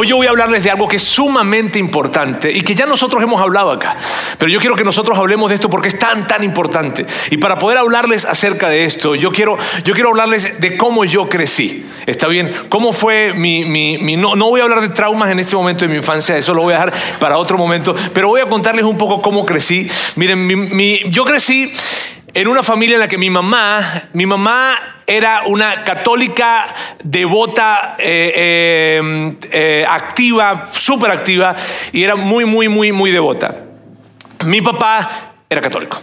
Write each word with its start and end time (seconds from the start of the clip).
Hoy 0.00 0.08
yo 0.08 0.16
voy 0.16 0.26
a 0.26 0.30
hablarles 0.30 0.64
de 0.64 0.70
algo 0.70 0.88
que 0.88 0.96
es 0.96 1.02
sumamente 1.02 1.78
importante 1.78 2.50
y 2.50 2.62
que 2.62 2.74
ya 2.74 2.86
nosotros 2.86 3.22
hemos 3.22 3.38
hablado 3.38 3.70
acá. 3.70 3.98
Pero 4.38 4.50
yo 4.50 4.58
quiero 4.58 4.74
que 4.74 4.82
nosotros 4.82 5.18
hablemos 5.18 5.50
de 5.50 5.56
esto 5.56 5.68
porque 5.68 5.88
es 5.88 5.98
tan, 5.98 6.26
tan 6.26 6.42
importante. 6.42 7.04
Y 7.30 7.36
para 7.36 7.58
poder 7.58 7.76
hablarles 7.76 8.24
acerca 8.24 8.70
de 8.70 8.86
esto, 8.86 9.14
yo 9.14 9.30
quiero, 9.30 9.58
yo 9.84 9.92
quiero 9.92 10.08
hablarles 10.08 10.58
de 10.58 10.78
cómo 10.78 11.04
yo 11.04 11.28
crecí. 11.28 11.86
¿Está 12.06 12.28
bien? 12.28 12.50
¿Cómo 12.70 12.94
fue 12.94 13.34
mi... 13.34 13.66
mi, 13.66 14.16
no, 14.16 14.36
no, 14.36 14.48
voy 14.48 14.62
a 14.62 14.64
hablar 14.64 14.80
de 14.80 14.88
traumas 14.88 15.30
en 15.32 15.38
este 15.38 15.54
momento 15.54 15.84
de 15.84 15.88
mi 15.88 15.96
infancia, 15.96 16.34
eso 16.34 16.54
lo 16.54 16.62
voy 16.62 16.72
a 16.72 16.78
dejar 16.78 16.94
para 17.18 17.36
otro 17.36 17.58
momento, 17.58 17.94
pero 18.14 18.28
voy 18.28 18.40
a 18.40 18.46
contarles 18.46 18.86
un 18.86 18.96
poco 18.96 19.20
cómo 19.20 19.44
crecí. 19.44 19.86
Miren, 20.16 20.46
mi, 20.46 21.00
yo 21.10 21.26
crecí 21.26 21.70
en 22.32 22.48
una 22.48 22.62
familia 22.62 22.94
en 22.94 23.00
la 23.00 23.08
que 23.08 23.18
mi 23.18 23.28
mamá, 23.28 24.04
mi 24.14 24.24
mamá 24.24 24.78
era 25.10 25.42
una 25.46 25.82
católica 25.82 26.72
devota, 27.02 27.96
eh, 27.98 28.32
eh, 29.02 29.36
eh, 29.50 29.86
activa, 29.88 30.68
súper 30.70 31.10
activa, 31.10 31.56
y 31.90 32.04
era 32.04 32.14
muy, 32.14 32.44
muy, 32.44 32.68
muy, 32.68 32.92
muy 32.92 33.10
devota. 33.10 33.52
Mi 34.44 34.60
papá 34.60 35.32
era 35.50 35.60
católico. 35.60 36.00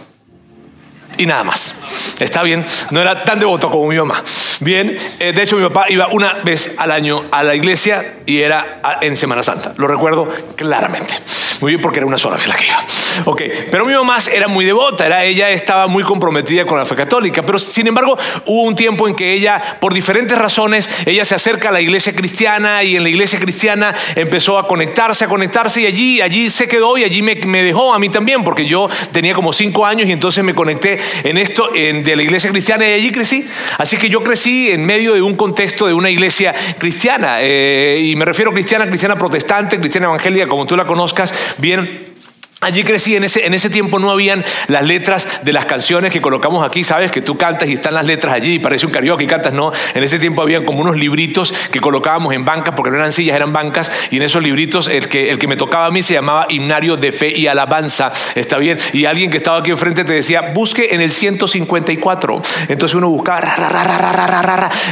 Y 1.16 1.24
nada 1.24 1.42
más. 1.42 1.74
Está 2.20 2.42
bien, 2.42 2.66
no 2.90 3.00
era 3.00 3.24
tan 3.24 3.40
devoto 3.40 3.70
como 3.70 3.88
mi 3.88 3.96
mamá. 3.96 4.22
Bien, 4.60 4.94
de 5.18 5.42
hecho 5.42 5.56
mi 5.56 5.66
papá 5.68 5.86
iba 5.88 6.08
una 6.08 6.34
vez 6.44 6.74
al 6.76 6.92
año 6.92 7.24
a 7.32 7.42
la 7.42 7.54
iglesia 7.54 8.18
y 8.26 8.42
era 8.42 8.82
en 9.00 9.16
Semana 9.16 9.42
Santa. 9.42 9.72
Lo 9.78 9.88
recuerdo 9.88 10.28
claramente. 10.54 11.14
Muy 11.60 11.72
bien, 11.72 11.82
porque 11.82 11.98
era 11.98 12.06
una 12.06 12.18
sola 12.18 12.36
vez 12.36 12.46
la 12.46 12.54
que 12.54 12.66
iba. 12.66 12.78
Ok, 13.24 13.42
pero 13.70 13.84
mi 13.84 13.94
mamá 13.94 14.18
era 14.32 14.46
muy 14.46 14.64
devota, 14.64 15.06
era, 15.06 15.24
ella 15.24 15.50
estaba 15.50 15.86
muy 15.86 16.04
comprometida 16.04 16.64
con 16.64 16.78
la 16.78 16.86
fe 16.86 16.94
católica, 16.94 17.42
pero 17.42 17.58
sin 17.58 17.86
embargo 17.86 18.16
hubo 18.46 18.62
un 18.62 18.76
tiempo 18.76 19.08
en 19.08 19.14
que 19.14 19.32
ella, 19.32 19.78
por 19.80 19.92
diferentes 19.92 20.38
razones, 20.38 20.88
ella 21.04 21.24
se 21.24 21.34
acerca 21.34 21.70
a 21.70 21.72
la 21.72 21.80
iglesia 21.80 22.12
cristiana 22.12 22.84
y 22.84 22.96
en 22.96 23.02
la 23.02 23.08
iglesia 23.08 23.40
cristiana 23.40 23.94
empezó 24.14 24.58
a 24.58 24.68
conectarse, 24.68 25.24
a 25.24 25.28
conectarse 25.28 25.80
y 25.80 25.86
allí, 25.86 26.20
allí 26.20 26.50
se 26.50 26.68
quedó 26.68 26.96
y 26.96 27.04
allí 27.04 27.22
me, 27.22 27.34
dejó 27.34 27.92
a 27.92 27.98
mí 27.98 28.08
también, 28.08 28.44
porque 28.44 28.66
yo 28.66 28.88
tenía 29.12 29.34
como 29.34 29.52
cinco 29.52 29.84
años 29.84 30.08
y 30.08 30.12
entonces 30.12 30.44
me 30.44 30.54
conecté 30.54 30.98
en 31.24 31.38
esto 31.38 31.68
de 31.72 32.16
la 32.16 32.22
iglesia 32.22 32.50
cristiana 32.50 32.88
y 32.88 32.92
allí 32.92 33.10
crecí. 33.10 33.48
Así 33.78 33.96
que 33.96 34.08
yo 34.08 34.22
crecí 34.22 34.70
en 34.70 34.84
medio 34.84 35.14
de 35.14 35.22
un 35.22 35.34
contexto 35.34 35.86
de 35.86 35.94
una 35.94 36.10
iglesia 36.10 36.54
cristiana, 36.78 37.38
eh, 37.40 38.00
y 38.00 38.16
me 38.16 38.24
refiero 38.24 38.52
a 38.52 38.54
cristiana, 38.54 38.86
cristiana 38.86 39.16
protestante, 39.16 39.78
cristiana 39.78 40.06
evangélica, 40.06 40.46
como 40.46 40.66
tú 40.66 40.76
la 40.76 40.86
conozcas, 40.86 41.32
bien 41.56 42.07
Allí 42.60 42.82
crecí, 42.82 43.14
en 43.14 43.22
ese, 43.22 43.46
en 43.46 43.54
ese 43.54 43.70
tiempo 43.70 44.00
no 44.00 44.10
habían 44.10 44.44
las 44.66 44.84
letras 44.84 45.28
de 45.42 45.52
las 45.52 45.66
canciones 45.66 46.12
que 46.12 46.20
colocamos 46.20 46.66
aquí, 46.66 46.82
sabes 46.82 47.12
que 47.12 47.20
tú 47.20 47.38
cantas 47.38 47.68
y 47.68 47.74
están 47.74 47.94
las 47.94 48.04
letras 48.04 48.32
allí 48.32 48.54
y 48.54 48.58
parece 48.58 48.84
un 48.84 48.90
karaoke 48.90 49.22
y 49.22 49.26
cantas, 49.28 49.52
no. 49.52 49.70
En 49.94 50.02
ese 50.02 50.18
tiempo 50.18 50.42
habían 50.42 50.64
como 50.64 50.80
unos 50.80 50.96
libritos 50.96 51.54
que 51.70 51.80
colocábamos 51.80 52.34
en 52.34 52.44
bancas, 52.44 52.74
porque 52.74 52.90
no 52.90 52.96
eran 52.96 53.12
sillas, 53.12 53.36
eran 53.36 53.52
bancas, 53.52 53.92
y 54.10 54.16
en 54.16 54.22
esos 54.22 54.42
libritos 54.42 54.88
el 54.88 55.08
que, 55.08 55.30
el 55.30 55.38
que 55.38 55.46
me 55.46 55.56
tocaba 55.56 55.86
a 55.86 55.92
mí 55.92 56.02
se 56.02 56.14
llamaba 56.14 56.46
Himnario 56.48 56.96
de 56.96 57.12
Fe 57.12 57.32
y 57.32 57.46
Alabanza, 57.46 58.12
está 58.34 58.58
bien. 58.58 58.76
Y 58.92 59.04
alguien 59.04 59.30
que 59.30 59.36
estaba 59.36 59.58
aquí 59.58 59.70
enfrente 59.70 60.02
te 60.02 60.14
decía, 60.14 60.50
busque 60.52 60.88
en 60.96 61.00
el 61.00 61.12
154. 61.12 62.42
Entonces 62.70 62.96
uno 62.96 63.08
buscaba, 63.08 63.40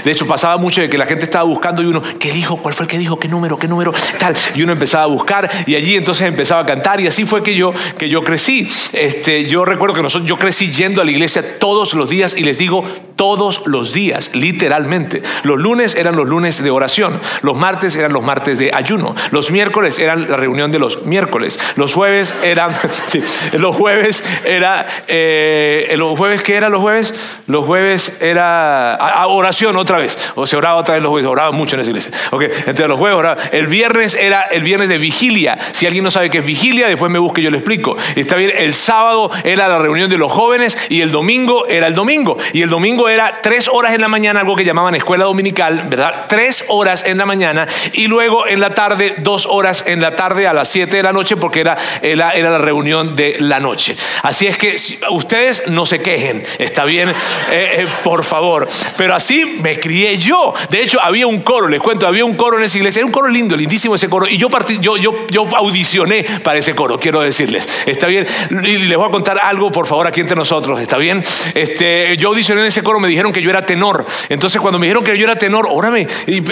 de 0.05 0.13
hecho 0.13 0.25
pasaba 0.29 0.57
mucho 0.57 0.83
de 0.83 0.89
que 0.89 0.99
la 0.99 1.07
gente 1.07 1.25
estaba 1.25 1.43
buscando 1.43 1.83
y 1.83 1.87
uno, 1.87 2.01
¿qué 2.21 2.31
dijo? 2.31 2.59
¿Cuál 2.59 2.75
fue 2.75 2.85
el 2.85 2.91
que 2.91 2.99
dijo? 2.99 3.19
¿Qué 3.19 3.27
número? 3.27 3.59
¿Qué 3.59 3.67
número? 3.67 3.93
Tal. 4.21 4.37
Y 4.55 4.63
uno 4.63 4.71
empezaba 4.71 5.03
a 5.03 5.09
buscar 5.09 5.51
y 5.67 5.75
allí 5.75 5.97
entonces 5.97 6.29
empezaba 6.29 6.61
a 6.61 6.67
cantar 6.67 7.01
y 7.01 7.09
así 7.09 7.25
fue 7.25 7.43
que 7.43 7.56
yo, 7.57 7.73
que 7.99 8.09
yo 8.09 8.23
crecí. 8.23 8.69
Este, 8.93 9.45
yo 9.47 9.65
recuerdo 9.65 9.95
que 9.95 10.03
nosotros, 10.03 10.29
yo 10.29 10.39
crecí 10.39 10.73
yendo 10.73 11.03
a 11.03 11.05
la 11.05 11.11
iglesia 11.11 11.59
todos 11.59 11.95
los 11.95 12.09
días 12.09 12.35
y 12.37 12.45
les 12.45 12.59
digo 12.59 12.85
todos 13.17 13.67
los 13.67 13.93
días, 13.93 14.31
literalmente. 14.35 15.23
Los 15.43 15.59
lunes 15.59 15.95
eran 15.95 16.17
los 16.17 16.29
lunes 16.29 16.63
de 16.63 16.71
oración, 16.71 17.19
los 17.43 17.59
martes 17.59 17.97
eran 17.97 18.13
los 18.13 18.23
martes 18.23 18.59
de 18.59 18.71
ayuno, 18.73 19.17
los 19.31 19.51
miércoles 19.51 19.99
eran 19.99 20.31
la 20.31 20.37
reunión 20.37 20.71
de 20.71 20.79
los 20.79 21.05
miércoles, 21.05 21.59
los 21.77 21.95
jueves 21.95 22.35
eran, 22.43 22.73
los 23.55 23.75
jueves 23.75 24.23
era, 24.45 24.87
eh, 25.09 25.95
los 25.97 26.17
jueves, 26.17 26.43
¿qué 26.43 26.57
era 26.57 26.69
los 26.69 26.83
jueves? 26.83 27.15
Los 27.47 27.65
jueves 27.65 28.21
era 28.21 29.27
oración 29.29 29.77
otra 29.77 29.99
vez, 29.99 30.19
o 30.35 30.47
se 30.47 30.57
oraba 30.57 30.77
otra 30.77 30.95
vez 30.95 31.03
los 31.03 31.11
jueves, 31.11 31.29
oraba 31.29 31.53
mucho 31.53 31.77
en 31.77 31.81
esa 31.81 31.91
iglesia. 31.91 32.13
Okay, 32.31 32.49
entonces 32.49 32.89
los 32.89 32.99
jueves 32.99 33.19
oraba. 33.19 33.43
El 33.51 33.67
viernes 33.67 34.15
era 34.15 34.43
el 34.43 34.63
viernes 34.63 34.89
de 34.89 34.99
vigilia. 34.99 35.59
Si 35.73 35.87
alguien 35.87 36.05
no 36.05 36.11
sabe 36.11 36.29
qué 36.29 36.39
es 36.39 36.47
vigilia, 36.47 36.89
después 36.89 37.11
me 37.11 37.19
busque, 37.19 37.41
yo 37.47 37.51
le 37.51 37.59
explico. 37.59 37.97
Está 38.17 38.37
bien, 38.37 38.53
el 38.57 38.75
sábado 38.75 39.31
era 39.45 39.69
la 39.69 39.79
reunión 39.79 40.11
de 40.11 40.19
los 40.19 40.33
jóvenes 40.33 40.77
y 40.89 41.01
el 41.01 41.13
domingo 41.13 41.67
era 41.69 41.87
el 41.87 41.95
domingo. 41.95 42.37
Y 42.53 42.63
el 42.63 42.69
domingo 42.69 43.09
era 43.09 43.41
tres 43.41 43.69
horas 43.69 43.95
en 43.95 44.01
la 44.01 44.09
mañana, 44.09 44.41
algo 44.41 44.57
que 44.57 44.65
llamaban 44.65 44.95
escuela 44.97 45.25
dominical, 45.25 45.87
¿verdad? 45.89 46.27
Tres 46.29 46.65
horas 46.69 47.05
en 47.07 47.19
la 47.19 47.27
mañana 47.27 47.67
y 47.93 48.09
luego 48.09 48.47
en 48.49 48.61
la 48.61 48.75
tarde, 48.75 49.15
dos 49.19 49.47
horas 49.47 49.85
en 49.87 50.01
la 50.01 50.17
tarde 50.17 50.47
a 50.47 50.53
las 50.53 50.69
siete 50.69 50.97
de 50.97 51.03
la 51.05 51.13
noche 51.13 51.37
porque 51.37 51.61
era, 51.61 51.77
era, 52.03 52.33
la 52.35 52.59
reunión 52.59 53.15
de 53.15 53.37
la 53.39 53.61
noche. 53.61 53.97
Así 54.23 54.47
es 54.47 54.59
que 54.59 54.75
ustedes 55.11 55.69
no 55.69 55.87
se 55.87 56.01
quejen, 56.01 56.43
está 56.59 56.85
bien, 56.85 57.11
eh, 57.11 57.15
eh, 57.51 57.87
por 58.03 58.25
favor. 58.25 58.67
Pero 58.97 59.15
así 59.15 59.59
me 59.63 59.79
crié 59.79 60.17
yo. 60.17 60.53
De 60.71 60.83
hecho, 60.83 61.01
había 61.01 61.27
un 61.27 61.41
coro, 61.41 61.69
les 61.69 61.81
cuento, 61.81 62.07
había 62.07 62.25
un 62.25 62.35
coro 62.35 62.59
en 62.59 62.65
esa 62.65 62.79
iglesia, 62.79 63.01
era 63.01 63.07
un 63.07 63.13
coro 63.13 63.29
lindo, 63.29 63.57
lindísimo 63.57 63.95
ese 63.95 64.09
coro. 64.09 64.27
Y 64.27 64.37
yo, 64.37 64.51
partí, 64.51 64.79
yo, 64.81 64.97
yo, 64.97 65.27
yo 65.29 65.47
audicioné 65.57 66.25
para 66.43 66.59
ese 66.59 66.75
coro, 66.75 66.99
quiero 66.99 67.21
decirles. 67.37 67.69
¿Está 67.87 68.07
bien? 68.07 68.27
Y 68.51 68.79
les 68.79 68.97
voy 68.97 69.07
a 69.07 69.11
contar 69.11 69.39
algo, 69.43 69.71
por 69.71 69.87
favor, 69.87 70.07
aquí 70.07 70.21
entre 70.21 70.37
nosotros, 70.37 70.81
¿está 70.81 70.97
bien? 70.97 71.23
Este, 71.55 72.17
yo 72.17 72.29
audicioné 72.29 72.63
en 72.63 72.69
ese 72.69 72.83
coro, 72.83 72.99
me 72.99 73.09
dijeron 73.09 73.33
que 73.33 73.43
yo 73.43 73.51
era 73.51 73.63
tenor. 73.63 74.07
Entonces, 74.29 74.61
cuando 74.61 74.79
me 74.79 74.87
dijeron 74.87 75.05
que 75.05 75.17
yo 75.19 75.25
era 75.25 75.37
tenor, 75.37 75.67
órame, 75.71 76.07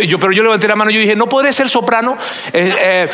yo, 0.06 0.18
pero 0.18 0.32
yo 0.32 0.42
levanté 0.42 0.68
la 0.68 0.76
mano 0.76 0.90
y 0.90 0.94
yo 0.94 1.00
dije, 1.00 1.16
¿no 1.16 1.28
podré 1.28 1.52
ser 1.52 1.68
soprano? 1.68 2.16
Eh, 2.52 2.74
eh, 2.78 3.08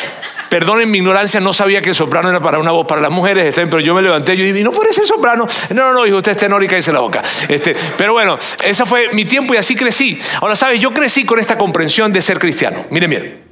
perdonen 0.49 0.91
mi 0.91 0.99
ignorancia, 0.99 1.41
no 1.41 1.53
sabía 1.53 1.81
que 1.81 1.95
soprano 1.95 2.29
era 2.29 2.41
para 2.41 2.59
una 2.59 2.73
voz 2.73 2.87
para 2.87 3.01
las 3.01 3.13
mujeres, 3.13 3.47
está 3.47 3.61
bien, 3.61 3.71
pero 3.71 3.81
yo 3.81 3.95
me 3.95 4.03
levanté 4.03 4.35
y 4.35 4.39
yo 4.39 4.45
dije, 4.45 4.65
¿no 4.65 4.73
podré 4.73 4.93
ser 4.93 5.07
soprano? 5.07 5.47
No, 5.71 5.83
no, 5.83 5.93
no, 5.93 6.05
dijo, 6.05 6.17
usted 6.17 6.33
es 6.33 6.39
tenor 6.39 6.63
y 6.65 6.69
cállese 6.69 6.93
la 6.93 7.01
boca. 7.01 7.23
Este, 7.49 7.77
pero 7.97 8.13
bueno, 8.13 8.39
ese 8.65 8.85
fue 8.85 9.11
mi 9.13 9.25
tiempo 9.25 9.55
y 9.55 9.57
así 9.57 9.77
crecí. 9.77 10.21
Ahora, 10.41 10.57
¿sabes? 10.57 10.81
Yo 10.81 10.93
crecí 10.93 11.25
con 11.25 11.39
esta 11.39 11.57
comprensión 11.57 12.13
de 12.13 12.21
ser 12.21 12.39
cristiano. 12.39 12.85
Miren 12.91 13.11
bien. 13.11 13.50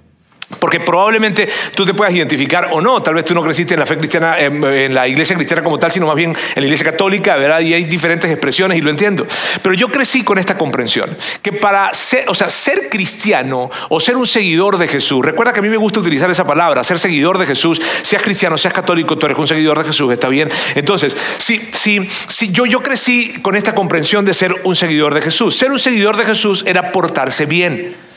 Porque 0.61 0.81
probablemente 0.81 1.47
tú 1.75 1.85
te 1.85 1.93
puedas 1.93 2.15
identificar 2.15 2.69
o 2.73 2.81
no, 2.81 3.03
tal 3.03 3.15
vez 3.15 3.25
tú 3.27 3.35
no 3.35 3.43
creciste 3.43 3.75
en 3.75 3.81
la 3.81 3.87
fe 3.87 3.99
cristiana, 3.99 4.39
en, 4.39 4.95
la 4.95 5.07
iglesia 5.07 5.37
cristiana 5.37 5.63
como 5.63 5.79
tal, 5.79 5.93
sino 5.93 6.07
más 6.07 6.17
bien 6.17 6.31
en 6.31 6.63
la 6.63 6.67
iglesia 6.67 6.91
católica, 6.91 7.37
¿verdad? 7.37 7.61
Y 7.61 7.75
hay 7.75 7.85
diferentes 7.85 8.31
expresiones 8.31 8.79
y 8.79 8.81
lo 8.81 8.89
entiendo. 8.89 9.27
Pero 9.61 9.75
yo 9.75 9.89
crecí 9.89 10.25
con 10.25 10.39
esta 10.39 10.57
comprensión, 10.57 11.15
que 11.43 11.53
para 11.53 11.93
ser, 11.93 12.25
o 12.29 12.35
sea, 12.35 12.49
ser 12.49 12.89
cristiano 12.89 13.71
o 13.91 14.01
ser 14.01 14.17
un 14.17 14.27
seguidor 14.27 14.79
de 14.79 14.89
Jesús, 14.89 15.23
recuerda 15.23 15.53
que 15.53 15.61
a 15.61 15.63
mí 15.63 15.69
me 15.69 15.77
gusta 15.77 16.01
utilizar 16.01 16.31
esa 16.31 16.47
palabra, 16.47 16.83
ser 16.83 16.99
seguidor 16.99 17.37
de 17.37 17.45
Jesús, 17.45 17.79
seas 18.01 18.23
cristiano, 18.23 18.57
seas 18.57 18.73
católico, 18.73 19.19
tú 19.19 19.27
eres 19.27 19.37
un 19.37 19.47
seguidor 19.47 19.79
de 19.79 19.85
Jesús, 19.85 20.11
está 20.11 20.29
bien. 20.29 20.49
Entonces, 20.75 21.15
si, 21.37 21.59
si, 21.59 22.09
si 22.27 22.53
yo, 22.53 22.65
yo 22.65 22.83
crecí 22.83 23.35
con 23.43 23.55
esta 23.55 23.75
comprensión 23.75 24.25
de 24.25 24.33
ser 24.33 24.55
un 24.65 24.75
seguidor 24.75 25.13
de 25.13 25.21
Jesús, 25.21 25.57
ser 25.57 25.71
un 25.71 25.79
seguidor 25.79 26.17
de 26.17 26.25
Jesús 26.25 26.65
era 26.67 26.91
portarse 26.91 27.45
bien. 27.45 28.08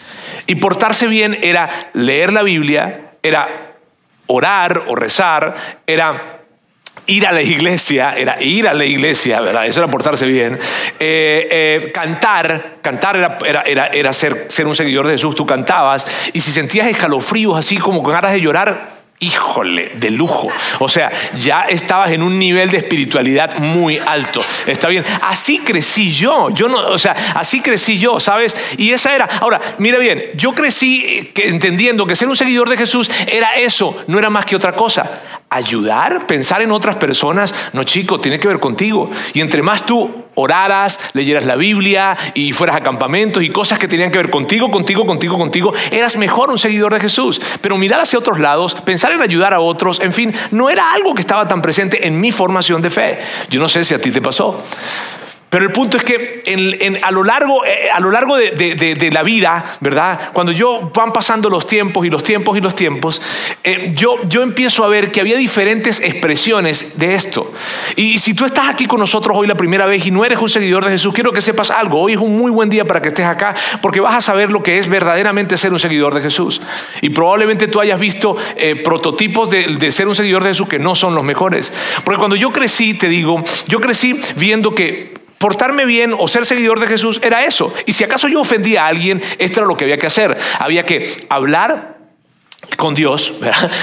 Y 0.47 0.55
portarse 0.55 1.07
bien 1.07 1.37
era 1.41 1.69
leer 1.93 2.33
la 2.33 2.43
Biblia, 2.43 3.11
era 3.23 3.73
orar 4.27 4.83
o 4.87 4.95
rezar, 4.95 5.55
era 5.85 6.39
ir 7.07 7.27
a 7.27 7.31
la 7.31 7.41
iglesia, 7.41 8.15
era 8.15 8.41
ir 8.41 8.67
a 8.67 8.73
la 8.73 8.85
iglesia, 8.85 9.41
¿verdad? 9.41 9.65
Eso 9.65 9.81
era 9.81 9.91
portarse 9.91 10.25
bien. 10.25 10.57
Eh, 10.99 11.47
eh, 11.51 11.91
cantar, 11.93 12.77
cantar 12.81 13.17
era, 13.17 13.63
era, 13.65 13.87
era, 13.87 14.13
ser, 14.13 14.47
ser 14.49 14.67
un 14.67 14.75
seguidor 14.75 15.07
de 15.07 15.13
Jesús, 15.13 15.35
tú 15.35 15.45
cantabas, 15.45 16.05
y 16.33 16.41
si 16.41 16.51
sentías 16.51 16.87
escalofríos 16.87 17.57
así 17.57 17.77
como 17.77 18.03
con 18.03 18.13
ganas 18.13 18.31
de 18.31 18.41
llorar, 18.41 19.00
híjole, 19.21 19.91
de 19.95 20.09
lujo. 20.09 20.49
O 20.79 20.89
sea, 20.89 21.11
ya 21.37 21.61
estabas 21.61 22.11
en 22.11 22.23
un 22.23 22.37
nivel 22.37 22.71
de 22.71 22.79
espiritualidad 22.79 23.59
muy 23.59 23.97
alto. 23.97 24.43
Está 24.65 24.89
bien. 24.89 25.05
Así 25.21 25.59
crecí 25.59 26.11
yo. 26.11 26.49
Yo 26.49 26.67
no, 26.67 26.79
o 26.89 26.97
sea, 26.97 27.15
así 27.35 27.61
crecí 27.61 27.99
yo, 27.99 28.19
¿sabes? 28.19 28.57
Y 28.77 28.91
esa 28.91 29.15
era. 29.15 29.29
Ahora, 29.39 29.61
mira 29.77 29.99
bien, 29.99 30.23
yo 30.35 30.53
crecí 30.53 31.31
entendiendo 31.35 32.05
que 32.05 32.15
ser 32.15 32.27
un 32.27 32.35
seguidor 32.35 32.67
de 32.67 32.77
Jesús 32.77 33.09
era 33.27 33.53
eso, 33.53 33.95
no 34.07 34.17
era 34.17 34.29
más 34.29 34.45
que 34.45 34.55
otra 34.55 34.73
cosa 34.73 35.21
ayudar, 35.51 36.27
pensar 36.27 36.61
en 36.61 36.71
otras 36.71 36.95
personas, 36.95 37.53
no 37.73 37.83
chico, 37.83 38.21
tiene 38.21 38.39
que 38.39 38.47
ver 38.47 38.59
contigo. 38.59 39.11
Y 39.33 39.41
entre 39.41 39.61
más 39.61 39.85
tú 39.85 40.20
oraras, 40.35 40.99
leyeras 41.13 41.45
la 41.45 41.55
Biblia 41.55 42.17
y 42.33 42.53
fueras 42.53 42.75
a 42.75 42.81
campamentos 42.81 43.43
y 43.43 43.49
cosas 43.49 43.79
que 43.79 43.87
tenían 43.87 44.11
que 44.11 44.17
ver 44.17 44.29
contigo, 44.29 44.71
contigo, 44.71 45.05
contigo, 45.05 45.37
contigo, 45.37 45.73
eras 45.91 46.17
mejor 46.17 46.49
un 46.49 46.57
seguidor 46.57 46.93
de 46.93 46.99
Jesús. 46.99 47.41
Pero 47.61 47.77
mirar 47.77 48.01
hacia 48.01 48.19
otros 48.19 48.39
lados, 48.39 48.75
pensar 48.75 49.11
en 49.11 49.21
ayudar 49.21 49.53
a 49.53 49.59
otros, 49.59 49.99
en 50.01 50.13
fin, 50.13 50.33
no 50.51 50.69
era 50.69 50.93
algo 50.93 51.13
que 51.13 51.21
estaba 51.21 51.47
tan 51.47 51.61
presente 51.61 52.07
en 52.07 52.19
mi 52.19 52.31
formación 52.31 52.81
de 52.81 52.89
fe. 52.89 53.19
Yo 53.49 53.59
no 53.59 53.67
sé 53.67 53.83
si 53.83 53.93
a 53.93 53.99
ti 53.99 54.11
te 54.11 54.21
pasó. 54.21 54.63
Pero 55.51 55.65
el 55.65 55.73
punto 55.73 55.97
es 55.97 56.05
que 56.05 56.43
a 57.03 57.11
lo 57.11 57.25
largo, 57.25 57.65
eh, 57.65 57.89
a 57.91 57.99
lo 57.99 58.09
largo 58.09 58.37
de, 58.37 59.09
la 59.11 59.21
vida, 59.21 59.77
¿verdad? 59.81 60.31
Cuando 60.31 60.53
yo 60.53 60.89
van 60.95 61.11
pasando 61.11 61.49
los 61.49 61.67
tiempos 61.67 62.05
y 62.05 62.09
los 62.09 62.23
tiempos 62.23 62.57
y 62.57 62.61
los 62.61 62.73
tiempos, 62.73 63.21
eh, 63.61 63.91
yo, 63.93 64.15
yo 64.29 64.43
empiezo 64.43 64.85
a 64.85 64.87
ver 64.87 65.11
que 65.11 65.19
había 65.19 65.35
diferentes 65.35 65.99
expresiones 65.99 66.97
de 66.97 67.15
esto. 67.15 67.51
Y, 67.97 68.19
si 68.19 68.33
tú 68.33 68.45
estás 68.45 68.69
aquí 68.69 68.85
con 68.85 69.01
nosotros 69.01 69.35
hoy 69.35 69.45
la 69.45 69.55
primera 69.55 69.85
vez 69.85 70.05
y 70.05 70.11
no 70.11 70.23
eres 70.23 70.37
un 70.39 70.47
seguidor 70.47 70.85
de 70.85 70.91
Jesús, 70.91 71.13
quiero 71.13 71.33
que 71.33 71.41
sepas 71.41 71.69
algo. 71.69 71.99
Hoy 71.99 72.13
es 72.13 72.19
un 72.19 72.37
muy 72.37 72.49
buen 72.49 72.69
día 72.69 72.85
para 72.85 73.01
que 73.01 73.09
estés 73.09 73.25
acá 73.25 73.53
porque 73.81 73.99
vas 73.99 74.15
a 74.15 74.21
saber 74.21 74.51
lo 74.51 74.63
que 74.63 74.79
es 74.79 74.87
verdaderamente 74.87 75.57
ser 75.57 75.73
un 75.73 75.79
seguidor 75.79 76.15
de 76.15 76.21
Jesús. 76.21 76.61
Y 77.01 77.09
probablemente 77.09 77.67
tú 77.67 77.81
hayas 77.81 77.99
visto 77.99 78.37
eh, 78.55 78.77
prototipos 78.77 79.49
de, 79.49 79.65
de 79.65 79.91
ser 79.91 80.07
un 80.07 80.15
seguidor 80.15 80.45
de 80.45 80.51
Jesús 80.51 80.69
que 80.69 80.79
no 80.79 80.95
son 80.95 81.13
los 81.13 81.25
mejores. 81.25 81.73
Porque 82.05 82.19
cuando 82.19 82.37
yo 82.37 82.53
crecí, 82.53 82.93
te 82.93 83.09
digo, 83.09 83.43
yo 83.67 83.81
crecí 83.81 84.17
viendo 84.37 84.73
que 84.73 85.19
portarme 85.41 85.85
bien 85.85 86.15
o 86.17 86.27
ser 86.27 86.45
seguidor 86.45 86.79
de 86.79 86.87
Jesús 86.87 87.19
era 87.23 87.43
eso. 87.43 87.73
Y 87.85 87.93
si 87.93 88.03
acaso 88.03 88.27
yo 88.27 88.39
ofendía 88.39 88.85
a 88.85 88.87
alguien, 88.87 89.21
esto 89.39 89.59
era 89.59 89.67
lo 89.67 89.75
que 89.75 89.83
había 89.83 89.97
que 89.97 90.07
hacer. 90.07 90.37
Había 90.59 90.85
que 90.85 91.25
hablar 91.29 91.97
con 92.77 92.93
Dios, 92.93 93.33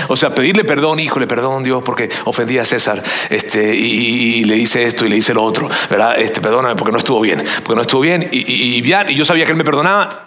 o 0.08 0.16
sea, 0.16 0.31
pedirle 0.31 0.64
perdón, 0.64 1.00
híjole, 1.00 1.26
perdón 1.26 1.64
Dios, 1.64 1.82
porque 1.84 2.08
ofendí 2.25 2.58
a 2.58 2.64
César, 2.64 3.02
este, 3.28 3.75
y, 3.75 4.44
le 4.44 4.56
hice 4.56 4.84
esto 4.84 5.05
y 5.05 5.08
le 5.08 5.16
hice 5.16 5.34
lo 5.34 5.43
otro, 5.43 5.69
¿verdad? 5.90 6.19
Este, 6.19 6.40
perdóname 6.40 6.76
porque 6.76 6.93
no 6.93 6.99
estuvo 6.99 7.20
bien, 7.20 7.44
porque 7.64 7.76
no 7.76 7.82
estuvo 7.82 8.00
bien, 8.00 8.28
y, 8.31 8.38
y, 8.38 8.78
y 8.78 9.14
yo 9.14 9.25
sabía 9.25 9.44
que 9.44 9.50
él 9.50 9.58
me 9.58 9.64
perdonaba, 9.64 10.25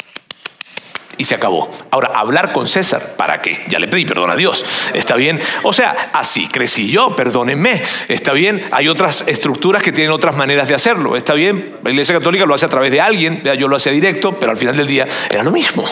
y 1.22 1.24
se 1.24 1.36
acabó. 1.36 1.70
Ahora, 1.92 2.10
hablar 2.16 2.52
con 2.52 2.68
César, 2.68 3.14
¿para 3.16 3.44
qué? 3.44 3.64
Ya 3.68 3.78
le 3.78 3.88
pedí 3.88 4.06
perdón 4.06 4.32
a 4.32 4.36
Dios, 4.36 4.66
¿está 4.96 5.16
bien? 5.16 5.40
O 5.62 5.72
sea, 5.72 6.10
así 6.14 6.48
crecí 6.48 6.90
yo, 6.90 7.16
perdónenme, 7.16 7.80
¿está 8.08 8.34
bien? 8.34 8.60
Hay 8.72 8.88
otras 8.88 9.24
estructuras 9.28 9.84
que 9.84 9.92
tienen 9.92 10.12
otras 10.12 10.36
maneras 10.36 10.68
de 10.68 10.74
hacerlo, 10.74 11.16
¿está 11.16 11.36
bien? 11.36 11.76
La 11.84 11.92
Iglesia 11.92 12.16
Católica 12.16 12.48
lo 12.48 12.56
hace 12.56 12.66
a 12.66 12.70
través 12.70 12.92
de 12.92 13.02
alguien, 13.02 13.44
yo 13.60 13.68
lo 13.68 13.76
hacía 13.76 13.92
directo, 13.92 14.40
pero 14.40 14.52
al 14.52 14.58
final 14.58 14.76
del 14.76 14.88
día 14.88 15.08
era 15.30 15.44
lo 15.44 15.52
mismo. 15.52 15.88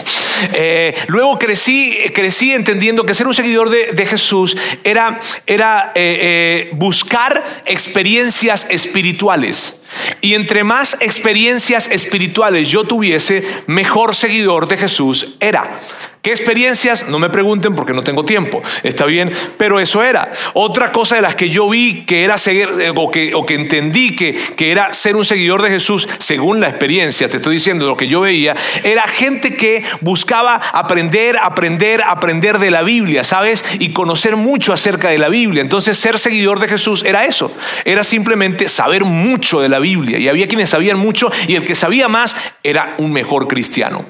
Eh, 0.53 0.95
luego 1.07 1.37
crecí, 1.37 1.95
crecí 2.15 2.53
entendiendo 2.53 3.05
que 3.05 3.13
ser 3.13 3.27
un 3.27 3.33
seguidor 3.33 3.69
de, 3.69 4.05
Jesús 4.05 4.57
era, 4.83 5.19
era 5.45 5.91
eh, 5.93 6.17
eh, 6.21 6.69
buscar 6.73 7.61
experiencias 7.65 8.65
espirituales. 8.69 9.78
Y 10.21 10.35
entre 10.35 10.63
más 10.63 11.01
experiencias 11.01 11.87
espirituales 11.87 12.69
yo 12.69 12.83
tuviese, 12.83 13.43
mejor 13.67 14.15
seguidor 14.15 14.67
de 14.67 14.77
Jesús 14.77 15.35
era. 15.39 15.79
¿Qué 16.21 16.31
experiencias? 16.31 17.07
No 17.07 17.17
me 17.17 17.29
pregunten 17.29 17.75
porque 17.75 17.93
no 17.93 18.01
tengo 18.01 18.25
tiempo. 18.25 18.61
Está 18.83 19.05
bien, 19.05 19.31
pero 19.57 19.79
eso 19.79 20.03
era. 20.03 20.29
Otra 20.53 20.91
cosa 20.91 21.15
de 21.15 21.21
las 21.21 21.35
que 21.35 21.49
yo 21.49 21.69
vi 21.69 22.03
que 22.05 22.25
era 22.25 22.37
seguir, 22.37 22.67
eh, 22.81 22.91
o 22.93 23.09
que, 23.09 23.33
o 23.33 23.45
que 23.45 23.55
entendí 23.55 24.13
que, 24.17 24.37
que 24.57 24.71
era 24.71 24.91
ser 24.91 25.15
un 25.15 25.23
seguidor 25.23 25.61
de 25.61 25.69
Jesús, 25.69 26.09
según 26.17 26.59
la 26.59 26.67
experiencia, 26.67 27.29
te 27.29 27.37
estoy 27.37 27.55
diciendo 27.55 27.87
lo 27.87 27.95
que 27.95 28.09
yo 28.09 28.19
veía, 28.19 28.53
era 28.83 29.07
gente 29.07 29.55
que 29.55 29.81
buscaba 30.01 30.55
aprender, 30.55 31.37
aprender, 31.41 32.01
aprender 32.05 32.59
de 32.59 32.71
la 32.71 32.81
Biblia, 32.81 33.23
¿sabes? 33.23 33.63
Y 33.79 33.93
conocer 33.93 34.35
mucho 34.35 34.73
acerca 34.73 35.07
de 35.07 35.19
la 35.19 35.29
Biblia. 35.29 35.61
Entonces, 35.61 35.97
ser 35.97 36.19
seguidor 36.19 36.59
de 36.59 36.67
Jesús 36.67 37.05
era 37.05 37.23
eso. 37.23 37.49
Era 37.85 38.03
simplemente 38.03 38.67
saber 38.67 39.05
mucho 39.05 39.61
de 39.61 39.69
la 39.69 39.79
Biblia. 39.79 40.17
Y 40.17 40.27
había 40.27 40.49
quienes 40.49 40.69
sabían 40.69 40.99
mucho 40.99 41.31
y 41.47 41.55
el 41.55 41.63
que 41.63 41.75
sabía 41.75 42.09
más 42.09 42.35
era 42.61 42.95
un 42.97 43.13
mejor 43.13 43.47
cristiano. 43.47 44.05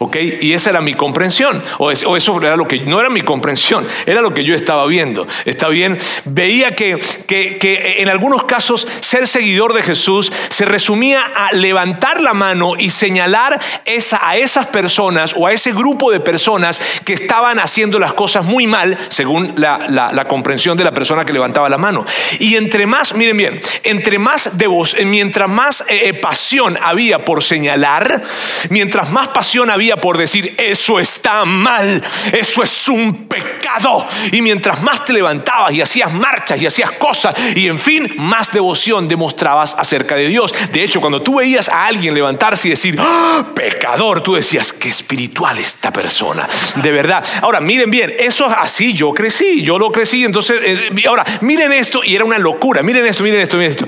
¿Ok? 0.00 0.16
Y 0.40 0.52
esa 0.52 0.70
era 0.70 0.80
mi 0.80 0.94
comprensión. 0.94 1.43
O, 1.78 1.90
eso 1.90 2.38
era 2.40 2.56
lo 2.56 2.66
que 2.66 2.80
no 2.80 3.00
era 3.00 3.10
mi 3.10 3.22
comprensión, 3.22 3.86
era 4.06 4.20
lo 4.20 4.32
que 4.32 4.44
yo 4.44 4.54
estaba 4.54 4.86
viendo. 4.86 5.26
Está 5.44 5.68
bien, 5.68 5.98
veía 6.24 6.74
que, 6.74 6.98
que, 7.26 7.96
en 7.98 8.08
algunos 8.08 8.44
casos 8.44 8.86
ser 9.00 9.26
seguidor 9.26 9.72
de 9.72 9.82
Jesús 9.82 10.32
se 10.48 10.64
resumía 10.64 11.20
a 11.34 11.52
levantar 11.52 12.20
la 12.20 12.34
mano 12.34 12.72
y 12.78 12.90
señalar 12.90 13.60
esa, 13.84 14.26
a 14.26 14.36
esas 14.36 14.66
personas 14.68 15.34
o 15.36 15.46
a 15.46 15.52
ese 15.52 15.72
grupo 15.72 16.10
de 16.10 16.20
personas 16.20 16.80
que 17.04 17.12
estaban 17.12 17.58
haciendo 17.58 17.98
las 17.98 18.12
cosas 18.12 18.44
muy 18.44 18.66
mal, 18.66 18.96
según 19.08 19.54
la, 19.56 20.24
comprensión 20.28 20.76
de 20.76 20.84
la 20.84 20.92
persona 20.92 21.24
que 21.24 21.32
levantaba 21.32 21.68
la 21.68 21.78
mano. 21.78 22.04
Y 22.38 22.56
entre 22.56 22.86
más, 22.86 23.14
miren 23.14 23.36
bien, 23.36 23.60
entre 23.82 24.18
más 24.18 24.56
de 24.56 24.66
vos, 24.66 24.96
mientras 25.04 25.48
más 25.48 25.82
eh, 25.82 26.08
eh, 26.08 26.14
pasión 26.14 26.78
había 26.82 27.24
por 27.24 27.42
señalar, 27.42 28.22
mientras 28.70 29.10
más 29.10 29.28
pasión 29.28 29.70
había 29.70 29.96
por 29.96 30.18
decir 30.18 30.54
eso 30.58 30.98
está 30.98 31.33
mal, 31.44 32.02
eso 32.32 32.62
es 32.62 32.88
un 32.88 33.26
pecado. 33.26 34.06
Y 34.32 34.42
mientras 34.42 34.82
más 34.82 35.04
te 35.04 35.12
levantabas 35.12 35.72
y 35.72 35.80
hacías 35.80 36.12
marchas 36.12 36.60
y 36.60 36.66
hacías 36.66 36.92
cosas 36.92 37.34
y 37.54 37.66
en 37.66 37.78
fin, 37.78 38.12
más 38.18 38.52
devoción 38.52 39.08
demostrabas 39.08 39.74
acerca 39.78 40.16
de 40.16 40.28
Dios. 40.28 40.54
De 40.72 40.82
hecho, 40.82 41.00
cuando 41.00 41.22
tú 41.22 41.36
veías 41.36 41.68
a 41.68 41.86
alguien 41.86 42.14
levantarse 42.14 42.68
y 42.68 42.70
decir, 42.72 42.96
¡Ah, 42.98 43.44
pecador, 43.54 44.22
tú 44.22 44.34
decías, 44.34 44.72
qué 44.72 44.88
espiritual 44.88 45.58
esta 45.58 45.92
persona, 45.92 46.48
de 46.76 46.90
verdad. 46.90 47.24
Ahora, 47.42 47.60
miren 47.60 47.90
bien, 47.90 48.12
eso 48.18 48.46
así 48.46 48.94
yo 48.94 49.12
crecí, 49.12 49.62
yo 49.62 49.78
lo 49.78 49.90
crecí, 49.90 50.24
entonces, 50.24 50.60
eh, 50.62 51.04
ahora, 51.08 51.24
miren 51.40 51.72
esto 51.72 52.02
y 52.04 52.14
era 52.14 52.24
una 52.24 52.38
locura, 52.38 52.82
miren 52.82 53.06
esto, 53.06 53.22
miren 53.22 53.40
esto, 53.40 53.56
miren 53.56 53.72
esto. 53.72 53.86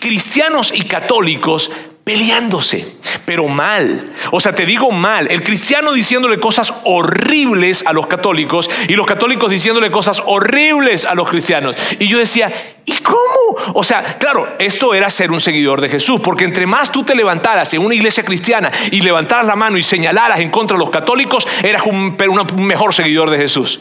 Cristianos 0.00 0.72
y 0.74 0.82
católicos 0.82 1.70
peleándose, 2.08 2.88
pero 3.26 3.48
mal. 3.48 4.14
O 4.30 4.40
sea, 4.40 4.54
te 4.54 4.64
digo 4.64 4.90
mal. 4.90 5.30
El 5.30 5.42
cristiano 5.42 5.92
diciéndole 5.92 6.40
cosas 6.40 6.72
horribles 6.84 7.84
a 7.84 7.92
los 7.92 8.06
católicos 8.06 8.70
y 8.88 8.94
los 8.94 9.06
católicos 9.06 9.50
diciéndole 9.50 9.90
cosas 9.90 10.22
horribles 10.24 11.04
a 11.04 11.14
los 11.14 11.28
cristianos. 11.28 11.76
Y 11.98 12.08
yo 12.08 12.16
decía, 12.16 12.50
¿y 12.86 12.92
cómo? 13.02 13.74
O 13.74 13.84
sea, 13.84 14.02
claro, 14.18 14.48
esto 14.58 14.94
era 14.94 15.10
ser 15.10 15.30
un 15.30 15.40
seguidor 15.42 15.82
de 15.82 15.90
Jesús, 15.90 16.18
porque 16.24 16.46
entre 16.46 16.66
más 16.66 16.90
tú 16.90 17.04
te 17.04 17.14
levantaras 17.14 17.74
en 17.74 17.84
una 17.84 17.94
iglesia 17.94 18.24
cristiana 18.24 18.72
y 18.90 19.02
levantaras 19.02 19.44
la 19.44 19.54
mano 19.54 19.76
y 19.76 19.82
señalaras 19.82 20.40
en 20.40 20.50
contra 20.50 20.78
de 20.78 20.82
los 20.82 20.88
católicos, 20.90 21.46
eras 21.62 21.82
un, 21.84 22.16
un 22.56 22.64
mejor 22.64 22.94
seguidor 22.94 23.28
de 23.28 23.36
Jesús. 23.36 23.80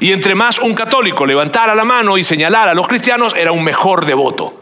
Y 0.00 0.12
entre 0.12 0.34
más 0.34 0.58
un 0.58 0.74
católico 0.74 1.24
levantara 1.24 1.74
la 1.74 1.84
mano 1.84 2.18
y 2.18 2.24
señalara 2.24 2.72
a 2.72 2.74
los 2.74 2.88
cristianos, 2.88 3.34
era 3.38 3.52
un 3.52 3.64
mejor 3.64 4.04
devoto. 4.04 4.61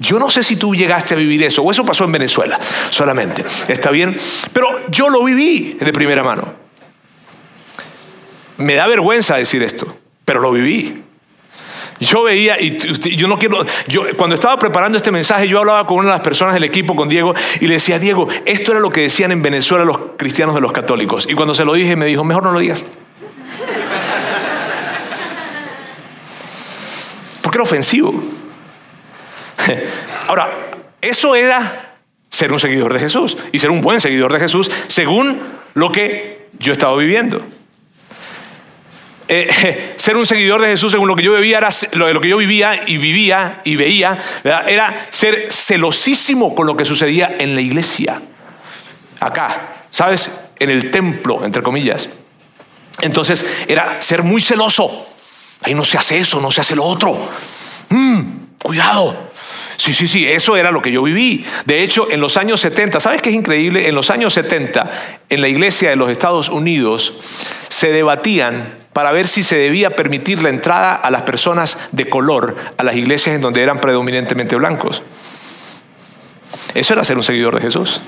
Yo 0.00 0.18
no 0.18 0.30
sé 0.30 0.42
si 0.42 0.56
tú 0.56 0.74
llegaste 0.74 1.12
a 1.12 1.16
vivir 1.18 1.42
eso, 1.42 1.62
o 1.62 1.70
eso 1.70 1.84
pasó 1.84 2.04
en 2.04 2.12
Venezuela 2.12 2.58
solamente, 2.88 3.44
¿está 3.68 3.90
bien? 3.90 4.18
Pero 4.50 4.80
yo 4.88 5.10
lo 5.10 5.22
viví 5.22 5.76
de 5.78 5.92
primera 5.92 6.24
mano. 6.24 6.54
Me 8.56 8.74
da 8.74 8.86
vergüenza 8.86 9.36
decir 9.36 9.62
esto, 9.62 9.94
pero 10.24 10.40
lo 10.40 10.52
viví. 10.52 11.02
Yo 12.00 12.22
veía, 12.22 12.58
y 12.58 12.78
yo 13.14 13.28
no 13.28 13.38
quiero, 13.38 13.62
yo 13.88 14.04
cuando 14.16 14.34
estaba 14.34 14.58
preparando 14.58 14.96
este 14.96 15.10
mensaje, 15.10 15.46
yo 15.46 15.58
hablaba 15.58 15.86
con 15.86 15.98
una 15.98 16.08
de 16.08 16.14
las 16.14 16.22
personas 16.22 16.54
del 16.54 16.64
equipo, 16.64 16.96
con 16.96 17.10
Diego, 17.10 17.34
y 17.60 17.66
le 17.66 17.74
decía, 17.74 17.98
Diego, 17.98 18.26
esto 18.46 18.72
era 18.72 18.80
lo 18.80 18.90
que 18.90 19.02
decían 19.02 19.32
en 19.32 19.42
Venezuela 19.42 19.84
los 19.84 19.98
cristianos 20.16 20.54
de 20.54 20.62
los 20.62 20.72
católicos. 20.72 21.26
Y 21.28 21.34
cuando 21.34 21.54
se 21.54 21.66
lo 21.66 21.74
dije, 21.74 21.94
me 21.96 22.06
dijo, 22.06 22.24
mejor 22.24 22.42
no 22.42 22.52
lo 22.52 22.58
digas. 22.60 22.82
Porque 27.42 27.58
era 27.58 27.64
ofensivo. 27.64 28.29
Ahora, 30.28 30.50
eso 31.00 31.34
era 31.34 31.96
ser 32.28 32.52
un 32.52 32.60
seguidor 32.60 32.92
de 32.92 33.00
Jesús 33.00 33.36
y 33.52 33.58
ser 33.58 33.70
un 33.70 33.82
buen 33.82 34.00
seguidor 34.00 34.32
de 34.32 34.40
Jesús 34.40 34.70
según 34.86 35.40
lo 35.74 35.90
que 35.90 36.48
yo 36.58 36.72
estaba 36.72 36.96
viviendo. 36.96 37.42
Eh, 39.28 39.94
ser 39.96 40.16
un 40.16 40.26
seguidor 40.26 40.60
de 40.60 40.68
Jesús 40.68 40.92
según 40.92 41.08
lo 41.08 41.16
que 41.16 41.22
yo 41.22 41.34
vivía 41.34 41.58
era 41.58 41.68
lo, 41.92 42.20
que 42.20 42.28
yo 42.28 42.36
vivía 42.36 42.80
y 42.86 42.96
vivía 42.96 43.60
y 43.64 43.76
veía 43.76 44.18
era 44.42 45.06
ser 45.10 45.52
celosísimo 45.52 46.54
con 46.54 46.66
lo 46.66 46.76
que 46.76 46.84
sucedía 46.84 47.36
en 47.38 47.54
la 47.54 47.60
iglesia. 47.60 48.20
Acá 49.20 49.84
sabes 49.90 50.30
en 50.58 50.70
el 50.70 50.90
templo 50.90 51.44
entre 51.44 51.62
comillas. 51.62 52.08
Entonces 53.02 53.44
era 53.68 54.00
ser 54.00 54.22
muy 54.22 54.40
celoso. 54.40 55.08
Ahí 55.62 55.74
no 55.74 55.84
se 55.84 55.98
hace 55.98 56.18
eso 56.18 56.40
no 56.40 56.50
se 56.50 56.60
hace 56.60 56.74
lo 56.74 56.84
otro. 56.84 57.16
Mm, 57.90 58.22
cuidado 58.62 59.29
Sí, 59.80 59.94
sí, 59.94 60.06
sí, 60.06 60.28
eso 60.28 60.58
era 60.58 60.70
lo 60.70 60.82
que 60.82 60.92
yo 60.92 61.02
viví. 61.02 61.42
De 61.64 61.82
hecho, 61.82 62.10
en 62.10 62.20
los 62.20 62.36
años 62.36 62.60
70, 62.60 63.00
¿sabes 63.00 63.22
qué 63.22 63.30
es 63.30 63.34
increíble? 63.34 63.88
En 63.88 63.94
los 63.94 64.10
años 64.10 64.34
70, 64.34 64.90
en 65.30 65.40
la 65.40 65.48
iglesia 65.48 65.88
de 65.88 65.96
los 65.96 66.10
Estados 66.10 66.50
Unidos, 66.50 67.14
se 67.70 67.90
debatían 67.90 68.74
para 68.92 69.10
ver 69.10 69.26
si 69.26 69.42
se 69.42 69.56
debía 69.56 69.88
permitir 69.96 70.42
la 70.42 70.50
entrada 70.50 70.94
a 70.94 71.10
las 71.10 71.22
personas 71.22 71.78
de 71.92 72.10
color 72.10 72.58
a 72.76 72.82
las 72.82 72.94
iglesias 72.94 73.34
en 73.34 73.40
donde 73.40 73.62
eran 73.62 73.80
predominantemente 73.80 74.54
blancos. 74.54 75.00
Eso 76.74 76.92
era 76.92 77.02
ser 77.02 77.16
un 77.16 77.24
seguidor 77.24 77.54
de 77.54 77.62
Jesús. 77.62 78.02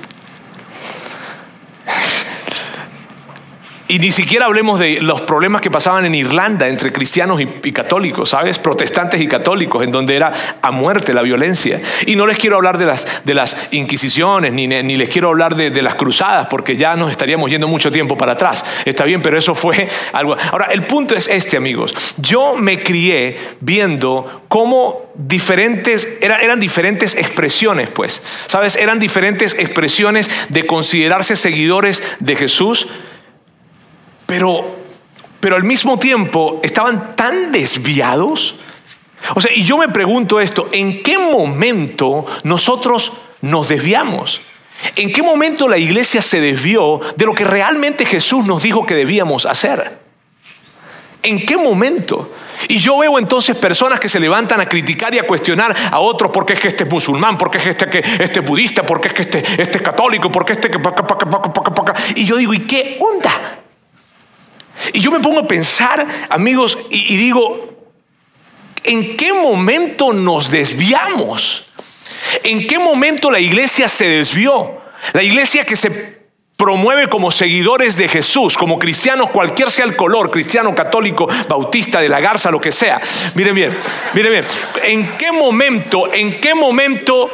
Y 3.93 3.99
ni 3.99 4.11
siquiera 4.11 4.47
hablemos 4.47 4.81
de 4.81 5.03
los 5.03 5.21
problemas 5.21 5.61
que 5.61 5.71
pasaban 5.71 6.07
en 6.07 6.15
Irlanda 6.15 6.67
entre 6.67 6.95
cristianos 6.95 7.43
y, 7.43 7.73
católicos, 7.73 8.31
¿sabes? 8.31 8.59
Protestantes 8.59 9.21
y 9.21 9.27
católicos, 9.29 9.85
en 9.85 9.93
donde 9.93 10.17
era 10.17 10.33
a 10.63 10.71
muerte 10.71 11.13
la 11.13 11.21
violencia. 11.21 11.79
Y 12.07 12.17
no 12.17 12.27
les 12.27 12.39
quiero 12.39 12.57
hablar 12.57 12.79
de 12.79 12.87
las, 13.35 13.69
inquisiciones, 13.71 14.51
ni, 14.55 14.67
les 14.67 15.11
quiero 15.11 15.29
hablar 15.29 15.57
de, 15.57 15.71
de 15.71 15.83
las 15.83 15.97
cruzadas, 15.97 16.47
porque 16.47 16.75
ya 16.75 16.97
nos 16.97 17.11
estaríamos 17.11 17.51
yendo 17.51 17.69
mucho 17.69 17.93
tiempo 17.93 18.17
para 18.17 18.33
atrás. 18.33 18.65
Está 18.87 19.05
bien, 19.05 19.21
pero 19.21 19.37
eso 19.37 19.55
fue 19.55 19.87
algo... 20.15 20.39
Ahora, 20.53 20.69
el 20.71 20.85
punto 20.85 21.15
es 21.15 21.29
este, 21.29 21.59
amigos. 21.59 21.95
Yo 22.17 22.55
me 22.55 22.83
crié 22.83 23.39
viendo 23.61 24.45
cómo 24.49 25.03
diferentes, 25.15 26.17
eran 26.23 26.59
diferentes 26.59 27.15
expresiones, 27.15 27.91
pues, 27.91 28.23
¿sabes? 28.47 28.75
Eran 28.77 28.99
diferentes 28.99 29.53
expresiones 29.59 30.31
de 30.49 30.65
considerarse 30.65 31.37
seguidores 31.37 32.03
de 32.21 32.37
Jesús, 32.37 32.89
pero, 34.33 34.65
pero 35.41 35.57
al 35.57 35.63
mismo 35.63 35.99
tiempo 35.99 36.59
estaban 36.63 37.15
tan 37.15 37.53
desviados. 37.53 38.55
O 39.35 39.43
sea, 39.43 39.53
y 39.55 39.63
yo 39.63 39.77
me 39.77 39.91
pregunto 39.91 40.41
esto, 40.41 40.71
¿en 40.73 41.03
qué 41.03 41.19
momento 41.19 42.25
nosotros 42.43 43.13
nos 43.43 43.69
desviamos? 43.69 44.41
¿En 44.97 45.13
qué 45.13 45.23
momento 45.23 45.69
la 45.69 45.77
iglesia 45.77 46.23
se 46.23 46.41
desvió 46.41 46.99
de 47.15 47.27
lo 47.27 47.35
que 47.35 47.45
realmente 47.45 48.07
Jesús 48.07 48.47
nos 48.47 48.63
dijo 48.63 48.87
que 48.87 48.95
debíamos 48.95 49.45
hacer? 49.45 50.01
¿En 51.23 51.45
qué 51.45 51.59
momento? 51.59 52.33
Y 52.69 52.79
yo 52.79 52.97
veo 52.99 53.19
entonces 53.19 53.55
personas 53.57 54.01
que 54.01 54.09
se 54.09 54.19
levantan 54.19 54.63
a 54.63 54.67
criticar 54.67 55.15
y 55.15 55.19
a 55.19 55.27
cuestionar 55.27 55.77
a 55.91 55.99
otros 55.99 56.31
porque 56.33 56.55
es 56.55 56.59
que 56.59 56.69
este 56.69 56.85
es 56.85 56.91
musulmán, 56.91 57.37
porque 57.37 57.59
es 57.59 57.65
que 57.65 57.71
este, 57.71 57.87
que 57.87 57.99
este 57.99 58.41
es 58.41 58.47
budista, 58.47 58.83
porque 58.83 59.09
es 59.09 59.15
que 59.15 59.23
este, 59.23 59.39
este 59.63 59.77
es 59.77 59.83
católico, 59.83 60.33
porque 60.33 60.55
este 60.55 60.71
que... 60.71 60.79
Y 62.17 62.25
yo 62.25 62.37
digo, 62.37 62.55
¿y 62.55 62.61
qué 62.61 62.99
onda? 62.99 63.42
Y 64.93 65.01
yo 65.01 65.11
me 65.11 65.21
pongo 65.21 65.41
a 65.41 65.47
pensar, 65.47 66.07
amigos, 66.29 66.79
y, 66.91 67.15
y 67.15 67.17
digo, 67.17 67.79
¿en 68.85 69.17
qué 69.17 69.33
momento 69.33 70.13
nos 70.13 70.51
desviamos? 70.51 71.67
¿En 72.43 72.67
qué 72.67 72.79
momento 72.79 73.31
la 73.31 73.41
iglesia 73.41 73.89
se 73.89 74.07
desvió? 74.07 74.81
La 75.13 75.23
iglesia 75.23 75.65
que 75.65 75.77
se 75.77 76.22
promueve 76.63 77.09
como 77.09 77.33
seguidores 77.33 77.97
de 77.97 78.07
Jesús, 78.07 78.57
como 78.57 78.79
cristianos, 78.79 79.31
cualquier 79.31 79.69
sea 79.69 79.85
el 79.85 79.97
color, 79.97 80.31
cristiano, 80.31 80.73
católico, 80.77 81.27
bautista, 81.49 82.01
de 82.01 82.09
la 82.09 82.21
garza, 82.21 82.53
lo 82.53 82.61
que 82.61 82.71
sea. 82.71 83.01
Miren 83.35 83.57
bien, 83.57 83.77
miren 84.15 84.31
bien, 84.31 84.45
¿en 84.85 85.19
qué 85.19 85.33
momento, 85.33 86.13
en 86.13 86.41
qué 86.41 86.55
momento 86.55 87.29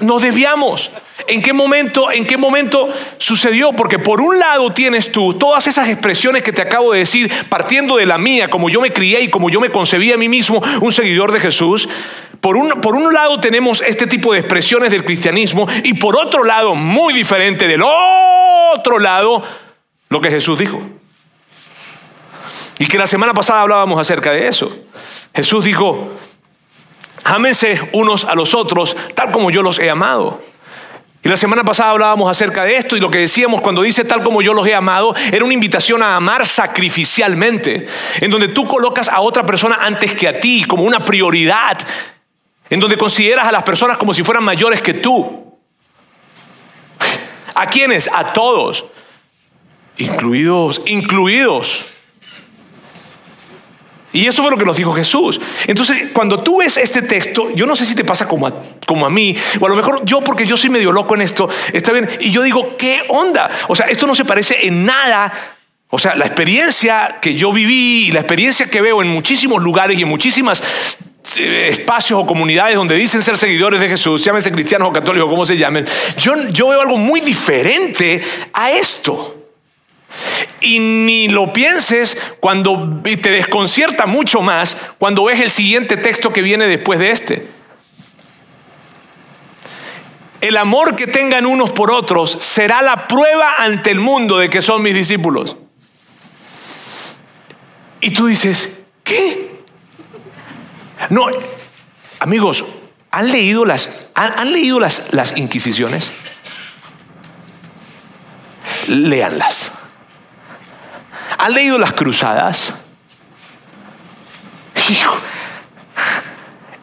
nos 0.00 0.22
desviamos? 0.22 0.90
¿En 1.26 1.42
qué 1.42 1.52
momento, 1.52 2.10
en 2.10 2.24
qué 2.24 2.38
momento 2.38 2.88
sucedió? 3.18 3.74
Porque 3.74 3.98
por 3.98 4.22
un 4.22 4.38
lado 4.38 4.72
tienes 4.72 5.12
tú 5.12 5.34
todas 5.34 5.66
esas 5.66 5.90
expresiones 5.90 6.42
que 6.42 6.54
te 6.54 6.62
acabo 6.62 6.94
de 6.94 7.00
decir, 7.00 7.30
partiendo 7.50 7.98
de 7.98 8.06
la 8.06 8.16
mía, 8.16 8.48
como 8.48 8.70
yo 8.70 8.80
me 8.80 8.94
crié 8.94 9.20
y 9.20 9.28
como 9.28 9.50
yo 9.50 9.60
me 9.60 9.68
concebí 9.68 10.10
a 10.10 10.16
mí 10.16 10.30
mismo, 10.30 10.62
un 10.80 10.90
seguidor 10.90 11.32
de 11.32 11.40
Jesús. 11.40 11.86
Por 12.40 12.56
un, 12.56 12.70
por 12.80 12.94
un 12.94 13.12
lado 13.12 13.40
tenemos 13.40 13.82
este 13.82 14.06
tipo 14.06 14.32
de 14.32 14.38
expresiones 14.38 14.90
del 14.90 15.04
cristianismo 15.04 15.68
y 15.84 15.92
por 15.92 16.16
otro 16.16 16.44
lado, 16.44 16.74
muy 16.74 17.12
diferente 17.12 17.68
del 17.68 17.82
otro 18.74 18.98
lado, 18.98 19.42
lo 20.08 20.20
que 20.20 20.30
Jesús 20.30 20.58
dijo. 20.58 20.80
Y 22.78 22.86
que 22.86 22.98
la 22.98 23.06
semana 23.06 23.34
pasada 23.34 23.62
hablábamos 23.62 24.00
acerca 24.00 24.32
de 24.32 24.48
eso. 24.48 24.74
Jesús 25.34 25.64
dijo, 25.64 26.10
ámense 27.24 27.80
unos 27.92 28.24
a 28.24 28.34
los 28.34 28.54
otros 28.54 28.96
tal 29.14 29.30
como 29.32 29.50
yo 29.50 29.62
los 29.62 29.78
he 29.78 29.90
amado. 29.90 30.42
Y 31.22 31.28
la 31.28 31.36
semana 31.36 31.64
pasada 31.64 31.90
hablábamos 31.90 32.30
acerca 32.30 32.64
de 32.64 32.76
esto 32.76 32.96
y 32.96 33.00
lo 33.00 33.10
que 33.10 33.18
decíamos 33.18 33.60
cuando 33.60 33.82
dice 33.82 34.04
tal 34.04 34.22
como 34.22 34.40
yo 34.40 34.54
los 34.54 34.66
he 34.66 34.74
amado 34.74 35.14
era 35.30 35.44
una 35.44 35.52
invitación 35.52 36.02
a 36.02 36.16
amar 36.16 36.46
sacrificialmente, 36.46 37.86
en 38.20 38.30
donde 38.30 38.48
tú 38.48 38.66
colocas 38.66 39.08
a 39.08 39.20
otra 39.20 39.44
persona 39.44 39.78
antes 39.82 40.14
que 40.14 40.26
a 40.26 40.40
ti 40.40 40.64
como 40.64 40.82
una 40.84 41.04
prioridad 41.04 41.76
en 42.70 42.80
donde 42.80 42.96
consideras 42.96 43.46
a 43.46 43.52
las 43.52 43.64
personas 43.64 43.98
como 43.98 44.14
si 44.14 44.22
fueran 44.22 44.44
mayores 44.44 44.80
que 44.80 44.94
tú. 44.94 45.39
¿A 47.54 47.66
quiénes? 47.66 48.08
A 48.12 48.32
todos, 48.32 48.84
incluidos, 49.96 50.82
incluidos. 50.86 51.84
Y 54.12 54.26
eso 54.26 54.42
fue 54.42 54.50
lo 54.50 54.58
que 54.58 54.64
nos 54.64 54.76
dijo 54.76 54.92
Jesús. 54.92 55.40
Entonces, 55.66 56.08
cuando 56.12 56.42
tú 56.42 56.58
ves 56.58 56.76
este 56.76 57.02
texto, 57.02 57.50
yo 57.54 57.64
no 57.64 57.76
sé 57.76 57.86
si 57.86 57.94
te 57.94 58.04
pasa 58.04 58.26
como 58.26 58.46
a, 58.46 58.52
como 58.86 59.06
a 59.06 59.10
mí, 59.10 59.36
o 59.60 59.66
a 59.66 59.68
lo 59.68 59.76
mejor 59.76 60.04
yo, 60.04 60.20
porque 60.20 60.46
yo 60.46 60.56
soy 60.56 60.70
medio 60.70 60.90
loco 60.90 61.14
en 61.14 61.22
esto, 61.22 61.48
está 61.72 61.92
bien, 61.92 62.08
y 62.18 62.32
yo 62.32 62.42
digo, 62.42 62.76
¿qué 62.76 63.02
onda? 63.08 63.48
O 63.68 63.76
sea, 63.76 63.86
esto 63.86 64.06
no 64.06 64.14
se 64.14 64.24
parece 64.24 64.66
en 64.66 64.84
nada. 64.84 65.32
O 65.90 65.98
sea, 65.98 66.16
la 66.16 66.26
experiencia 66.26 67.18
que 67.20 67.34
yo 67.34 67.52
viví 67.52 68.08
y 68.08 68.12
la 68.12 68.20
experiencia 68.20 68.66
que 68.66 68.80
veo 68.80 69.02
en 69.02 69.08
muchísimos 69.08 69.62
lugares 69.62 69.98
y 69.98 70.02
en 70.02 70.08
muchísimas 70.08 70.62
espacios 71.24 72.20
o 72.20 72.26
comunidades 72.26 72.74
donde 72.74 72.94
dicen 72.96 73.22
ser 73.22 73.38
seguidores 73.38 73.80
de 73.80 73.88
Jesús, 73.88 74.24
llámense 74.24 74.50
cristianos 74.50 74.88
o 74.88 74.92
católicos, 74.92 75.28
como 75.28 75.46
se 75.46 75.56
llamen, 75.56 75.86
yo, 76.18 76.48
yo 76.48 76.68
veo 76.68 76.80
algo 76.80 76.96
muy 76.96 77.20
diferente 77.20 78.22
a 78.52 78.70
esto. 78.70 79.36
Y 80.60 80.78
ni 80.80 81.28
lo 81.28 81.52
pienses 81.52 82.16
cuando 82.40 83.00
te 83.02 83.30
desconcierta 83.30 84.06
mucho 84.06 84.42
más 84.42 84.76
cuando 84.98 85.24
ves 85.24 85.40
el 85.40 85.50
siguiente 85.50 85.96
texto 85.96 86.32
que 86.32 86.42
viene 86.42 86.66
después 86.66 86.98
de 86.98 87.10
este. 87.10 87.48
El 90.40 90.56
amor 90.56 90.96
que 90.96 91.06
tengan 91.06 91.46
unos 91.46 91.70
por 91.70 91.90
otros 91.90 92.30
será 92.40 92.82
la 92.82 93.08
prueba 93.08 93.56
ante 93.58 93.90
el 93.90 94.00
mundo 94.00 94.38
de 94.38 94.48
que 94.48 94.62
son 94.62 94.82
mis 94.82 94.94
discípulos. 94.94 95.56
Y 98.00 98.10
tú 98.10 98.26
dices, 98.26 98.80
¿qué? 99.04 99.49
No, 101.08 101.26
amigos, 102.18 102.64
¿han 103.10 103.30
leído 103.30 103.64
las, 103.64 104.10
han, 104.14 104.52
leído 104.52 104.78
las, 104.78 105.12
las 105.12 105.38
Inquisiciones? 105.38 106.12
Léanlas. 108.88 109.72
¿Han 111.38 111.54
leído 111.54 111.78
las 111.78 111.94
cruzadas? 111.94 112.74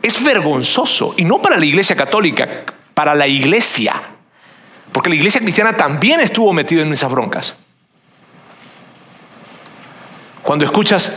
es 0.02 0.24
vergonzoso, 0.24 1.14
y 1.18 1.26
no 1.26 1.42
para 1.42 1.58
la 1.58 1.66
iglesia 1.66 1.96
católica, 1.96 2.48
para 2.94 3.14
la 3.14 3.28
iglesia, 3.28 3.94
porque 4.92 5.10
la 5.10 5.16
iglesia 5.16 5.42
cristiana 5.42 5.74
también 5.74 6.22
estuvo 6.22 6.54
metida 6.54 6.82
en 6.82 6.94
esas 6.94 7.12
broncas. 7.12 7.56
Cuando 10.44 10.64
escuchas 10.64 11.12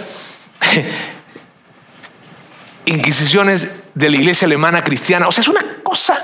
inquisiciones 2.87 3.68
de 3.94 4.10
la 4.10 4.16
iglesia 4.16 4.46
alemana 4.46 4.84
cristiana. 4.84 5.28
O 5.28 5.32
sea, 5.32 5.42
es 5.42 5.49
una 5.49 5.64
cosa 5.82 6.18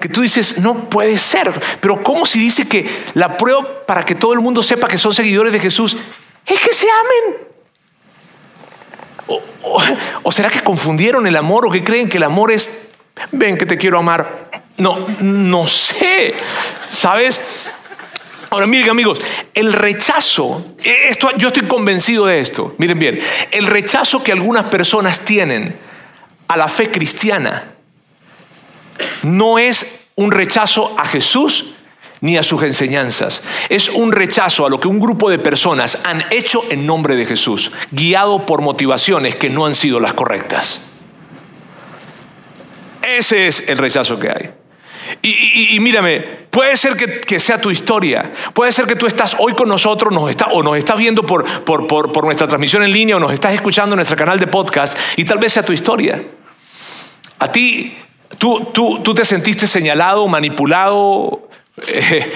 que 0.00 0.08
tú 0.08 0.20
dices, 0.22 0.58
no 0.58 0.88
puede 0.88 1.18
ser. 1.18 1.52
Pero 1.80 2.02
¿cómo 2.02 2.26
si 2.26 2.38
dice 2.38 2.68
que 2.68 2.88
la 3.14 3.36
prueba 3.36 3.84
para 3.86 4.04
que 4.04 4.14
todo 4.14 4.32
el 4.32 4.40
mundo 4.40 4.62
sepa 4.62 4.88
que 4.88 4.98
son 4.98 5.14
seguidores 5.14 5.52
de 5.52 5.60
Jesús 5.60 5.96
es 6.46 6.60
que 6.60 6.72
se 6.72 6.86
amen? 6.90 7.48
¿O, 10.22 10.32
será 10.32 10.48
que 10.48 10.60
confundieron 10.60 11.26
el 11.26 11.36
amor 11.36 11.66
o 11.66 11.70
que 11.70 11.84
creen 11.84 12.08
que 12.08 12.16
el 12.16 12.22
amor 12.22 12.50
es, 12.50 12.88
ven 13.32 13.58
que 13.58 13.66
te 13.66 13.76
quiero 13.76 13.98
amar? 13.98 14.48
No, 14.78 15.06
no 15.20 15.66
sé. 15.66 16.34
¿Sabes? 16.90 17.40
Ahora 18.50 18.66
miren 18.66 18.88
amigos, 18.88 19.20
el 19.52 19.74
rechazo, 19.74 20.74
esto, 20.82 21.28
yo 21.36 21.48
estoy 21.48 21.68
convencido 21.68 22.24
de 22.24 22.40
esto, 22.40 22.74
miren 22.78 22.98
bien, 22.98 23.20
el 23.50 23.66
rechazo 23.66 24.22
que 24.22 24.32
algunas 24.32 24.64
personas 24.66 25.20
tienen 25.20 25.76
a 26.48 26.56
la 26.56 26.68
fe 26.68 26.90
cristiana 26.90 27.74
no 29.22 29.58
es 29.58 30.08
un 30.16 30.32
rechazo 30.32 30.94
a 30.98 31.04
Jesús 31.06 31.74
ni 32.20 32.36
a 32.36 32.42
sus 32.42 32.62
enseñanzas. 32.62 33.42
Es 33.68 33.88
un 33.90 34.12
rechazo 34.12 34.66
a 34.66 34.70
lo 34.70 34.80
que 34.80 34.88
un 34.88 34.98
grupo 34.98 35.30
de 35.30 35.38
personas 35.38 36.00
han 36.04 36.24
hecho 36.30 36.62
en 36.70 36.86
nombre 36.86 37.14
de 37.14 37.26
Jesús, 37.26 37.70
guiado 37.92 38.44
por 38.44 38.60
motivaciones 38.60 39.36
que 39.36 39.50
no 39.50 39.66
han 39.66 39.74
sido 39.74 40.00
las 40.00 40.14
correctas. 40.14 40.82
Ese 43.02 43.46
es 43.46 43.68
el 43.68 43.78
rechazo 43.78 44.18
que 44.18 44.28
hay. 44.28 44.50
Y, 45.22 45.78
mírame, 45.80 46.20
puede 46.50 46.76
ser 46.76 46.94
que, 46.94 47.40
sea 47.40 47.58
tu 47.58 47.70
historia, 47.70 48.30
puede 48.52 48.72
ser 48.72 48.84
que 48.84 48.94
tú 48.94 49.06
estás 49.06 49.36
hoy 49.38 49.54
con 49.54 49.68
nosotros 49.68 50.12
nos 50.12 50.28
está, 50.28 50.46
o 50.46 50.62
nos 50.62 50.76
estás 50.76 50.98
viendo 50.98 51.24
por, 51.24 51.44
por, 51.64 51.86
por 51.86 52.24
nuestra 52.24 52.46
transmisión 52.46 52.82
en 52.82 52.92
línea 52.92 53.16
o 53.16 53.20
nos 53.20 53.32
estás 53.32 53.54
escuchando 53.54 53.94
en 53.94 53.98
nuestro 53.98 54.16
canal 54.16 54.38
de 54.38 54.46
podcast 54.46 54.98
y 55.16 55.24
tal 55.24 55.38
vez 55.38 55.54
sea 55.54 55.62
tu 55.62 55.72
historia. 55.72 56.22
A 57.38 57.52
ti, 57.52 57.96
tú, 58.38 58.68
tú, 58.72 59.00
tú 59.02 59.14
te 59.14 59.24
sentiste 59.24 59.66
señalado, 59.66 60.26
manipulado, 60.28 61.48
eh, 61.86 62.32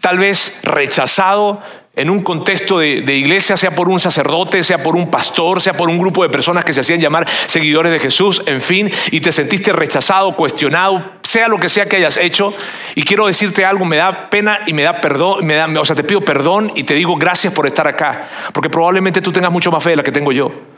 tal 0.00 0.18
vez 0.18 0.60
rechazado 0.62 1.62
en 1.94 2.08
un 2.08 2.22
contexto 2.22 2.78
de, 2.78 3.16
iglesia, 3.16 3.56
sea 3.56 3.70
por 3.70 3.88
un 3.88 4.00
sacerdote, 4.00 4.64
sea 4.64 4.82
por 4.82 4.96
un 4.96 5.10
pastor, 5.10 5.60
sea 5.60 5.74
por 5.74 5.90
un 5.90 5.98
grupo 5.98 6.22
de 6.22 6.30
personas 6.30 6.64
que 6.64 6.72
se 6.72 6.80
hacían 6.80 7.00
llamar 7.00 7.28
seguidores 7.28 7.92
de 7.92 7.98
Jesús, 7.98 8.42
en 8.46 8.62
fin, 8.62 8.90
y 9.10 9.20
te 9.20 9.30
sentiste 9.30 9.72
rechazado, 9.72 10.34
cuestionado, 10.34 11.02
sea 11.22 11.48
lo 11.48 11.60
que 11.60 11.68
sea 11.68 11.84
que 11.84 11.96
hayas 11.96 12.16
hecho. 12.16 12.54
Y 12.94 13.02
quiero 13.02 13.26
decirte 13.26 13.66
algo, 13.66 13.84
me 13.84 13.98
da 13.98 14.30
pena 14.30 14.60
y 14.66 14.72
me 14.72 14.82
da 14.84 15.02
perdón, 15.02 15.44
me 15.44 15.62
o 15.78 15.84
sea, 15.84 15.94
te 15.94 16.04
pido 16.04 16.22
perdón 16.22 16.72
y 16.74 16.84
te 16.84 16.94
digo 16.94 17.14
gracias 17.16 17.52
por 17.52 17.66
estar 17.66 17.86
acá, 17.86 18.28
porque 18.54 18.70
probablemente 18.70 19.20
tú 19.20 19.30
tengas 19.30 19.52
mucho 19.52 19.70
más 19.70 19.84
fe 19.84 19.90
de 19.90 19.96
la 19.96 20.02
que 20.02 20.12
tengo 20.12 20.32
yo. 20.32 20.71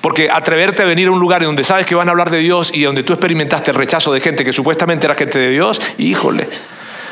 Porque 0.00 0.30
atreverte 0.30 0.82
a 0.82 0.86
venir 0.86 1.08
a 1.08 1.10
un 1.10 1.20
lugar 1.20 1.42
en 1.42 1.46
donde 1.46 1.64
sabes 1.64 1.86
que 1.86 1.94
van 1.94 2.08
a 2.08 2.10
hablar 2.12 2.30
de 2.30 2.38
Dios 2.38 2.70
y 2.74 2.82
donde 2.82 3.02
tú 3.02 3.12
experimentaste 3.12 3.70
el 3.70 3.76
rechazo 3.76 4.12
de 4.12 4.20
gente 4.20 4.44
que 4.44 4.52
supuestamente 4.52 5.06
era 5.06 5.14
gente 5.14 5.38
de 5.38 5.50
Dios, 5.50 5.80
híjole, 5.98 6.48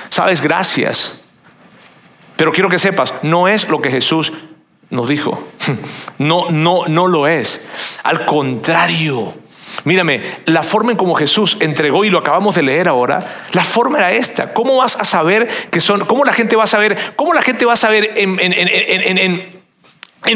sabes, 0.09 0.41
gracias. 0.41 1.25
Pero 2.37 2.53
quiero 2.53 2.71
que 2.71 2.79
sepas, 2.79 3.13
no 3.23 3.49
es 3.49 3.69
lo 3.69 3.83
que 3.83 3.91
Jesús 3.91 4.33
nos 4.91 5.09
dijo. 5.09 5.47
No, 6.19 6.51
no, 6.51 6.83
no 6.89 7.07
lo 7.07 7.29
es. 7.29 7.69
Al 8.03 8.27
contrario. 8.27 9.35
Mírame, 9.85 10.21
la 10.47 10.65
forma 10.65 10.91
en 10.91 10.97
como 10.97 11.15
Jesús 11.15 11.57
entregó, 11.61 12.05
y 12.05 12.11
lo 12.11 12.19
acabamos 12.19 12.57
de 12.57 12.63
leer 12.63 12.89
ahora, 12.89 13.45
la 13.53 13.63
forma 13.63 13.99
era 13.99 14.11
esta. 14.11 14.53
¿Cómo 14.53 14.79
vas 14.79 14.97
a 14.97 15.05
saber 15.05 15.47
que 15.71 15.79
son, 15.79 16.01
cómo 16.07 16.25
la 16.25 16.33
gente 16.33 16.57
va 16.57 16.65
a 16.65 16.67
saber, 16.67 16.99
cómo 17.15 17.35
la 17.35 17.43
gente 17.43 17.65
va 17.65 17.75
a 17.75 17.77
saber 17.77 18.15
en, 18.17 18.41
en, 18.41 18.53
en 18.53 19.19
en 19.19 19.58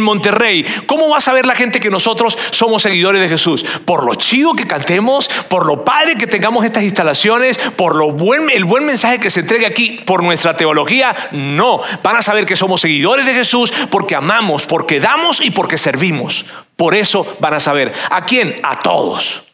Monterrey, 0.00 0.64
¿cómo 0.86 1.08
va 1.10 1.18
a 1.18 1.20
saber 1.20 1.44
la 1.44 1.54
gente 1.54 1.80
que 1.80 1.90
nosotros 1.90 2.38
somos 2.50 2.82
seguidores 2.82 3.20
de 3.20 3.28
Jesús? 3.28 3.64
Por 3.84 4.04
lo 4.04 4.14
chido 4.14 4.54
que 4.54 4.66
cantemos, 4.66 5.28
por 5.48 5.66
lo 5.66 5.84
padre 5.84 6.16
que 6.16 6.26
tengamos 6.26 6.64
estas 6.64 6.84
instalaciones, 6.84 7.58
por 7.58 7.96
lo 7.96 8.12
buen, 8.12 8.48
el 8.50 8.64
buen 8.64 8.86
mensaje 8.86 9.18
que 9.18 9.30
se 9.30 9.40
entregue 9.40 9.66
aquí, 9.66 10.00
por 10.06 10.22
nuestra 10.22 10.56
teología. 10.56 11.14
No, 11.32 11.80
van 12.02 12.16
a 12.16 12.22
saber 12.22 12.46
que 12.46 12.56
somos 12.56 12.80
seguidores 12.80 13.26
de 13.26 13.34
Jesús 13.34 13.72
porque 13.90 14.14
amamos, 14.14 14.66
porque 14.66 15.00
damos 15.00 15.40
y 15.40 15.50
porque 15.50 15.76
servimos. 15.76 16.46
Por 16.76 16.94
eso 16.94 17.36
van 17.40 17.54
a 17.54 17.60
saber. 17.60 17.92
¿A 18.10 18.22
quién? 18.24 18.54
A 18.62 18.80
todos. 18.80 19.48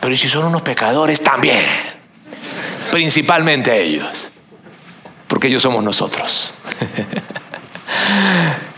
Pero 0.00 0.14
¿y 0.14 0.16
si 0.16 0.28
son 0.28 0.44
unos 0.44 0.62
pecadores? 0.62 1.22
También. 1.22 1.64
Principalmente 2.90 3.82
ellos. 3.82 4.30
Porque 5.28 5.48
ellos 5.48 5.62
somos 5.62 5.84
nosotros. 5.84 6.54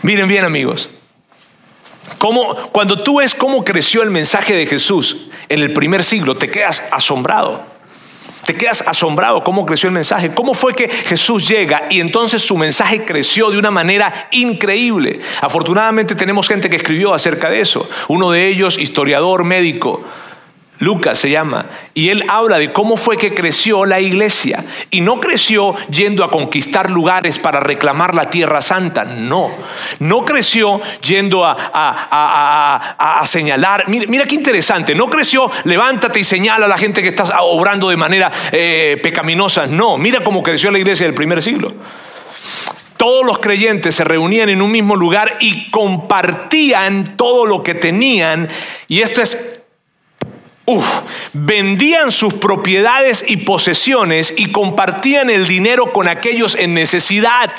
Miren 0.01 0.27
bien 0.27 0.45
amigos, 0.45 0.89
cuando 2.71 3.03
tú 3.03 3.19
ves 3.19 3.35
cómo 3.35 3.63
creció 3.63 4.03
el 4.03 4.11
mensaje 4.11 4.55
de 4.55 4.65
Jesús 4.65 5.27
en 5.49 5.61
el 5.61 5.73
primer 5.73 6.03
siglo, 6.03 6.35
te 6.35 6.49
quedas 6.49 6.87
asombrado. 6.91 7.75
Te 8.45 8.55
quedas 8.55 8.83
asombrado 8.85 9.43
cómo 9.43 9.65
creció 9.65 9.87
el 9.87 9.95
mensaje, 9.95 10.31
cómo 10.31 10.53
fue 10.53 10.75
que 10.75 10.87
Jesús 10.87 11.47
llega 11.47 11.87
y 11.89 11.99
entonces 11.99 12.43
su 12.43 12.55
mensaje 12.57 13.03
creció 13.03 13.49
de 13.49 13.57
una 13.57 13.71
manera 13.71 14.27
increíble. 14.31 15.19
Afortunadamente 15.41 16.13
tenemos 16.13 16.47
gente 16.47 16.69
que 16.69 16.75
escribió 16.75 17.15
acerca 17.15 17.49
de 17.49 17.61
eso. 17.61 17.89
Uno 18.07 18.29
de 18.29 18.47
ellos, 18.47 18.77
historiador 18.77 19.43
médico, 19.43 20.03
Lucas 20.79 21.17
se 21.19 21.29
llama, 21.29 21.65
y 21.93 22.09
él 22.09 22.25
habla 22.27 22.57
de 22.57 22.73
cómo 22.73 22.97
fue 22.97 23.17
que 23.17 23.33
creció 23.33 23.85
la 23.85 24.01
iglesia. 24.01 24.63
Y 24.91 25.01
no 25.01 25.21
creció 25.21 25.73
yendo 25.89 26.23
a 26.23 26.29
conquistar 26.31 26.89
lugares 26.89 27.39
para 27.39 27.61
reclamar 27.61 28.13
la 28.13 28.29
tierra 28.29 28.61
santa, 28.61 29.05
no. 29.05 29.49
No 29.99 30.25
creció 30.25 30.81
yendo 31.01 31.45
a, 31.45 31.55
a, 31.71 33.25
señalar, 33.25 33.87
mira, 33.87 34.25
qué 34.25 34.35
interesante, 34.35 34.95
no 34.95 35.09
creció 35.09 35.49
levántate 35.63 36.19
y 36.19 36.23
señala 36.23 36.65
a 36.65 36.69
la 36.69 36.77
gente 36.77 37.01
que 37.01 37.09
estás 37.09 37.31
obrando 37.39 37.89
de 37.89 37.97
manera 37.97 38.31
eh, 38.51 38.99
pecaminosa, 39.01 39.67
no. 39.67 39.97
Mira 39.97 40.23
cómo 40.23 40.43
creció 40.43 40.71
la 40.71 40.79
iglesia 40.79 41.05
del 41.05 41.15
primer 41.15 41.41
siglo. 41.41 41.73
Todos 42.97 43.25
los 43.25 43.39
creyentes 43.39 43.95
se 43.95 44.03
reunían 44.03 44.49
en 44.49 44.61
un 44.61 44.71
mismo 44.71 44.95
lugar 44.95 45.37
y 45.39 45.69
compartían 45.69 47.15
todo 47.17 47.45
lo 47.45 47.61
que 47.61 47.73
tenían. 47.73 48.47
Y 48.87 49.01
esto 49.01 49.21
es 49.21 49.64
Uf, 50.65 50.85
vendían 51.33 52.11
sus 52.11 52.33
propiedades 52.33 53.23
y 53.27 53.37
posesiones 53.37 54.33
y 54.37 54.51
compartían 54.51 55.29
el 55.29 55.47
dinero 55.47 55.93
con 55.93 56.07
aquellos 56.07 56.55
en 56.55 56.73
necesidad. 56.73 57.51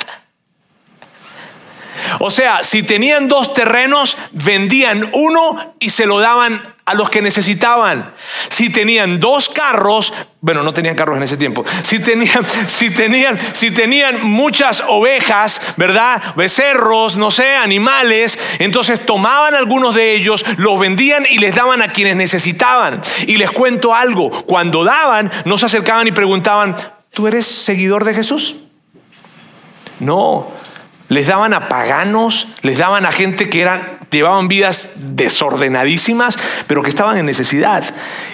O 2.18 2.30
sea, 2.30 2.64
si 2.64 2.82
tenían 2.82 3.28
dos 3.28 3.54
terrenos, 3.54 4.16
vendían 4.32 5.10
uno 5.12 5.74
y 5.78 5.90
se 5.90 6.06
lo 6.06 6.18
daban 6.18 6.75
a 6.86 6.94
los 6.94 7.10
que 7.10 7.20
necesitaban. 7.20 8.14
Si 8.48 8.70
tenían 8.70 9.18
dos 9.18 9.48
carros, 9.48 10.12
bueno, 10.40 10.62
no 10.62 10.72
tenían 10.72 10.94
carros 10.94 11.16
en 11.16 11.24
ese 11.24 11.36
tiempo. 11.36 11.64
Si 11.82 11.98
tenían, 11.98 12.46
si 12.68 12.90
tenían, 12.90 13.36
si 13.52 13.72
tenían 13.72 14.24
muchas 14.24 14.84
ovejas, 14.86 15.60
¿verdad? 15.76 16.22
Becerros, 16.36 17.16
no 17.16 17.32
sé, 17.32 17.56
animales, 17.56 18.38
entonces 18.60 19.04
tomaban 19.04 19.54
algunos 19.54 19.96
de 19.96 20.14
ellos, 20.14 20.44
los 20.58 20.78
vendían 20.78 21.26
y 21.28 21.38
les 21.38 21.56
daban 21.56 21.82
a 21.82 21.88
quienes 21.88 22.14
necesitaban. 22.14 23.02
Y 23.26 23.36
les 23.36 23.50
cuento 23.50 23.92
algo, 23.92 24.30
cuando 24.30 24.84
daban, 24.84 25.30
no 25.44 25.58
se 25.58 25.66
acercaban 25.66 26.06
y 26.06 26.12
preguntaban, 26.12 26.76
¿tú 27.10 27.26
eres 27.26 27.46
seguidor 27.46 28.04
de 28.04 28.14
Jesús? 28.14 28.54
No, 29.98 30.52
les 31.08 31.26
daban 31.26 31.54
a 31.54 31.68
paganos, 31.68 32.48
les 32.62 32.78
daban 32.78 33.06
a 33.06 33.12
gente 33.12 33.48
que 33.48 33.60
eran, 33.60 33.95
llevaban 34.16 34.48
vidas 34.48 34.94
desordenadísimas, 34.96 36.36
pero 36.66 36.82
que 36.82 36.88
estaban 36.88 37.16
en 37.16 37.26
necesidad. 37.26 37.84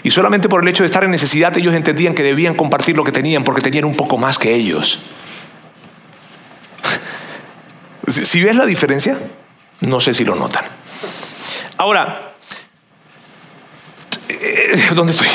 Y 0.02 0.10
solamente 0.10 0.48
por 0.48 0.62
el 0.62 0.68
hecho 0.68 0.82
de 0.82 0.86
estar 0.86 1.04
en 1.04 1.10
necesidad 1.10 1.56
ellos 1.56 1.74
entendían 1.74 2.14
que 2.14 2.22
debían 2.22 2.54
compartir 2.54 2.96
lo 2.96 3.04
que 3.04 3.12
tenían 3.12 3.44
porque 3.44 3.60
tenían 3.60 3.84
un 3.84 3.96
poco 3.96 4.18
más 4.18 4.38
que 4.38 4.54
ellos. 4.54 5.00
Si 8.10 8.42
ves 8.42 8.56
la 8.56 8.66
diferencia, 8.66 9.16
no 9.80 10.00
sé 10.00 10.12
si 10.12 10.24
lo 10.24 10.34
notan. 10.34 10.64
Ahora, 11.78 12.34
eh, 14.28 14.88
¿dónde 14.94 15.12
estoy? 15.12 15.28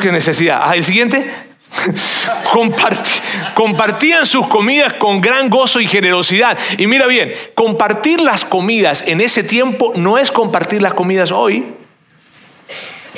¿Qué 0.00 0.12
necesidad? 0.12 0.60
Ah, 0.62 0.76
el 0.76 0.84
siguiente. 0.84 1.49
compartían 3.54 4.26
sus 4.26 4.46
comidas 4.48 4.94
con 4.94 5.20
gran 5.20 5.48
gozo 5.48 5.80
y 5.80 5.86
generosidad. 5.86 6.58
Y 6.78 6.86
mira 6.86 7.06
bien, 7.06 7.32
compartir 7.54 8.20
las 8.20 8.44
comidas 8.44 9.04
en 9.06 9.20
ese 9.20 9.42
tiempo 9.42 9.92
no 9.96 10.18
es 10.18 10.30
compartir 10.30 10.82
las 10.82 10.94
comidas 10.94 11.30
hoy. 11.30 11.66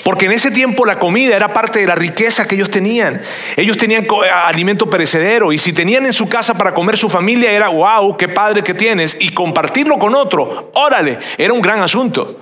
Porque 0.04 0.26
en 0.26 0.32
ese 0.32 0.50
tiempo 0.50 0.84
la 0.84 0.98
comida 0.98 1.36
era 1.36 1.52
parte 1.52 1.78
de 1.78 1.86
la 1.86 1.94
riqueza 1.94 2.46
que 2.46 2.56
ellos 2.56 2.70
tenían. 2.70 3.20
Ellos 3.56 3.76
tenían 3.76 4.06
alimento 4.46 4.90
perecedero 4.90 5.52
y 5.52 5.58
si 5.58 5.72
tenían 5.72 6.06
en 6.06 6.12
su 6.12 6.28
casa 6.28 6.54
para 6.54 6.74
comer 6.74 6.96
su 6.96 7.08
familia 7.08 7.52
era, 7.52 7.68
wow, 7.68 8.16
qué 8.16 8.28
padre 8.28 8.62
que 8.62 8.74
tienes. 8.74 9.16
Y 9.20 9.28
compartirlo 9.30 9.98
con 9.98 10.14
otro, 10.14 10.70
órale, 10.74 11.18
era 11.38 11.52
un 11.52 11.62
gran 11.62 11.80
asunto. 11.80 12.40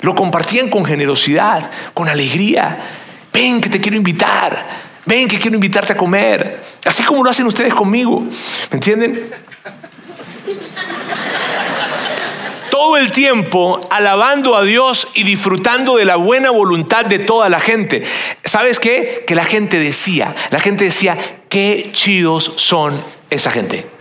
Lo 0.00 0.14
compartían 0.14 0.70
con 0.70 0.84
generosidad, 0.84 1.70
con 1.92 2.08
alegría. 2.08 2.78
Ven 3.32 3.60
que 3.60 3.68
te 3.68 3.80
quiero 3.80 3.96
invitar. 3.96 4.91
Ven 5.04 5.28
que 5.28 5.38
quiero 5.38 5.56
invitarte 5.56 5.92
a 5.92 5.96
comer. 5.96 6.62
Así 6.84 7.02
como 7.02 7.24
lo 7.24 7.30
hacen 7.30 7.46
ustedes 7.46 7.74
conmigo. 7.74 8.20
¿Me 8.70 8.76
entienden? 8.76 9.30
Todo 12.70 12.96
el 12.96 13.12
tiempo 13.12 13.80
alabando 13.90 14.56
a 14.56 14.64
Dios 14.64 15.08
y 15.14 15.24
disfrutando 15.24 15.96
de 15.96 16.04
la 16.04 16.16
buena 16.16 16.50
voluntad 16.50 17.04
de 17.04 17.18
toda 17.18 17.48
la 17.48 17.60
gente. 17.60 18.02
¿Sabes 18.44 18.80
qué? 18.80 19.24
Que 19.26 19.34
la 19.34 19.44
gente 19.44 19.78
decía, 19.78 20.34
la 20.50 20.58
gente 20.58 20.84
decía, 20.84 21.16
qué 21.48 21.90
chidos 21.92 22.52
son 22.56 23.00
esa 23.30 23.50
gente. 23.50 23.91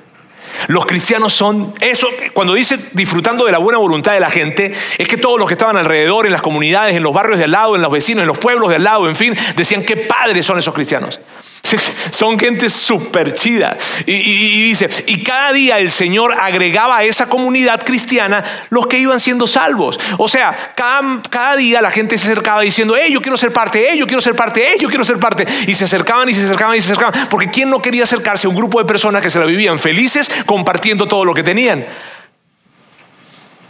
Los 0.67 0.85
cristianos 0.85 1.33
son 1.33 1.73
eso, 1.79 2.07
cuando 2.33 2.53
dice 2.53 2.77
disfrutando 2.93 3.45
de 3.45 3.51
la 3.51 3.57
buena 3.57 3.77
voluntad 3.77 4.13
de 4.13 4.19
la 4.19 4.29
gente, 4.29 4.73
es 4.97 5.07
que 5.07 5.17
todos 5.17 5.39
los 5.39 5.47
que 5.47 5.53
estaban 5.53 5.77
alrededor, 5.77 6.25
en 6.25 6.31
las 6.31 6.41
comunidades, 6.41 6.95
en 6.95 7.03
los 7.03 7.13
barrios 7.13 7.37
de 7.37 7.45
al 7.45 7.51
lado, 7.51 7.75
en 7.75 7.81
los 7.81 7.91
vecinos, 7.91 8.21
en 8.21 8.27
los 8.27 8.37
pueblos 8.37 8.69
de 8.69 8.75
al 8.75 8.83
lado, 8.83 9.09
en 9.09 9.15
fin, 9.15 9.35
decían 9.55 9.83
qué 9.83 9.97
padres 9.97 10.45
son 10.45 10.59
esos 10.59 10.73
cristianos. 10.73 11.19
Son 12.11 12.39
gente 12.39 12.69
súper 12.69 13.33
chida. 13.33 13.77
Y, 14.05 14.63
dice, 14.63 14.89
y 15.07 15.23
cada 15.23 15.53
día 15.53 15.79
el 15.79 15.91
Señor 15.91 16.33
agregaba 16.39 16.97
a 16.97 17.03
esa 17.03 17.27
comunidad 17.27 17.83
cristiana 17.83 18.43
los 18.69 18.87
que 18.87 18.97
iban 18.97 19.19
siendo 19.19 19.47
salvos. 19.47 19.99
O 20.17 20.27
sea, 20.27 20.73
cada, 20.75 21.21
cada 21.29 21.55
día 21.55 21.81
la 21.81 21.91
gente 21.91 22.17
se 22.17 22.31
acercaba 22.31 22.61
diciendo, 22.61 22.95
hey, 22.99 23.11
yo 23.11 23.21
quiero 23.21 23.37
ser 23.37 23.51
parte, 23.53 23.87
hey, 23.89 23.97
yo 23.97 24.05
quiero 24.07 24.21
ser 24.21 24.35
parte, 24.35 24.65
hey, 24.67 24.77
yo 24.79 24.89
quiero 24.89 25.03
ser 25.03 25.17
parte. 25.17 25.45
Y 25.67 25.73
se 25.73 25.85
acercaban 25.85 26.29
y 26.29 26.33
se 26.33 26.43
acercaban 26.43 26.75
y 26.75 26.81
se 26.81 26.91
acercaban. 26.91 27.27
Porque 27.29 27.49
¿quién 27.49 27.69
no 27.69 27.81
quería 27.81 28.03
acercarse 28.03 28.47
a 28.47 28.49
un 28.49 28.55
grupo 28.55 28.79
de 28.79 28.85
personas 28.85 29.21
que 29.21 29.29
se 29.29 29.39
la 29.39 29.45
vivían 29.45 29.79
felices 29.79 30.29
compartiendo 30.45 31.07
todo 31.07 31.25
lo 31.25 31.33
que 31.33 31.43
tenían? 31.43 31.85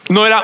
No 0.09 0.27
era 0.27 0.43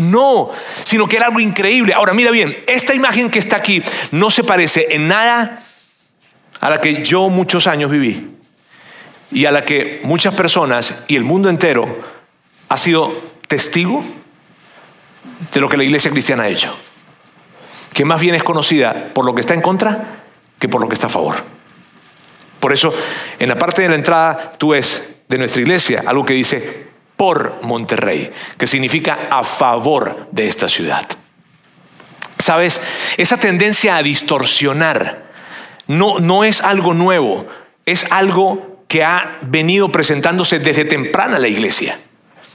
no, 0.00 0.50
sino 0.84 1.06
que 1.06 1.16
era 1.16 1.26
algo 1.26 1.40
increíble. 1.40 1.94
Ahora, 1.94 2.12
mira 2.14 2.30
bien, 2.30 2.56
esta 2.66 2.94
imagen 2.94 3.30
que 3.30 3.38
está 3.38 3.56
aquí 3.56 3.82
no 4.10 4.30
se 4.30 4.44
parece 4.44 4.86
en 4.90 5.08
nada 5.08 5.64
a 6.60 6.70
la 6.70 6.80
que 6.80 7.04
yo 7.04 7.28
muchos 7.28 7.66
años 7.66 7.90
viví 7.90 8.30
y 9.30 9.44
a 9.44 9.52
la 9.52 9.64
que 9.64 10.00
muchas 10.04 10.34
personas 10.34 11.04
y 11.08 11.16
el 11.16 11.24
mundo 11.24 11.48
entero 11.48 12.02
ha 12.68 12.76
sido 12.76 13.12
testigo 13.46 14.04
de 15.52 15.60
lo 15.60 15.68
que 15.68 15.76
la 15.76 15.84
iglesia 15.84 16.10
cristiana 16.10 16.44
ha 16.44 16.48
hecho, 16.48 16.76
que 17.92 18.04
más 18.04 18.20
bien 18.20 18.34
es 18.34 18.42
conocida 18.42 19.10
por 19.14 19.24
lo 19.24 19.34
que 19.34 19.40
está 19.40 19.54
en 19.54 19.62
contra 19.62 20.22
que 20.58 20.68
por 20.68 20.80
lo 20.80 20.88
que 20.88 20.94
está 20.94 21.06
a 21.06 21.10
favor. 21.10 21.36
Por 22.60 22.72
eso, 22.72 22.92
en 23.38 23.48
la 23.48 23.56
parte 23.56 23.82
de 23.82 23.88
la 23.88 23.94
entrada, 23.94 24.54
tú 24.58 24.70
ves 24.70 25.20
de 25.28 25.38
nuestra 25.38 25.62
iglesia 25.62 26.02
algo 26.06 26.24
que 26.24 26.34
dice 26.34 26.87
por 27.18 27.58
Monterrey, 27.62 28.32
que 28.56 28.68
significa 28.68 29.18
a 29.28 29.42
favor 29.42 30.28
de 30.30 30.46
esta 30.46 30.68
ciudad. 30.68 31.04
Sabes, 32.38 32.80
esa 33.16 33.36
tendencia 33.36 33.96
a 33.96 34.02
distorsionar 34.04 35.26
no, 35.88 36.20
no 36.20 36.44
es 36.44 36.62
algo 36.62 36.94
nuevo, 36.94 37.46
es 37.84 38.06
algo 38.12 38.84
que 38.86 39.02
ha 39.02 39.38
venido 39.42 39.90
presentándose 39.90 40.60
desde 40.60 40.84
temprana 40.84 41.40
la 41.40 41.48
iglesia. 41.48 41.98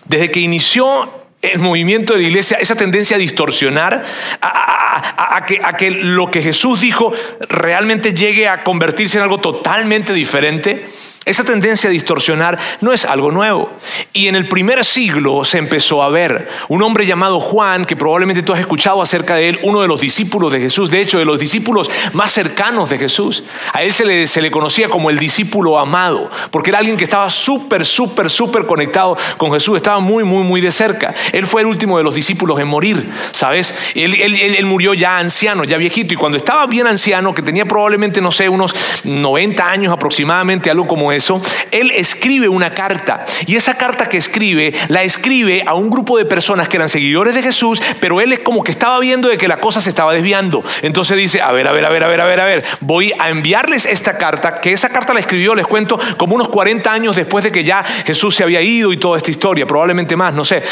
Desde 0.05 0.31
que 0.31 0.39
inició 0.39 1.11
el 1.41 1.59
movimiento 1.59 2.13
de 2.13 2.21
la 2.21 2.27
iglesia, 2.29 2.57
esa 2.61 2.75
tendencia 2.75 3.17
a 3.17 3.19
distorsionar, 3.19 4.01
a, 4.41 5.43
que, 5.45 5.59
a, 5.61 5.75
que, 5.75 5.91
lo 5.91 6.31
que 6.31 6.41
Jesús 6.41 6.79
dijo 6.79 7.11
realmente 7.49 8.13
llegue 8.13 8.47
a 8.47 8.63
convertirse 8.63 9.17
en 9.17 9.23
algo 9.23 9.39
totalmente 9.39 10.13
diferente, 10.13 10.87
esa 11.25 11.45
tendencia 11.45 11.89
a 11.89 11.91
distorsionar 11.91 12.59
no 12.81 12.91
es 12.91 13.05
algo 13.05 13.31
nuevo. 13.31 13.71
Y 14.11 14.27
en 14.27 14.35
el 14.35 14.47
primer 14.49 14.83
siglo 14.83 15.45
se 15.45 15.57
empezó 15.57 16.03
a 16.03 16.09
ver 16.09 16.49
un 16.67 16.83
hombre 16.83 17.05
llamado 17.05 17.39
Juan, 17.39 17.85
que 17.85 17.95
probablemente 17.95 18.43
tú 18.43 18.51
has 18.51 18.59
escuchado 18.59 19.01
acerca 19.01 19.35
de 19.35 19.49
él, 19.49 19.59
uno 19.63 19.81
de 19.81 19.87
los 19.87 20.01
discípulos 20.01 20.51
de 20.51 20.59
Jesús, 20.59 20.91
de 20.91 21.01
hecho 21.01 21.19
de 21.19 21.25
los 21.25 21.39
discípulos 21.39 21.89
más 22.11 22.31
cercanos 22.31 22.89
de 22.89 22.97
Jesús. 22.97 23.43
A 23.71 23.83
él 23.83 23.93
se 23.93 24.05
le, 24.05 24.27
se 24.27 24.41
le 24.41 24.51
conocía 24.51 24.89
como 24.89 25.09
el 25.09 25.17
discípulo 25.17 25.79
amado, 25.79 26.29
porque 26.51 26.71
era 26.71 26.79
alguien 26.79 26.97
que 26.97 27.05
estaba 27.05 27.29
súper, 27.29 27.85
súper, 27.85 28.29
súper 28.29 28.65
conectado 28.65 29.17
con 29.37 29.53
Jesús, 29.53 29.77
estaba 29.77 29.99
muy, 29.99 30.25
muy, 30.25 30.43
muy 30.43 30.59
de 30.59 30.73
cerca. 30.73 31.13
Él 31.31 31.45
fue 31.45 31.61
el 31.61 31.67
último 31.67 31.97
de 31.97 32.03
los 32.03 32.15
discípulos 32.15 32.59
en 32.59 32.67
morir, 32.67 33.09
¿sabes? 33.31 33.73
Él, 33.95 34.13
él, 34.19 34.35
él 34.35 34.65
murió 34.65 34.93
ya 34.93 35.19
anciano, 35.19 35.63
ya 35.63 35.77
viejito, 35.77 36.13
y 36.13 36.17
cuando 36.17 36.37
estaba 36.37 36.65
bien 36.67 36.85
anciano, 36.85 37.33
que 37.33 37.41
tenía 37.41 37.65
probablemente, 37.65 38.19
no 38.19 38.31
sé, 38.33 38.49
unos 38.49 38.75
90 39.05 39.69
años 39.69 39.93
aproximadamente, 39.93 40.69
algo 40.69 40.85
como 40.85 41.12
eso, 41.13 41.41
él 41.71 41.91
escribe 41.91 42.47
una 42.47 42.73
carta 42.73 43.25
y 43.45 43.55
esa 43.55 43.75
carta 43.75 44.09
que 44.09 44.17
escribe 44.17 44.73
la 44.89 45.03
escribe 45.03 45.63
a 45.65 45.73
un 45.73 45.89
grupo 45.89 46.17
de 46.17 46.25
personas 46.25 46.67
que 46.67 46.77
eran 46.77 46.89
seguidores 46.89 47.35
de 47.35 47.43
Jesús, 47.43 47.81
pero 47.99 48.21
él 48.21 48.33
es 48.33 48.39
como 48.39 48.63
que 48.63 48.71
estaba 48.71 48.99
viendo 48.99 49.29
de 49.29 49.37
que 49.37 49.47
la 49.47 49.57
cosa 49.57 49.81
se 49.81 49.89
estaba 49.89 50.13
desviando. 50.13 50.63
Entonces 50.81 51.17
dice, 51.17 51.41
a 51.41 51.51
ver, 51.51 51.67
a 51.67 51.71
ver, 51.71 51.85
a 51.85 51.89
ver, 51.89 52.03
a 52.03 52.07
ver, 52.07 52.21
a 52.21 52.25
ver, 52.25 52.39
a 52.39 52.45
ver, 52.45 52.63
voy 52.81 53.11
a 53.19 53.29
enviarles 53.29 53.85
esta 53.85 54.17
carta, 54.17 54.59
que 54.59 54.71
esa 54.71 54.89
carta 54.89 55.13
la 55.13 55.19
escribió, 55.19 55.55
les 55.55 55.67
cuento, 55.67 55.99
como 56.17 56.35
unos 56.35 56.49
40 56.49 56.91
años 56.91 57.15
después 57.15 57.43
de 57.43 57.51
que 57.51 57.63
ya 57.63 57.83
Jesús 57.83 58.35
se 58.35 58.43
había 58.43 58.61
ido 58.61 58.91
y 58.91 58.97
toda 58.97 59.17
esta 59.17 59.31
historia, 59.31 59.65
probablemente 59.65 60.15
más, 60.15 60.33
no 60.33 60.45
sé, 60.45 60.63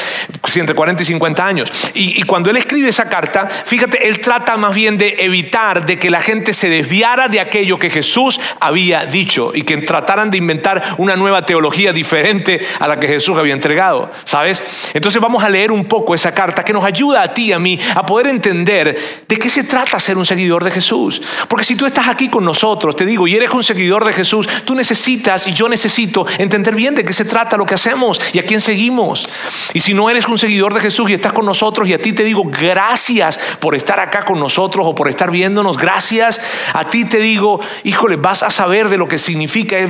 entre 0.56 0.75
40 0.75 1.01
y 1.01 1.06
50 1.06 1.45
años. 1.45 1.71
Y, 1.93 2.19
y 2.19 2.23
cuando 2.23 2.49
él 2.49 2.58
escribe 2.58 2.89
esa 2.89 3.06
carta, 3.06 3.47
fíjate, 3.47 4.08
él 4.08 4.19
trata 4.19 4.58
más 4.58 4.73
bien 4.75 4.97
de 4.97 5.15
evitar 5.19 5.86
de 5.86 5.97
que 5.97 6.10
la 6.10 6.21
gente 6.21 6.54
se 6.54 6.69
desviara 6.69 7.27
de 7.27 7.39
aquello 7.39 7.80
que 7.80 7.89
Jesús 7.89 8.39
había 8.60 9.06
dicho 9.06 9.51
y 9.54 9.63
que 9.63 9.77
trataran 9.77 10.31
de 10.32 10.38
inventar 10.38 10.96
una 10.98 11.15
nueva 11.15 11.46
teología 11.46 11.94
diferente 11.94 12.65
a 12.80 12.88
la 12.88 13.00
que 13.00 13.08
Jesús 13.08 13.38
había 13.38 13.54
entregado, 13.54 14.12
¿sabes? 14.24 14.63
Entonces 14.94 15.22
vamos 15.22 15.44
a 15.44 15.50
leer 15.50 15.72
un 15.72 15.86
poco 15.86 16.15
esa 16.15 16.32
carta 16.32 16.63
que 16.63 16.74
nos 16.74 16.84
ayuda 16.84 17.22
a 17.22 17.34
ti 17.34 17.50
y 17.50 17.54
a 17.54 17.60
mí 17.60 17.80
a 17.96 18.06
poder 18.06 18.28
entender 18.28 18.98
de 19.28 19.38
qué 19.38 19.50
se 19.50 19.63
trata 19.63 20.00
ser 20.00 20.17
un 20.17 20.26
seguidor 20.26 20.63
de 20.63 20.72
Jesús. 20.72 21.22
Porque 21.48 21.65
si 21.65 21.76
tú 21.76 21.86
estás 21.86 22.08
aquí 22.08 22.30
con 22.30 22.46
nosotros, 22.46 22.96
te 22.96 23.06
digo, 23.06 23.28
y 23.28 23.36
eres 23.36 23.52
un 23.52 23.63
seguidor 23.63 24.06
de 24.06 24.13
Jesús, 24.13 24.48
tú 24.65 24.76
necesitas 24.76 25.48
y 25.48 25.54
yo 25.54 25.70
necesito 25.70 26.26
entender 26.38 26.76
bien 26.76 26.96
de 26.96 27.06
qué 27.06 27.13
se 27.13 27.26
trata 27.26 27.58
lo 27.58 27.65
que 27.65 27.76
hacemos 27.76 28.20
y 28.34 28.39
a 28.39 28.46
quién 28.46 28.62
seguimos. 28.62 29.28
Y 29.74 29.82
si 29.82 29.94
no 29.94 30.10
eres 30.10 30.28
un 30.28 30.38
seguidor 30.38 30.74
de 30.74 30.80
Jesús 30.80 31.10
y 31.10 31.13
estás 31.13 31.34
con 31.34 31.46
nosotros 31.46 31.88
y 31.88 31.94
a 31.94 32.02
ti 32.02 32.13
te 32.13 32.24
digo 32.24 32.44
gracias 32.46 33.39
por 33.60 33.76
estar 33.76 34.00
acá 34.00 34.26
con 34.26 34.39
nosotros 34.39 34.86
o 34.88 34.96
por 34.96 35.10
estar 35.10 35.32
viéndonos, 35.32 35.78
gracias, 35.78 36.39
a 36.74 36.89
ti 36.89 37.06
te 37.06 37.17
digo, 37.17 37.60
híjole, 37.84 38.15
vas 38.15 38.44
a 38.44 38.50
saber 38.50 38.89
de 38.89 38.98
lo 38.98 39.08
que 39.08 39.20
significa 39.20 39.78
es 39.78 39.89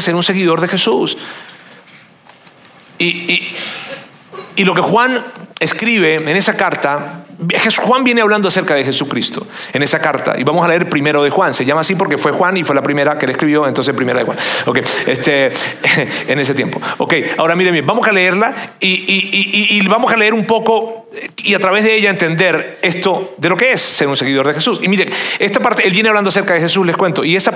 ser 0.00 0.14
un 0.14 0.22
seguidor 0.22 0.60
de 0.60 0.68
Jesús. 0.68 1.16
Y, 2.98 3.54
y, 4.56 4.64
lo 4.64 4.74
que 4.74 4.80
Juan 4.80 5.24
escribe 5.60 6.14
en 6.14 6.28
esa 6.28 6.54
carta, 6.54 7.24
Juan 7.82 8.04
viene 8.04 8.20
hablando 8.20 8.48
acerca 8.48 8.74
de 8.74 8.84
Jesucristo 8.84 9.46
en 9.72 9.82
esa 9.82 9.98
carta. 9.98 10.34
Y 10.38 10.44
vamos 10.44 10.64
a 10.64 10.68
leer 10.68 10.88
primero 10.88 11.22
de 11.22 11.30
Juan. 11.30 11.54
Se 11.54 11.64
llama 11.64 11.80
así 11.82 11.94
porque 11.94 12.18
fue 12.18 12.32
Juan 12.32 12.56
y 12.56 12.64
fue 12.64 12.74
la 12.74 12.82
primera 12.82 13.18
que 13.18 13.26
le 13.26 13.32
escribió, 13.32 13.66
entonces 13.66 13.94
primera 13.94 14.20
de 14.20 14.24
Juan. 14.24 14.38
Este, 15.06 15.52
en 16.28 16.38
ese 16.38 16.54
tiempo. 16.54 16.80
Ok, 16.98 17.14
ahora 17.36 17.54
miren 17.56 17.72
bien, 17.72 17.86
vamos 17.86 18.06
a 18.06 18.12
leerla 18.12 18.54
y, 18.80 19.78
y 19.78 19.86
vamos 19.86 20.12
a 20.12 20.16
leer 20.16 20.34
un 20.34 20.44
poco 20.44 21.08
y 21.36 21.54
a 21.54 21.58
través 21.58 21.84
de 21.84 21.94
ella 21.94 22.10
entender 22.10 22.78
esto 22.82 23.34
de 23.38 23.48
lo 23.48 23.56
que 23.56 23.72
es 23.72 23.80
ser 23.80 24.08
un 24.08 24.16
seguidor 24.16 24.46
de 24.46 24.54
Jesús. 24.54 24.80
Y 24.82 24.88
miren, 24.88 25.10
esta 25.38 25.60
parte, 25.60 25.86
él 25.86 25.92
viene 25.92 26.08
hablando 26.08 26.28
acerca 26.28 26.54
de 26.54 26.60
Jesús, 26.60 26.86
les 26.86 26.96
cuento, 26.96 27.24
y 27.24 27.36
esa, 27.36 27.52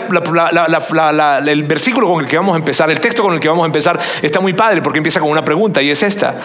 el 1.46 1.62
versículo 1.64 2.08
con 2.08 2.20
el 2.20 2.26
que 2.26 2.36
vamos 2.36 2.54
a 2.54 2.58
empezar, 2.58 2.90
el 2.90 3.00
texto 3.00 3.22
con 3.22 3.34
el 3.34 3.40
que 3.40 3.48
vamos 3.48 3.64
a 3.64 3.66
empezar, 3.66 3.98
está 4.22 4.40
muy 4.40 4.54
padre 4.54 4.82
porque 4.82 4.98
empieza 4.98 5.20
con 5.20 5.30
una 5.30 5.44
pregunta 5.44 5.82
y 5.82 5.90
es 5.90 6.02
esta. 6.02 6.40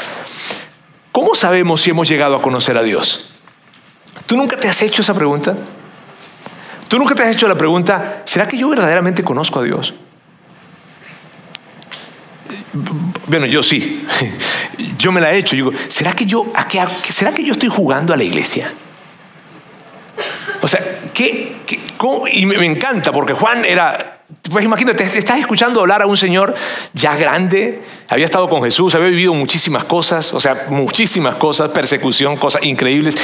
¿Cómo 1.17 1.33
sabemos 1.33 1.81
si 1.81 1.89
hemos 1.89 2.07
llegado 2.07 2.35
a 2.35 2.43
conocer 2.43 2.77
a 2.77 2.83
Dios? 2.83 3.31
¿Tú 4.27 4.37
nunca 4.37 4.55
te 4.55 4.69
has 4.69 4.79
hecho 4.83 5.01
esa 5.01 5.15
pregunta? 5.15 5.57
¿Tú 6.87 6.99
nunca 6.99 7.15
te 7.15 7.23
has 7.23 7.35
hecho 7.35 7.47
la 7.47 7.55
pregunta, 7.55 8.21
¿será 8.23 8.47
que 8.47 8.55
yo 8.55 8.69
verdaderamente 8.69 9.23
conozco 9.23 9.59
a 9.59 9.63
Dios? 9.63 9.95
Bueno, 13.25 13.47
yo 13.47 13.63
sí. 13.63 14.05
Yo 14.99 15.11
me 15.11 15.19
la 15.19 15.33
he 15.33 15.39
hecho. 15.39 15.55
Digo, 15.55 15.71
¿será 15.87 16.13
que 16.13 16.27
yo, 16.27 16.45
qué, 16.69 17.11
¿será 17.11 17.31
que 17.31 17.43
yo 17.43 17.53
estoy 17.53 17.69
jugando 17.69 18.13
a 18.13 18.17
la 18.17 18.23
iglesia? 18.23 18.71
O 20.61 20.67
sea, 20.67 20.79
¿qué, 21.15 21.55
Y 22.31 22.45
me, 22.45 22.63
encanta 22.63 23.11
porque 23.11 23.33
Juan 23.33 23.65
era, 23.65 24.16
pues 24.51 24.65
imagínate, 24.65 25.03
estás 25.03 25.39
escuchando 25.39 25.79
hablar 25.79 26.01
a 26.01 26.05
un 26.05 26.17
señor 26.17 26.53
ya 26.93 27.15
grande, 27.15 27.81
había 28.09 28.25
estado 28.25 28.49
con 28.49 28.61
Jesús, 28.61 28.93
había 28.95 29.07
vivido 29.07 29.33
muchísimas 29.33 29.85
cosas, 29.85 30.33
o 30.33 30.39
sea, 30.39 30.65
muchísimas 30.69 31.35
cosas, 31.35 31.71
persecución, 31.71 32.35
cosas 32.35 32.63
increíbles, 32.65 33.17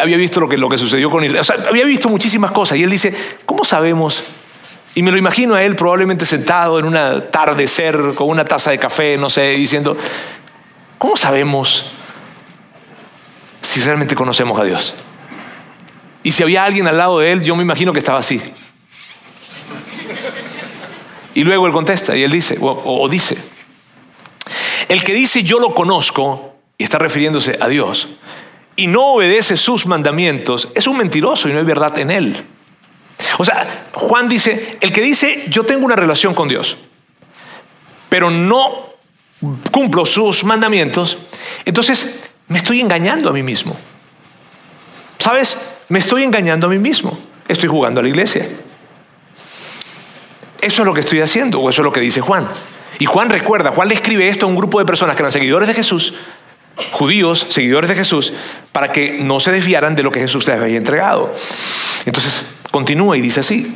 había 0.00 0.16
visto 0.16 0.38
lo 0.40 0.48
que, 0.48 0.56
lo 0.56 0.68
que 0.68 0.78
sucedió 0.78 1.10
con 1.10 1.24
Israel, 1.24 1.40
o 1.40 1.44
sea, 1.44 1.56
había 1.68 1.84
visto 1.84 2.08
muchísimas 2.08 2.52
cosas 2.52 2.78
y 2.78 2.84
él 2.84 2.90
dice, 2.90 3.12
¿cómo 3.44 3.64
sabemos 3.64 4.22
y 4.94 5.02
me 5.02 5.10
lo 5.10 5.16
imagino 5.16 5.54
a 5.54 5.62
él 5.64 5.74
probablemente 5.74 6.24
sentado 6.24 6.78
en 6.78 6.84
un 6.84 6.96
atardecer 6.96 8.14
con 8.14 8.28
una 8.28 8.44
taza 8.44 8.70
de 8.70 8.78
café, 8.78 9.18
no 9.18 9.28
sé, 9.28 9.50
diciendo, 9.50 9.96
¿cómo 10.98 11.16
sabemos 11.16 11.86
si 13.60 13.80
realmente 13.80 14.14
conocemos 14.14 14.58
a 14.60 14.62
Dios? 14.62 14.94
Y 16.22 16.30
si 16.30 16.44
había 16.44 16.64
alguien 16.64 16.86
al 16.86 16.96
lado 16.96 17.18
de 17.18 17.32
él, 17.32 17.42
yo 17.42 17.56
me 17.56 17.64
imagino 17.64 17.92
que 17.92 17.98
estaba 17.98 18.20
así. 18.20 18.40
Y 21.34 21.44
luego 21.44 21.66
él 21.66 21.72
contesta 21.72 22.16
y 22.16 22.22
él 22.22 22.30
dice, 22.30 22.56
o, 22.60 23.08
dice, 23.08 23.36
el 24.88 25.02
que 25.02 25.12
dice 25.12 25.42
yo 25.42 25.58
lo 25.58 25.74
conozco, 25.74 26.54
y 26.78 26.84
está 26.84 26.98
refiriéndose 26.98 27.58
a 27.60 27.68
Dios, 27.68 28.08
y 28.76 28.86
no 28.86 29.14
obedece 29.14 29.56
sus 29.56 29.86
mandamientos, 29.86 30.68
es 30.74 30.86
un 30.86 30.96
mentiroso 30.96 31.48
y 31.48 31.52
no 31.52 31.58
hay 31.58 31.64
verdad 31.64 31.98
en 31.98 32.10
él. 32.10 32.36
O 33.38 33.44
sea, 33.44 33.88
Juan 33.92 34.28
dice, 34.28 34.78
el 34.80 34.92
que 34.92 35.00
dice, 35.00 35.44
yo 35.48 35.64
tengo 35.64 35.84
una 35.84 35.96
relación 35.96 36.34
con 36.34 36.48
Dios, 36.48 36.76
pero 38.08 38.30
no 38.30 38.94
cumplo 39.70 40.06
sus 40.06 40.44
mandamientos, 40.44 41.18
entonces 41.64 42.20
me 42.48 42.58
estoy 42.58 42.80
engañando 42.80 43.30
a 43.30 43.32
mí 43.32 43.42
mismo. 43.42 43.76
¿Sabes? 45.18 45.56
Me 45.88 45.98
estoy 45.98 46.22
engañando 46.22 46.66
a 46.66 46.70
mí 46.70 46.78
mismo. 46.78 47.18
Estoy 47.48 47.68
jugando 47.68 48.00
a 48.00 48.02
la 48.02 48.08
iglesia. 48.08 48.46
Eso 50.64 50.82
es 50.82 50.86
lo 50.86 50.94
que 50.94 51.00
estoy 51.00 51.20
haciendo, 51.20 51.60
o 51.60 51.70
eso 51.70 51.82
es 51.82 51.84
lo 51.84 51.92
que 51.92 52.00
dice 52.00 52.20
Juan. 52.20 52.48
Y 52.98 53.06
Juan 53.06 53.30
recuerda, 53.30 53.70
Juan 53.72 53.88
le 53.88 53.94
escribe 53.94 54.28
esto 54.28 54.46
a 54.46 54.48
un 54.48 54.56
grupo 54.56 54.78
de 54.78 54.84
personas 54.84 55.16
que 55.16 55.22
eran 55.22 55.32
seguidores 55.32 55.68
de 55.68 55.74
Jesús, 55.74 56.14
judíos, 56.92 57.46
seguidores 57.50 57.90
de 57.90 57.96
Jesús, 57.96 58.32
para 58.72 58.90
que 58.90 59.18
no 59.20 59.40
se 59.40 59.52
desviaran 59.52 59.94
de 59.94 60.02
lo 60.02 60.10
que 60.10 60.20
Jesús 60.20 60.46
les 60.46 60.60
había 60.60 60.76
entregado. 60.76 61.34
Entonces, 62.06 62.54
Continúa 62.74 63.16
y 63.16 63.20
dice 63.20 63.38
así. 63.38 63.72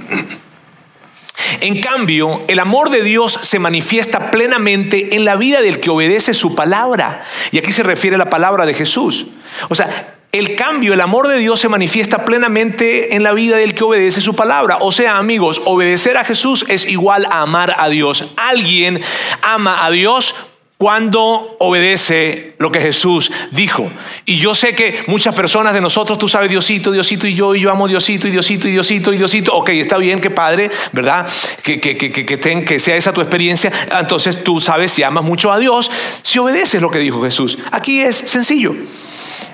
En 1.61 1.81
cambio, 1.81 2.43
el 2.49 2.59
amor 2.59 2.91
de 2.91 3.01
Dios 3.01 3.39
se 3.43 3.61
manifiesta 3.61 4.33
plenamente 4.33 5.15
en 5.15 5.25
la 5.25 5.37
vida 5.37 5.63
del 5.63 5.79
que 5.79 5.89
obedece 5.89 6.35
su 6.35 6.57
palabra. 6.57 7.25
Y 7.53 7.59
aquí 7.59 7.71
se 7.71 7.85
refiere 7.85 8.17
a 8.17 8.19
la 8.19 8.29
palabra 8.29 8.67
de 8.67 8.75
Jesús. 8.75 9.27
O 9.69 9.77
sea, 9.77 10.18
el 10.33 10.57
cambio, 10.57 10.93
el 10.93 11.01
amor 11.01 11.27
de 11.29 11.39
Dios 11.39 11.61
se 11.61 11.69
manifiesta 11.69 12.25
plenamente 12.25 13.15
en 13.17 13.23
la 13.23 13.33
vida 13.33 13.57
del 13.57 13.75
que 13.75 13.85
obedece 13.85 14.21
su 14.21 14.35
palabra. 14.35 14.79
O 14.81 14.93
sea, 14.93 15.17
amigos, 15.17 15.63
obedecer 15.65 16.17
a 16.17 16.25
Jesús 16.25 16.67
es 16.69 16.87
igual 16.87 17.27
a 17.31 17.43
amar 17.43 17.75
a 17.79 17.89
Dios. 17.89 18.27
Alguien 18.37 19.01
ama 19.43 19.85
a 19.87 19.91
Dios 19.91 20.35
cuando 20.77 21.57
obedece 21.59 22.55
lo 22.59 22.71
que 22.71 22.81
Jesús 22.81 23.33
dijo. 23.51 23.91
Y 24.27 24.39
yo 24.39 24.55
sé 24.55 24.75
que 24.75 25.03
muchas 25.09 25.35
personas 25.35 25.75
de 25.75 25.81
nosotros, 25.81 26.19
tú 26.19 26.29
sabes, 26.29 26.51
Diosito, 26.51 26.93
Diosito 26.93 27.27
y 27.27 27.35
yo, 27.35 27.55
y 27.55 27.61
yo 27.61 27.71
amo 27.71 27.89
Diosito 27.89 28.29
y 28.29 28.31
Diosito 28.31 28.69
y 28.69 28.73
Diosito 28.73 29.13
y 29.13 29.17
Diosito. 29.17 29.55
Ok, 29.57 29.71
está 29.71 29.97
bien 29.97 30.21
que 30.21 30.31
Padre, 30.31 30.71
¿verdad? 30.93 31.27
Que, 31.65 31.81
que, 31.81 31.97
que, 31.97 32.13
que, 32.13 32.65
que 32.65 32.79
sea 32.79 32.97
esa 32.97 33.13
tu 33.13 33.21
experiencia. 33.21 33.73
Entonces 33.99 34.45
tú 34.45 34.61
sabes 34.61 34.93
si 34.93 35.03
amas 35.03 35.25
mucho 35.25 35.51
a 35.51 35.59
Dios, 35.59 35.91
si 36.23 36.39
obedeces 36.39 36.81
lo 36.81 36.91
que 36.91 36.99
dijo 37.01 37.23
Jesús. 37.23 37.59
Aquí 37.73 38.01
es 38.01 38.17
sencillo. 38.17 38.73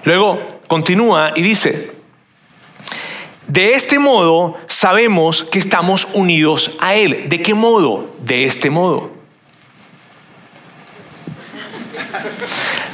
Luego 0.04 0.53
continúa 0.68 1.32
y 1.36 1.42
dice, 1.42 1.92
de 3.46 3.74
este 3.74 3.98
modo 3.98 4.56
sabemos 4.66 5.44
que 5.44 5.58
estamos 5.58 6.08
unidos 6.14 6.76
a 6.80 6.94
Él. 6.94 7.28
¿De 7.28 7.42
qué 7.42 7.54
modo? 7.54 8.14
De 8.22 8.44
este 8.44 8.70
modo. 8.70 9.12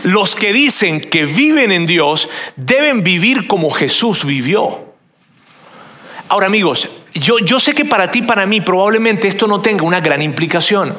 Los 0.02 0.35
que 0.35 0.52
dicen 0.52 1.00
que 1.00 1.24
viven 1.24 1.72
en 1.72 1.87
Dios 1.87 2.28
deben 2.56 3.02
vivir 3.02 3.46
como 3.46 3.70
Jesús 3.70 4.24
vivió. 4.24 4.90
Ahora 6.28 6.46
amigos, 6.46 6.88
yo, 7.12 7.38
yo, 7.40 7.61
sé 7.61 7.74
que 7.74 7.85
para 7.85 8.11
ti, 8.11 8.22
para 8.22 8.46
mí, 8.46 8.61
probablemente 8.61 9.28
esto 9.28 9.46
no 9.46 9.61
tenga 9.61 9.83
una 9.83 10.00
gran 10.00 10.22
implicación, 10.22 10.96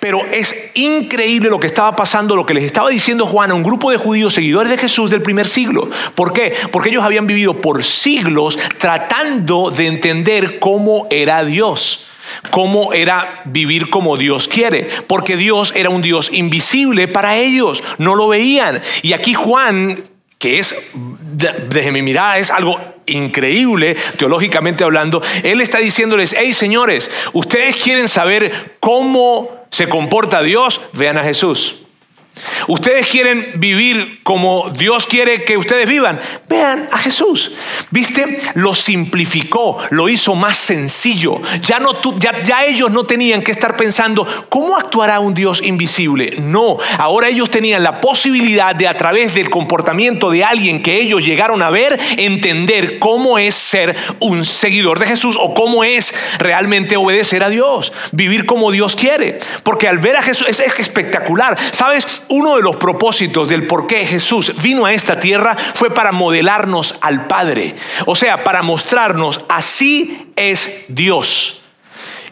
pero 0.00 0.24
es 0.30 0.72
increíble 0.74 1.50
lo 1.50 1.60
que 1.60 1.66
estaba 1.66 1.94
pasando, 1.94 2.36
lo 2.36 2.46
que 2.46 2.54
les 2.54 2.64
estaba 2.64 2.90
diciendo 2.90 3.26
Juan 3.26 3.50
a 3.50 3.54
un 3.54 3.62
grupo 3.62 3.90
de 3.90 3.96
judíos 3.96 4.34
seguidores 4.34 4.70
de 4.70 4.78
Jesús 4.78 5.10
del 5.10 5.22
primer 5.22 5.48
siglo. 5.48 5.88
¿Por 6.14 6.32
qué? 6.32 6.54
Porque 6.70 6.90
ellos 6.90 7.04
habían 7.04 7.26
vivido 7.26 7.60
por 7.60 7.84
siglos 7.84 8.58
tratando 8.78 9.70
de 9.70 9.86
entender 9.86 10.58
cómo 10.58 11.06
era 11.10 11.44
Dios 11.44 12.08
cómo 12.50 12.92
era 12.92 13.42
vivir 13.44 13.90
como 13.90 14.16
Dios 14.16 14.48
quiere, 14.48 14.88
porque 15.06 15.36
Dios 15.36 15.72
era 15.76 15.90
un 15.90 16.02
Dios 16.02 16.30
invisible 16.32 17.08
para 17.08 17.36
ellos, 17.36 17.82
no 17.98 18.14
lo 18.14 18.28
veían. 18.28 18.80
Y 19.02 19.12
aquí 19.12 19.34
Juan, 19.34 20.02
que 20.42 20.58
es, 20.58 20.90
desde 20.92 21.92
mi 21.92 22.02
mirada, 22.02 22.36
es 22.36 22.50
algo 22.50 22.80
increíble, 23.06 23.96
teológicamente 24.18 24.82
hablando, 24.82 25.22
él 25.44 25.60
está 25.60 25.78
diciéndoles, 25.78 26.34
hey 26.36 26.52
señores, 26.52 27.12
ustedes 27.32 27.76
quieren 27.76 28.08
saber 28.08 28.76
cómo 28.80 29.48
se 29.70 29.88
comporta 29.88 30.42
Dios, 30.42 30.80
vean 30.94 31.16
a 31.16 31.22
Jesús. 31.22 31.81
Ustedes 32.68 33.08
quieren 33.08 33.52
vivir 33.56 34.20
como 34.22 34.70
Dios 34.70 35.06
quiere 35.06 35.44
que 35.44 35.56
ustedes 35.56 35.88
vivan. 35.88 36.20
Vean 36.48 36.88
a 36.92 36.98
Jesús. 36.98 37.52
¿Viste? 37.90 38.40
Lo 38.54 38.74
simplificó, 38.74 39.78
lo 39.90 40.08
hizo 40.08 40.34
más 40.34 40.56
sencillo. 40.56 41.40
Ya, 41.62 41.78
no, 41.78 41.92
ya, 42.18 42.42
ya 42.42 42.64
ellos 42.64 42.90
no 42.90 43.04
tenían 43.04 43.42
que 43.42 43.52
estar 43.52 43.76
pensando, 43.76 44.26
¿cómo 44.48 44.76
actuará 44.76 45.20
un 45.20 45.34
Dios 45.34 45.62
invisible? 45.62 46.36
No, 46.38 46.76
ahora 46.98 47.28
ellos 47.28 47.50
tenían 47.50 47.82
la 47.82 48.00
posibilidad 48.00 48.74
de 48.74 48.88
a 48.88 48.96
través 48.96 49.34
del 49.34 49.50
comportamiento 49.50 50.30
de 50.30 50.44
alguien 50.44 50.82
que 50.82 51.00
ellos 51.00 51.24
llegaron 51.24 51.62
a 51.62 51.70
ver, 51.70 51.98
entender 52.16 52.98
cómo 52.98 53.38
es 53.38 53.54
ser 53.54 53.94
un 54.20 54.44
seguidor 54.44 54.98
de 54.98 55.06
Jesús 55.06 55.36
o 55.40 55.54
cómo 55.54 55.84
es 55.84 56.14
realmente 56.38 56.96
obedecer 56.96 57.42
a 57.42 57.48
Dios, 57.48 57.92
vivir 58.12 58.46
como 58.46 58.70
Dios 58.70 58.96
quiere. 58.96 59.40
Porque 59.62 59.88
al 59.88 59.98
ver 59.98 60.16
a 60.16 60.22
Jesús 60.22 60.46
es 60.48 60.60
espectacular. 60.60 61.56
¿Sabes? 61.70 62.22
Uno 62.32 62.56
de 62.56 62.62
los 62.62 62.76
propósitos 62.76 63.46
del 63.46 63.66
por 63.66 63.86
qué 63.86 64.06
Jesús 64.06 64.54
vino 64.62 64.86
a 64.86 64.94
esta 64.94 65.20
tierra 65.20 65.54
fue 65.54 65.90
para 65.90 66.12
modelarnos 66.12 66.94
al 67.02 67.26
Padre. 67.26 67.74
O 68.06 68.14
sea, 68.14 68.42
para 68.42 68.62
mostrarnos, 68.62 69.42
así 69.50 70.32
es 70.34 70.86
Dios. 70.88 71.64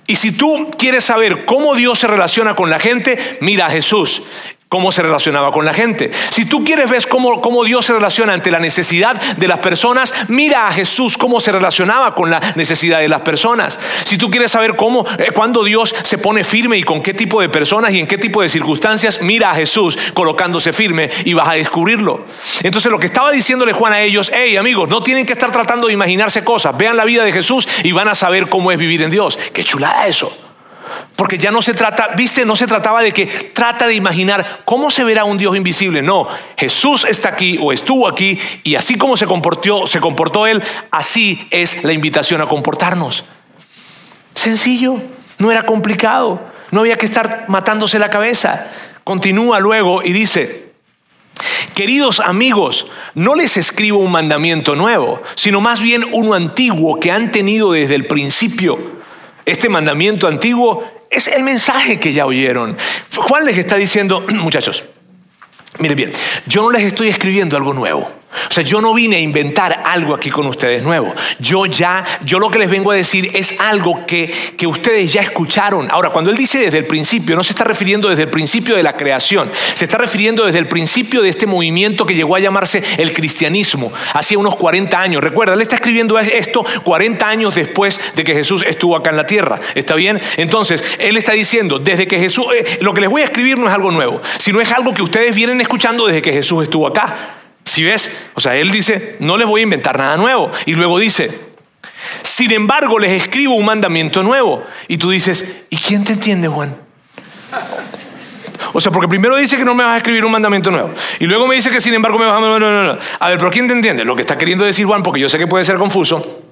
Y 0.06 0.16
si 0.16 0.34
tú 0.34 0.70
quieres 0.78 1.04
saber 1.04 1.44
cómo 1.44 1.74
Dios 1.74 1.98
se 1.98 2.06
relaciona 2.06 2.56
con 2.56 2.70
la 2.70 2.80
gente, 2.80 3.18
mira 3.42 3.66
a 3.66 3.70
Jesús 3.70 4.22
cómo 4.70 4.92
se 4.92 5.02
relacionaba 5.02 5.50
con 5.50 5.64
la 5.64 5.74
gente. 5.74 6.12
Si 6.30 6.48
tú 6.48 6.64
quieres 6.64 6.88
ver 6.88 7.06
cómo, 7.08 7.40
cómo, 7.40 7.64
Dios 7.64 7.84
se 7.84 7.92
relaciona 7.92 8.32
ante 8.32 8.52
la 8.52 8.60
necesidad 8.60 9.20
de 9.20 9.48
las 9.48 9.58
personas, 9.58 10.14
mira 10.28 10.68
a 10.68 10.72
Jesús 10.72 11.18
cómo 11.18 11.40
se 11.40 11.50
relacionaba 11.50 12.14
con 12.14 12.30
la 12.30 12.40
necesidad 12.54 13.00
de 13.00 13.08
las 13.08 13.22
personas. 13.22 13.80
Si 14.04 14.16
tú 14.16 14.30
quieres 14.30 14.52
saber 14.52 14.76
cómo, 14.76 15.04
eh, 15.18 15.32
cuando 15.34 15.64
Dios 15.64 15.92
se 16.04 16.18
pone 16.18 16.44
firme 16.44 16.78
y 16.78 16.84
con 16.84 17.02
qué 17.02 17.12
tipo 17.12 17.40
de 17.40 17.48
personas 17.48 17.90
y 17.90 17.98
en 17.98 18.06
qué 18.06 18.16
tipo 18.16 18.42
de 18.42 18.48
circunstancias, 18.48 19.20
mira 19.22 19.50
a 19.50 19.56
Jesús 19.56 19.98
colocándose 20.14 20.72
firme 20.72 21.10
y 21.24 21.34
vas 21.34 21.48
a 21.48 21.54
descubrirlo. 21.54 22.24
Entonces 22.62 22.92
lo 22.92 23.00
que 23.00 23.06
estaba 23.06 23.32
diciéndole 23.32 23.72
Juan 23.72 23.92
a 23.92 24.00
ellos, 24.02 24.30
hey 24.32 24.56
amigos, 24.56 24.88
no 24.88 25.02
tienen 25.02 25.26
que 25.26 25.32
estar 25.32 25.50
tratando 25.50 25.88
de 25.88 25.94
imaginarse 25.94 26.44
cosas, 26.44 26.78
vean 26.78 26.96
la 26.96 27.04
vida 27.04 27.24
de 27.24 27.32
Jesús 27.32 27.66
y 27.82 27.90
van 27.90 28.06
a 28.06 28.14
saber 28.14 28.48
cómo 28.48 28.70
es 28.70 28.78
vivir 28.78 29.02
en 29.02 29.10
Dios. 29.10 29.36
Qué 29.52 29.64
chulada 29.64 30.06
eso. 30.06 30.49
Porque 31.20 31.36
ya 31.36 31.50
no 31.50 31.60
se 31.60 31.74
trata, 31.74 32.08
viste, 32.16 32.46
no 32.46 32.56
se 32.56 32.66
trataba 32.66 33.02
de 33.02 33.12
que 33.12 33.26
trata 33.26 33.86
de 33.86 33.92
imaginar 33.92 34.62
cómo 34.64 34.90
se 34.90 35.04
verá 35.04 35.24
un 35.24 35.36
Dios 35.36 35.54
invisible. 35.54 36.00
No, 36.00 36.26
Jesús 36.56 37.04
está 37.04 37.28
aquí 37.28 37.58
o 37.60 37.74
estuvo 37.74 38.08
aquí 38.08 38.38
y 38.62 38.74
así 38.74 38.96
como 38.96 39.18
se 39.18 39.26
comportó, 39.26 39.86
se 39.86 40.00
comportó 40.00 40.46
él, 40.46 40.62
así 40.90 41.46
es 41.50 41.84
la 41.84 41.92
invitación 41.92 42.40
a 42.40 42.46
comportarnos. 42.46 43.24
Sencillo, 44.34 44.96
no 45.36 45.52
era 45.52 45.66
complicado, 45.66 46.40
no 46.70 46.80
había 46.80 46.96
que 46.96 47.04
estar 47.04 47.44
matándose 47.48 47.98
la 47.98 48.08
cabeza. 48.08 48.70
Continúa 49.04 49.60
luego 49.60 50.02
y 50.02 50.14
dice, 50.14 50.72
Queridos 51.74 52.20
amigos, 52.20 52.86
no 53.14 53.34
les 53.34 53.58
escribo 53.58 53.98
un 53.98 54.10
mandamiento 54.10 54.74
nuevo, 54.74 55.20
sino 55.34 55.60
más 55.60 55.82
bien 55.82 56.02
uno 56.12 56.32
antiguo 56.32 56.98
que 56.98 57.12
han 57.12 57.30
tenido 57.30 57.72
desde 57.72 57.94
el 57.94 58.06
principio. 58.06 58.78
Este 59.44 59.68
mandamiento 59.68 60.26
antiguo 60.26 60.99
es 61.10 61.26
el 61.26 61.42
mensaje 61.42 61.98
que 61.98 62.12
ya 62.12 62.24
oyeron. 62.24 62.76
Juan 63.14 63.44
les 63.44 63.58
está 63.58 63.76
diciendo, 63.76 64.20
muchachos, 64.30 64.84
miren 65.78 65.96
bien, 65.96 66.12
yo 66.46 66.62
no 66.62 66.70
les 66.70 66.84
estoy 66.84 67.08
escribiendo 67.08 67.56
algo 67.56 67.74
nuevo. 67.74 68.19
O 68.48 68.52
sea, 68.52 68.62
yo 68.62 68.80
no 68.80 68.94
vine 68.94 69.16
a 69.16 69.20
inventar 69.20 69.82
algo 69.84 70.14
aquí 70.14 70.30
con 70.30 70.46
ustedes 70.46 70.82
nuevo. 70.82 71.12
Yo 71.38 71.66
ya, 71.66 72.04
yo 72.24 72.38
lo 72.38 72.50
que 72.50 72.58
les 72.58 72.70
vengo 72.70 72.92
a 72.92 72.94
decir 72.94 73.30
es 73.34 73.60
algo 73.60 74.06
que, 74.06 74.32
que 74.56 74.66
ustedes 74.66 75.12
ya 75.12 75.20
escucharon. 75.20 75.90
Ahora, 75.90 76.10
cuando 76.10 76.30
él 76.30 76.36
dice 76.36 76.58
desde 76.58 76.78
el 76.78 76.86
principio, 76.86 77.34
no 77.34 77.42
se 77.42 77.52
está 77.52 77.64
refiriendo 77.64 78.08
desde 78.08 78.24
el 78.24 78.28
principio 78.28 78.76
de 78.76 78.82
la 78.82 78.96
creación, 78.96 79.50
se 79.74 79.84
está 79.84 79.98
refiriendo 79.98 80.46
desde 80.46 80.58
el 80.58 80.66
principio 80.66 81.22
de 81.22 81.28
este 81.28 81.46
movimiento 81.46 82.06
que 82.06 82.14
llegó 82.14 82.36
a 82.36 82.40
llamarse 82.40 82.82
el 82.98 83.12
cristianismo, 83.12 83.92
hacía 84.14 84.38
unos 84.38 84.56
40 84.56 85.00
años. 85.00 85.22
Recuerda, 85.22 85.54
él 85.54 85.60
está 85.60 85.76
escribiendo 85.76 86.18
esto 86.18 86.64
40 86.84 87.28
años 87.28 87.54
después 87.54 88.00
de 88.14 88.24
que 88.24 88.34
Jesús 88.34 88.64
estuvo 88.66 88.96
acá 88.96 89.10
en 89.10 89.16
la 89.16 89.26
tierra. 89.26 89.58
¿Está 89.74 89.94
bien? 89.94 90.20
Entonces, 90.36 90.84
él 90.98 91.16
está 91.16 91.32
diciendo, 91.32 91.78
desde 91.78 92.06
que 92.06 92.18
Jesús, 92.18 92.46
eh, 92.54 92.78
lo 92.80 92.94
que 92.94 93.00
les 93.00 93.10
voy 93.10 93.22
a 93.22 93.24
escribir 93.24 93.58
no 93.58 93.66
es 93.66 93.74
algo 93.74 93.90
nuevo, 93.90 94.20
sino 94.38 94.60
es 94.60 94.70
algo 94.70 94.94
que 94.94 95.02
ustedes 95.02 95.34
vienen 95.34 95.60
escuchando 95.60 96.06
desde 96.06 96.22
que 96.22 96.32
Jesús 96.32 96.62
estuvo 96.62 96.86
acá. 96.86 97.39
Si 97.70 97.84
ves, 97.84 98.10
o 98.34 98.40
sea, 98.40 98.56
él 98.56 98.72
dice, 98.72 99.14
no 99.20 99.36
les 99.38 99.46
voy 99.46 99.60
a 99.60 99.62
inventar 99.62 99.96
nada 99.96 100.16
nuevo. 100.16 100.50
Y 100.66 100.74
luego 100.74 100.98
dice, 100.98 101.30
sin 102.22 102.50
embargo, 102.50 102.98
les 102.98 103.12
escribo 103.12 103.54
un 103.54 103.64
mandamiento 103.64 104.24
nuevo. 104.24 104.66
Y 104.88 104.96
tú 104.96 105.08
dices, 105.08 105.44
¿y 105.70 105.76
quién 105.76 106.02
te 106.02 106.14
entiende, 106.14 106.48
Juan? 106.48 106.76
O 108.72 108.80
sea, 108.80 108.90
porque 108.90 109.06
primero 109.06 109.36
dice 109.36 109.56
que 109.56 109.64
no 109.64 109.76
me 109.76 109.84
vas 109.84 109.94
a 109.94 109.96
escribir 109.98 110.24
un 110.24 110.32
mandamiento 110.32 110.72
nuevo. 110.72 110.92
Y 111.20 111.26
luego 111.26 111.46
me 111.46 111.54
dice 111.54 111.70
que 111.70 111.80
sin 111.80 111.94
embargo 111.94 112.18
me 112.18 112.24
vas 112.24 112.38
a... 112.38 112.40
No, 112.40 112.58
no, 112.58 112.82
no. 112.82 112.98
A 113.20 113.28
ver, 113.28 113.38
pero 113.38 113.52
¿quién 113.52 113.68
te 113.68 113.72
entiende? 113.72 114.04
Lo 114.04 114.16
que 114.16 114.22
está 114.22 114.36
queriendo 114.36 114.64
decir 114.64 114.84
Juan, 114.86 115.04
porque 115.04 115.20
yo 115.20 115.28
sé 115.28 115.38
que 115.38 115.46
puede 115.46 115.64
ser 115.64 115.76
confuso. 115.76 116.42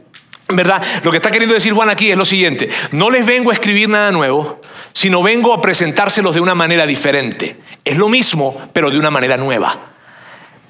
¿Verdad? 0.51 0.81
Lo 1.03 1.11
que 1.11 1.17
está 1.17 1.33
queriendo 1.33 1.55
decir 1.55 1.73
Juan 1.73 1.91
aquí 1.91 2.13
es 2.13 2.17
lo 2.17 2.25
siguiente. 2.25 2.69
No 2.93 3.11
les 3.11 3.27
vengo 3.27 3.51
a 3.51 3.55
escribir 3.55 3.89
nada 3.89 4.13
nuevo, 4.13 4.61
sino 4.93 5.21
vengo 5.21 5.53
a 5.53 5.61
presentárselos 5.61 6.33
de 6.33 6.41
una 6.41 6.55
manera 6.55 6.87
diferente. 6.87 7.57
Es 7.85 7.97
lo 7.97 8.09
mismo, 8.09 8.71
pero 8.73 8.89
de 8.89 9.01
una 9.01 9.11
manera 9.11 9.37
nueva. 9.37 9.98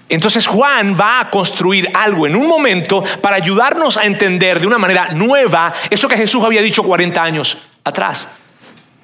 Entonces 0.08 0.46
Juan 0.46 0.96
va 0.98 1.20
a 1.20 1.30
construir 1.30 1.90
algo 1.94 2.26
en 2.26 2.34
un 2.34 2.46
momento 2.46 3.02
para 3.20 3.36
ayudarnos 3.36 3.96
a 3.96 4.04
entender 4.04 4.60
de 4.60 4.66
una 4.66 4.78
manera 4.78 5.10
nueva 5.12 5.72
eso 5.90 6.08
que 6.08 6.16
Jesús 6.16 6.42
había 6.44 6.62
dicho 6.62 6.82
40 6.82 7.22
años 7.22 7.58
atrás. 7.84 8.28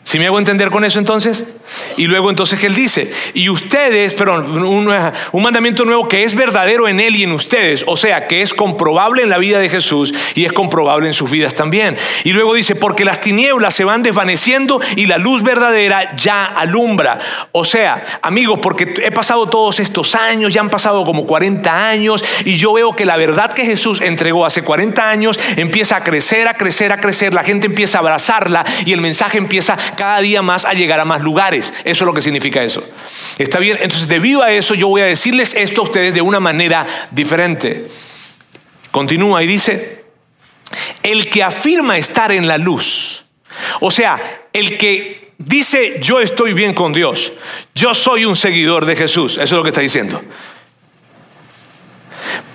¿Si 0.04 0.18
me 0.18 0.26
hago 0.26 0.38
entender 0.38 0.70
con 0.70 0.84
eso 0.84 0.98
entonces? 0.98 1.44
Y 1.96 2.06
luego 2.06 2.28
entonces 2.28 2.62
él 2.62 2.74
dice, 2.74 3.10
y 3.32 3.48
ustedes, 3.48 4.12
perdón, 4.12 4.62
un, 4.62 4.86
un, 5.32 5.42
mandamiento 5.42 5.86
nuevo 5.86 6.08
que 6.08 6.24
es 6.24 6.34
verdadero 6.34 6.86
en 6.88 7.00
él 7.00 7.16
y 7.16 7.24
en 7.24 7.32
ustedes, 7.32 7.84
o 7.86 7.96
sea, 7.96 8.28
que 8.28 8.42
es 8.42 8.52
comprobable 8.52 9.22
en 9.22 9.30
la 9.30 9.38
vida 9.38 9.58
de 9.58 9.70
Jesús 9.70 10.12
y 10.34 10.44
es 10.44 10.52
comprobable 10.52 11.06
en 11.06 11.14
sus 11.14 11.30
vidas 11.30 11.54
también. 11.54 11.96
Y 12.22 12.32
luego 12.32 12.52
dice, 12.52 12.74
porque 12.74 13.06
las 13.06 13.22
tinieblas 13.22 13.74
se 13.74 13.84
van 13.84 14.02
desvaneciendo 14.02 14.78
y 14.94 15.06
la 15.06 15.16
luz 15.16 15.42
verdadera 15.42 16.14
ya 16.16 16.44
alumbra. 16.44 17.18
O 17.52 17.64
sea, 17.64 18.04
amigos, 18.20 18.58
porque 18.60 18.94
he 19.02 19.10
pasado 19.10 19.48
todos 19.48 19.80
estos 19.80 20.14
años, 20.14 20.52
ya 20.52 20.60
han 20.60 20.70
pasado 20.70 21.04
como 21.04 21.26
40 21.26 21.88
años, 21.88 22.22
y 22.44 22.58
yo 22.58 22.74
veo 22.74 22.94
que 22.94 23.06
la 23.06 23.16
verdad 23.16 23.52
que 23.52 23.64
Jesús 23.64 24.02
entregó 24.02 24.44
hace 24.44 24.62
40 24.62 25.08
años 25.08 25.40
empieza 25.56 25.96
a 25.96 26.04
crecer, 26.04 26.46
a 26.46 26.54
crecer, 26.54 26.92
a 26.92 27.00
crecer, 27.00 27.32
la 27.32 27.42
gente 27.42 27.66
empieza 27.66 27.98
a 27.98 28.00
abrazarla 28.00 28.64
y 28.84 28.92
el 28.92 29.00
mensaje 29.00 29.38
empieza 29.38 29.78
cada 29.96 30.20
día 30.20 30.42
más 30.42 30.64
a 30.64 30.72
llegar 30.72 31.00
a 31.00 31.04
más 31.04 31.22
lugares. 31.22 31.72
Eso 31.84 32.04
es 32.04 32.06
lo 32.06 32.14
que 32.14 32.22
significa 32.22 32.62
eso. 32.62 32.82
¿Está 33.38 33.58
bien? 33.58 33.78
Entonces, 33.80 34.08
debido 34.08 34.42
a 34.42 34.52
eso, 34.52 34.74
yo 34.74 34.88
voy 34.88 35.02
a 35.02 35.06
decirles 35.06 35.54
esto 35.54 35.80
a 35.80 35.84
ustedes 35.84 36.14
de 36.14 36.20
una 36.20 36.40
manera 36.40 36.86
diferente. 37.10 37.88
Continúa 38.90 39.42
y 39.42 39.46
dice, 39.46 40.04
el 41.02 41.28
que 41.28 41.42
afirma 41.42 41.98
estar 41.98 42.32
en 42.32 42.46
la 42.46 42.58
luz, 42.58 43.24
o 43.80 43.90
sea, 43.90 44.20
el 44.52 44.78
que 44.78 45.32
dice 45.38 45.98
yo 46.00 46.20
estoy 46.20 46.54
bien 46.54 46.74
con 46.74 46.92
Dios, 46.92 47.32
yo 47.74 47.94
soy 47.94 48.24
un 48.24 48.36
seguidor 48.36 48.86
de 48.86 48.96
Jesús, 48.96 49.34
eso 49.34 49.42
es 49.42 49.52
lo 49.52 49.62
que 49.62 49.70
está 49.70 49.80
diciendo. 49.80 50.22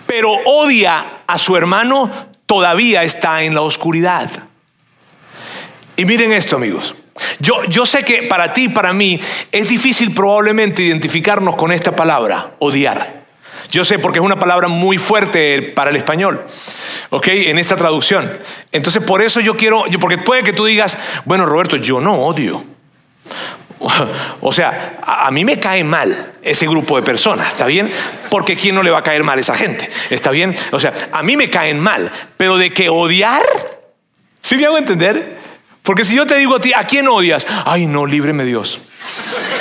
Pero 0.08 0.32
odia 0.45 1.23
a 1.28 1.38
su 1.38 1.56
hermano, 1.56 2.10
todavía 2.45 3.04
está 3.04 3.43
en 3.43 3.54
la 3.54 3.62
oscuridad. 3.62 4.30
Y 5.95 6.06
miren 6.06 6.32
esto, 6.32 6.56
amigos. 6.56 6.95
Yo, 7.39 7.63
yo 7.65 7.86
sé 7.86 8.03
que 8.03 8.23
para 8.23 8.53
ti 8.53 8.65
y 8.65 8.69
para 8.69 8.93
mí 8.93 9.19
es 9.51 9.69
difícil 9.69 10.13
probablemente 10.13 10.82
identificarnos 10.82 11.55
con 11.55 11.71
esta 11.71 11.95
palabra, 11.95 12.51
odiar. 12.60 13.19
Yo 13.71 13.86
sé 13.86 13.99
porque 13.99 14.19
es 14.19 14.25
una 14.25 14.39
palabra 14.39 14.67
muy 14.67 14.97
fuerte 14.97 15.62
para 15.62 15.91
el 15.91 15.95
español, 15.95 16.43
¿ok? 17.12 17.27
En 17.27 17.58
esta 17.60 17.75
traducción. 17.75 18.32
Entonces, 18.71 19.03
por 19.03 19.21
eso 19.21 19.41
yo 19.41 19.55
quiero, 19.55 19.84
porque 20.01 20.17
puede 20.17 20.43
que 20.43 20.53
tú 20.53 20.65
digas, 20.65 20.97
bueno, 21.25 21.45
Roberto, 21.45 21.77
yo 21.77 21.99
no 22.01 22.15
odio. 22.15 22.63
O 24.41 24.51
sea, 24.51 24.99
a, 25.03 25.32
mí 25.32 25.45
me 25.45 25.58
cae 25.58 25.86
mal 25.86 26.34
ese 26.41 26.67
grupo 26.67 26.97
de 26.97 27.01
personas, 27.01 27.47
¿está 27.47 27.65
bien? 27.65 27.89
Porque 28.29 28.58
¿quién 28.58 28.75
no 28.75 28.84
le 28.84 28.91
va 28.91 28.99
a 28.99 29.03
caer 29.03 29.23
mal 29.23 29.38
a 29.38 29.41
esa 29.41 29.55
gente? 29.55 29.89
¿Está 30.10 30.32
bien? 30.32 30.53
O 30.71 30.79
sea, 30.82 30.93
a 31.13 31.23
mí 31.23 31.38
me 31.38 31.49
caen 31.49 31.79
mal, 31.79 32.12
pero 32.36 32.58
de 32.58 32.71
que 32.71 32.89
odiar, 32.89 33.43
¿sí 34.41 34.58
me 34.58 34.65
hago 34.65 34.77
entender? 34.77 35.38
Porque 35.89 36.06
si 36.06 36.13
yo 36.13 36.28
te 36.28 36.36
digo 36.36 36.58
a 36.58 36.62
ti, 36.62 36.71
¿a 36.71 36.84
quién 36.84 37.08
odias? 37.08 37.47
Ay, 37.65 37.88
no, 37.88 38.06
líbreme 38.06 38.45
Dios. 38.45 38.80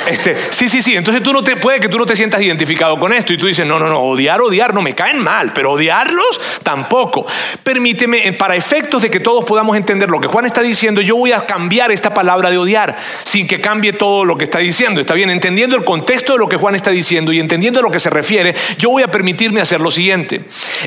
Este, 0.06 0.36
sí, 0.50 0.68
sí, 0.68 0.82
sí. 0.82 0.94
Entonces 0.94 1.22
tú 1.22 1.32
no 1.32 1.42
te 1.42 1.56
puede 1.56 1.80
que 1.80 1.88
tú 1.88 1.96
no 1.96 2.04
te 2.04 2.14
sientas 2.14 2.42
identificado 2.42 3.00
con 3.00 3.14
esto 3.14 3.32
y 3.32 3.38
tú 3.38 3.46
dices, 3.46 3.66
no, 3.66 3.78
no, 3.78 3.88
no, 3.88 4.00
odiar, 4.00 4.42
odiar, 4.42 4.74
no 4.74 4.82
me 4.82 4.94
caen 4.94 5.20
mal, 5.20 5.54
pero 5.54 5.72
odiarlos 5.72 6.38
tampoco. 6.62 7.24
Permíteme, 7.62 8.28
eh, 8.28 8.34
para 8.34 8.56
efectos 8.56 9.00
de 9.00 9.10
que 9.10 9.20
todos 9.20 9.42
podamos 9.46 9.74
entender 9.78 10.10
lo 10.10 10.20
que 10.20 10.26
Juan 10.26 10.44
está 10.44 10.60
diciendo, 10.60 11.00
yo 11.00 11.16
voy 11.16 11.32
a 11.32 11.46
cambiar 11.46 11.92
esta 11.92 12.12
palabra 12.12 12.50
de 12.50 12.58
odiar 12.58 12.98
sin 13.24 13.48
que 13.48 13.62
cambie 13.62 13.94
todo 13.94 14.26
lo 14.26 14.36
que 14.36 14.44
está 14.44 14.58
diciendo. 14.58 15.00
Está 15.00 15.14
bien, 15.14 15.30
entendiendo 15.30 15.76
el 15.76 15.84
contexto 15.86 16.34
de 16.34 16.40
lo 16.40 16.48
que 16.50 16.58
Juan 16.58 16.74
está 16.74 16.90
diciendo 16.90 17.32
y 17.32 17.40
entendiendo 17.40 17.80
a 17.80 17.82
lo 17.82 17.90
que 17.90 18.00
se 18.00 18.10
refiere, 18.10 18.54
yo 18.76 18.90
voy 18.90 19.02
a 19.02 19.08
permitirme 19.08 19.62
hacer 19.62 19.80
lo 19.80 19.90
siguiente. 19.90 20.44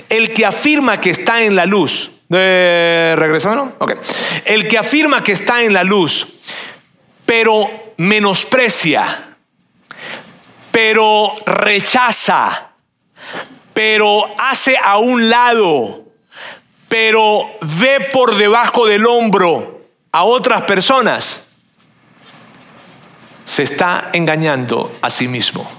El 0.07 0.33
que 0.33 0.45
afirma 0.45 1.01
que 1.01 1.09
está 1.09 1.41
en 1.41 1.55
la 1.55 1.65
luz, 1.65 2.11
eh. 2.39 3.73
Ok. 3.79 3.93
El 4.45 4.67
que 4.67 4.77
afirma 4.77 5.23
que 5.23 5.33
está 5.33 5.61
en 5.63 5.73
la 5.73 5.83
luz, 5.83 6.27
pero 7.25 7.69
menosprecia, 7.97 9.35
pero 10.71 11.33
rechaza, 11.45 12.71
pero 13.73 14.33
hace 14.37 14.77
a 14.77 14.97
un 14.97 15.29
lado, 15.29 16.05
pero 16.87 17.49
ve 17.61 18.09
por 18.11 18.35
debajo 18.35 18.85
del 18.85 19.05
hombro 19.05 19.81
a 20.11 20.23
otras 20.23 20.63
personas, 20.63 21.49
se 23.45 23.63
está 23.63 24.09
engañando 24.13 24.97
a 25.01 25.09
sí 25.09 25.27
mismo. 25.27 25.69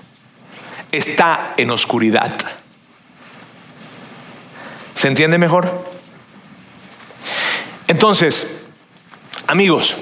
Está 0.91 1.55
en 1.57 1.71
oscuridad. 1.71 2.35
¿Se 4.95 5.09
entiende 5.09 5.39
mejor? 5.39 5.92
Entonces, 7.93 8.63
amigos, 9.49 9.95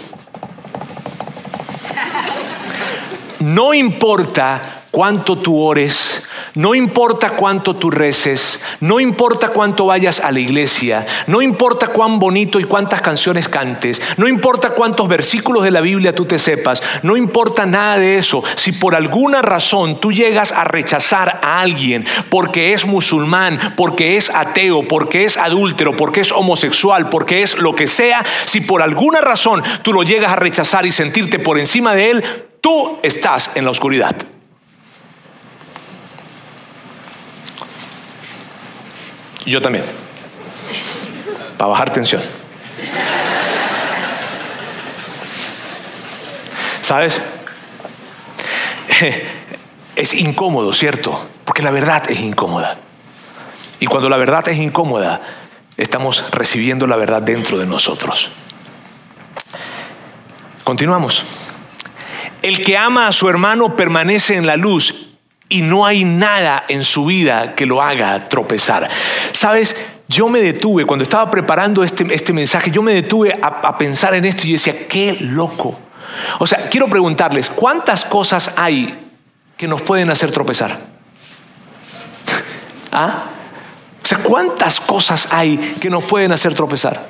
no 3.40 3.74
importa 3.74 4.62
cuánto 4.92 5.36
tú 5.36 5.60
ores, 5.60 6.22
no 6.54 6.74
importa 6.74 7.30
cuánto 7.30 7.76
tú 7.76 7.90
reces, 7.90 8.60
no 8.80 9.00
importa 9.00 9.48
cuánto 9.48 9.86
vayas 9.86 10.20
a 10.20 10.32
la 10.32 10.40
iglesia, 10.40 11.06
no 11.26 11.42
importa 11.42 11.88
cuán 11.88 12.18
bonito 12.18 12.60
y 12.60 12.64
cuántas 12.64 13.00
canciones 13.00 13.48
cantes, 13.48 14.00
no 14.16 14.28
importa 14.28 14.70
cuántos 14.70 15.08
versículos 15.08 15.64
de 15.64 15.70
la 15.70 15.80
Biblia 15.80 16.14
tú 16.14 16.24
te 16.24 16.38
sepas, 16.38 16.82
no 17.02 17.16
importa 17.16 17.66
nada 17.66 17.98
de 17.98 18.18
eso. 18.18 18.42
Si 18.56 18.72
por 18.72 18.94
alguna 18.94 19.42
razón 19.42 20.00
tú 20.00 20.12
llegas 20.12 20.52
a 20.52 20.64
rechazar 20.64 21.40
a 21.42 21.60
alguien 21.60 22.04
porque 22.28 22.72
es 22.72 22.86
musulmán, 22.86 23.58
porque 23.76 24.16
es 24.16 24.30
ateo, 24.30 24.86
porque 24.86 25.24
es 25.24 25.36
adúltero, 25.36 25.96
porque 25.96 26.20
es 26.20 26.32
homosexual, 26.32 27.08
porque 27.08 27.42
es 27.42 27.58
lo 27.58 27.74
que 27.74 27.86
sea, 27.86 28.24
si 28.44 28.60
por 28.60 28.82
alguna 28.82 29.20
razón 29.20 29.62
tú 29.82 29.92
lo 29.92 30.02
llegas 30.02 30.32
a 30.32 30.36
rechazar 30.36 30.86
y 30.86 30.92
sentirte 30.92 31.38
por 31.38 31.58
encima 31.58 31.94
de 31.94 32.10
él, 32.10 32.24
Tú 32.60 32.98
estás 33.02 33.52
en 33.54 33.64
la 33.64 33.70
oscuridad. 33.70 34.14
Yo 39.46 39.60
también. 39.60 39.84
Para 41.56 41.70
bajar 41.70 41.90
tensión. 41.90 42.22
¿Sabes? 46.80 47.20
Es 49.96 50.14
incómodo, 50.14 50.72
¿cierto? 50.72 51.28
Porque 51.44 51.62
la 51.62 51.70
verdad 51.70 52.10
es 52.10 52.20
incómoda. 52.20 52.78
Y 53.80 53.86
cuando 53.86 54.08
la 54.08 54.16
verdad 54.16 54.48
es 54.48 54.56
incómoda, 54.56 55.20
estamos 55.76 56.24
recibiendo 56.30 56.86
la 56.86 56.96
verdad 56.96 57.20
dentro 57.20 57.58
de 57.58 57.66
nosotros. 57.66 58.30
Continuamos. 60.64 61.24
El 62.40 62.62
que 62.62 62.78
ama 62.78 63.08
a 63.08 63.12
su 63.12 63.28
hermano 63.28 63.76
permanece 63.76 64.36
en 64.36 64.46
la 64.46 64.56
luz 64.56 65.09
y 65.50 65.62
no 65.62 65.84
hay 65.84 66.04
nada 66.04 66.64
en 66.68 66.84
su 66.84 67.04
vida 67.04 67.54
que 67.54 67.66
lo 67.66 67.82
haga 67.82 68.18
tropezar. 68.28 68.88
Sabes, 69.32 69.76
yo 70.08 70.28
me 70.28 70.40
detuve, 70.40 70.86
cuando 70.86 71.02
estaba 71.02 71.30
preparando 71.30 71.84
este, 71.84 72.06
este 72.14 72.32
mensaje, 72.32 72.70
yo 72.70 72.82
me 72.82 72.94
detuve 72.94 73.38
a, 73.42 73.76
pensar 73.76 74.14
en 74.14 74.24
esto 74.24 74.46
y 74.46 74.52
decía, 74.52 74.88
qué 74.88 75.18
loco. 75.20 75.78
O 76.38 76.46
sea, 76.46 76.68
quiero 76.70 76.86
preguntarles, 76.86 77.50
¿cuántas 77.50 78.04
cosas 78.04 78.52
hay 78.56 78.96
que 79.56 79.66
nos 79.66 79.82
pueden 79.82 80.10
hacer 80.10 80.30
tropezar? 80.30 80.70
¿Ah? 82.92 83.24
O 84.02 84.06
sea, 84.06 84.18
¿cuántas 84.18 84.80
cosas 84.80 85.32
hay 85.32 85.58
que 85.80 85.90
nos 85.90 86.04
pueden 86.04 86.30
hacer 86.30 86.54
tropezar? 86.54 87.08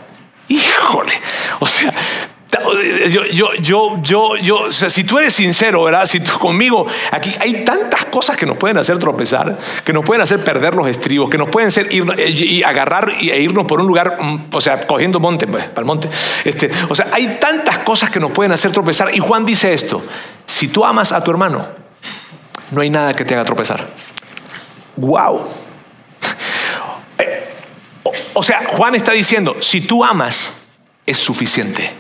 Híjole, 0.49 1.13
o 1.61 1.67
sea, 1.67 1.93
yo, 3.09 3.25
yo, 3.27 3.55
yo, 3.61 4.03
yo, 4.03 4.37
yo, 4.37 4.71
si 4.71 5.05
tú 5.05 5.19
eres 5.19 5.35
sincero, 5.35 5.85
¿verdad? 5.85 6.07
Si 6.07 6.21
tú 6.21 6.39
conmigo, 6.39 6.87
aquí 7.11 7.35
hay 7.41 7.65
tantas 7.65 8.05
cosas 8.07 8.37
que 8.37 8.47
nos 8.47 8.57
pueden 8.57 8.79
hacer 8.79 8.99
tropezar, 8.99 9.59
que 9.85 9.93
nos 9.93 10.05
pueden 10.05 10.23
hacer 10.23 10.43
perder 10.43 10.75
los 10.75 10.89
estribos, 10.89 11.31
que 11.31 11.39
nos 11.39 11.49
pueden 11.49 11.69
hacer 11.69 11.93
ir 11.93 12.05
y 12.19 12.63
agarrar 12.63 13.11
e 13.21 13.41
irnos 13.41 13.67
por 13.67 13.81
un 13.81 13.87
lugar, 13.87 14.19
mm, 14.21 14.47
o 14.53 14.61
sea, 14.61 14.81
cogiendo 14.87 15.21
monte, 15.21 15.47
pues, 15.47 15.67
para 15.67 15.81
el 15.81 15.87
monte. 15.87 16.09
Este, 16.45 16.71
o 16.89 16.95
sea, 16.95 17.09
hay 17.13 17.39
tantas 17.41 17.79
cosas 17.79 18.11
que 18.11 18.21
nos 18.21 18.33
pueden 18.33 18.53
hacer 18.53 18.73
tropezar. 18.73 19.15
Y 19.15 19.19
Juan 19.19 19.45
dice 19.45 19.73
esto: 19.73 20.03
si 20.47 20.69
tú 20.69 20.85
amas 20.85 21.13
a 21.13 21.23
tu 21.23 21.31
hermano, 21.31 21.67
no 22.73 22.81
hay 22.81 22.91
nada 22.91 23.15
que 23.15 23.25
te 23.25 23.35
haga 23.35 23.45
tropezar. 23.45 23.87
¡Wow! 24.97 25.49
Eh, 27.19 27.49
o 28.35 28.43
sea, 28.43 28.63
Juan 28.67 28.95
está 28.95 29.13
diciendo: 29.13 29.57
si 29.61 29.81
tú 29.81 30.05
amas, 30.05 30.69
es 31.07 31.19
suficiente. 31.19 32.00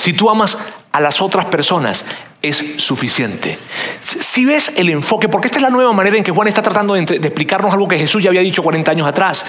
Si 0.00 0.14
tú 0.14 0.30
amas 0.30 0.56
a 0.92 1.00
las 1.02 1.20
otras 1.20 1.44
personas, 1.44 2.06
es 2.40 2.56
suficiente. 2.78 3.58
Si 4.00 4.46
ves 4.46 4.78
el 4.78 4.88
enfoque, 4.88 5.28
porque 5.28 5.48
esta 5.48 5.58
es 5.58 5.62
la 5.62 5.68
nueva 5.68 5.92
manera 5.92 6.16
en 6.16 6.24
que 6.24 6.32
Juan 6.32 6.48
está 6.48 6.62
tratando 6.62 6.94
de, 6.94 7.02
explicarnos 7.02 7.70
algo 7.74 7.86
que 7.86 7.98
Jesús 7.98 8.22
ya 8.22 8.30
había 8.30 8.40
dicho 8.40 8.62
40 8.62 8.90
años 8.90 9.06
atrás. 9.06 9.44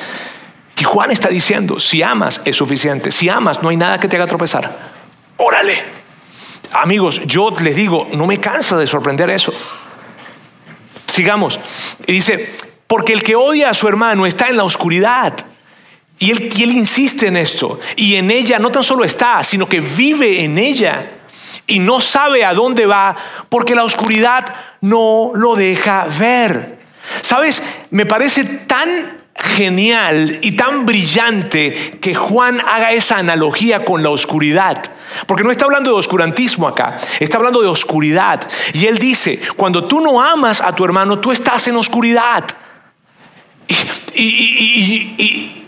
Que 0.75 0.83
Juan 0.83 1.09
está 1.09 1.29
diciendo, 1.29 1.79
si 1.79 2.03
amas 2.03 2.41
es 2.43 2.57
suficiente. 2.57 3.13
Si 3.13 3.29
amas, 3.29 3.63
no 3.63 3.69
hay 3.69 3.77
nada 3.77 3.97
que 3.97 4.09
te 4.09 4.17
haga 4.17 4.27
tropezar. 4.27 4.69
Órale. 5.37 5.81
Amigos, 6.73 7.21
yo 7.25 7.51
les 7.61 7.73
digo, 7.73 8.09
no 8.11 8.27
me 8.27 8.37
cansa 8.41 8.75
de 8.75 8.87
sorprender 8.87 9.29
eso. 9.29 9.53
Sigamos. 11.07 11.61
Y 12.07 12.11
dice, 12.11 12.57
porque 12.87 13.13
el 13.13 13.23
que 13.23 13.37
odia 13.37 13.69
a 13.69 13.73
su 13.73 13.87
hermano 13.87 14.25
está 14.25 14.49
en 14.49 14.57
la 14.57 14.65
oscuridad 14.65 15.33
y 16.21 16.29
él, 16.29 16.71
insiste 16.71 17.27
en 17.27 17.37
esto. 17.37 17.79
Y 17.95 18.15
en 18.15 18.29
ella 18.29 18.59
no 18.59 18.69
tan 18.69 18.83
solo 18.83 19.03
está, 19.03 19.41
sino 19.41 19.67
que 19.67 19.79
vive 19.79 20.43
en 20.43 20.59
ella. 20.59 21.03
Y 21.65 21.79
no 21.79 21.99
sabe 21.99 22.45
a 22.45 22.53
dónde 22.53 22.85
va 22.85 23.15
porque 23.49 23.73
la 23.73 23.83
oscuridad 23.83 24.45
no 24.81 25.31
lo 25.33 25.55
deja 25.55 26.05
ver. 26.19 26.77
¿Sabes? 27.23 27.63
Me 27.89 28.05
parece 28.05 28.43
tan 28.43 29.19
genial 29.33 30.37
y 30.43 30.51
tan 30.51 30.85
brillante 30.85 31.97
que 31.99 32.13
Juan 32.13 32.61
haga 32.61 32.91
esa 32.91 33.17
analogía 33.17 33.83
con 33.83 34.03
la 34.03 34.11
oscuridad. 34.11 34.79
Porque 35.25 35.43
no 35.43 35.49
está 35.49 35.65
hablando 35.65 35.89
de 35.89 35.97
oscurantismo 35.97 36.67
acá, 36.67 36.99
está 37.19 37.37
hablando 37.37 37.63
de 37.63 37.67
oscuridad. 37.67 38.47
Y 38.75 38.85
él 38.85 38.99
dice, 38.99 39.39
cuando 39.55 39.85
tú 39.85 40.01
no 40.01 40.21
amas 40.21 40.61
a 40.61 40.75
tu 40.75 40.85
hermano, 40.85 41.17
tú 41.17 41.31
estás 41.31 41.67
en 41.67 41.77
oscuridad. 41.77 42.43
y, 44.13 45.60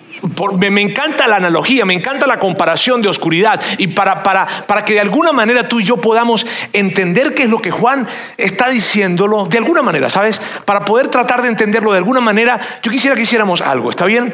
me, 0.57 0.81
encanta 0.81 1.27
la 1.27 1.35
analogía, 1.37 1.85
me 1.85 1.93
encanta 1.93 2.25
la 2.27 2.39
comparación 2.39 3.01
de 3.01 3.09
oscuridad 3.09 3.61
y 3.77 3.87
para, 3.87 4.23
para, 4.23 4.45
para 4.45 4.85
que 4.85 4.93
de 4.93 5.01
alguna 5.01 5.31
manera 5.31 5.67
tú 5.67 5.79
y 5.79 5.83
yo 5.83 5.97
podamos 5.97 6.45
entender 6.71 7.33
qué 7.33 7.43
es 7.43 7.49
lo 7.49 7.61
que 7.61 7.71
Juan 7.71 8.07
está 8.37 8.69
diciéndolo, 8.69 9.45
de 9.45 9.57
alguna 9.57 9.81
manera, 9.81 10.09
¿sabes? 10.09 10.41
Para 10.65 10.85
poder 10.85 11.09
tratar 11.09 11.41
de 11.41 11.49
entenderlo 11.49 11.91
de 11.91 11.97
alguna 11.97 12.21
manera, 12.21 12.59
yo 12.81 12.91
quisiera 12.91 13.15
que 13.15 13.23
hiciéramos 13.23 13.61
algo, 13.61 13.89
¿está 13.89 14.05
bien? 14.05 14.33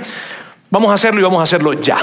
Vamos 0.69 0.91
a 0.91 0.95
hacerlo 0.95 1.19
y 1.19 1.23
vamos 1.23 1.39
a 1.39 1.43
hacerlo 1.43 1.73
ya. 1.73 1.97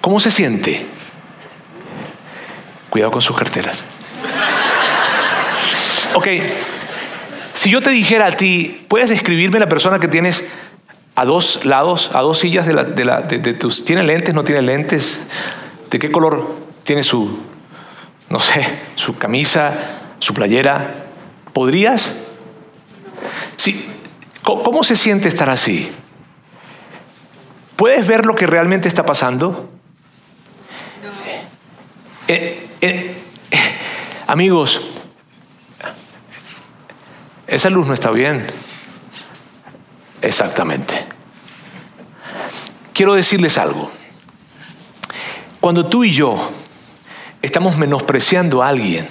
¿Cómo 0.00 0.20
se 0.20 0.30
siente? 0.30 0.86
Cuidado 2.90 3.12
con 3.12 3.22
sus 3.22 3.36
carteras. 3.36 3.84
Ok. 6.14 6.26
Si 7.68 7.72
yo 7.72 7.82
te 7.82 7.90
dijera 7.90 8.28
a 8.28 8.34
ti, 8.34 8.86
¿puedes 8.88 9.10
describirme 9.10 9.58
la 9.58 9.68
persona 9.68 9.98
que 9.98 10.08
tienes 10.08 10.42
a 11.14 11.26
dos 11.26 11.66
lados, 11.66 12.08
a 12.14 12.22
dos 12.22 12.38
sillas 12.38 12.66
de, 12.66 12.72
la, 12.72 12.84
de, 12.84 13.52
tus... 13.52 13.84
¿Tiene 13.84 14.02
lentes? 14.04 14.32
¿No 14.32 14.42
tiene 14.42 14.62
lentes? 14.62 15.26
¿De 15.90 15.98
qué 15.98 16.10
color 16.10 16.48
tiene 16.82 17.02
su, 17.02 17.40
no 18.30 18.40
sé, 18.40 18.66
su 18.94 19.18
camisa, 19.18 19.74
su 20.18 20.32
playera. 20.32 21.08
¿Podrías? 21.52 22.22
Sí. 23.58 23.86
¿Cómo 24.42 24.82
se 24.82 24.96
siente 24.96 25.28
estar 25.28 25.50
así? 25.50 25.92
¿Puedes 27.76 28.06
ver 28.06 28.24
lo 28.24 28.34
que 28.34 28.46
realmente 28.46 28.88
está 28.88 29.04
pasando? 29.04 29.68
Eh, 32.28 32.66
eh, 32.80 33.14
amigos, 34.26 34.97
esa 37.48 37.70
luz 37.70 37.86
no 37.86 37.94
está 37.94 38.10
bien. 38.10 38.46
Exactamente. 40.20 40.94
Quiero 42.92 43.14
decirles 43.14 43.56
algo. 43.56 43.90
Cuando 45.58 45.86
tú 45.86 46.04
y 46.04 46.12
yo 46.12 46.50
estamos 47.40 47.78
menospreciando 47.78 48.62
a 48.62 48.68
alguien, 48.68 49.08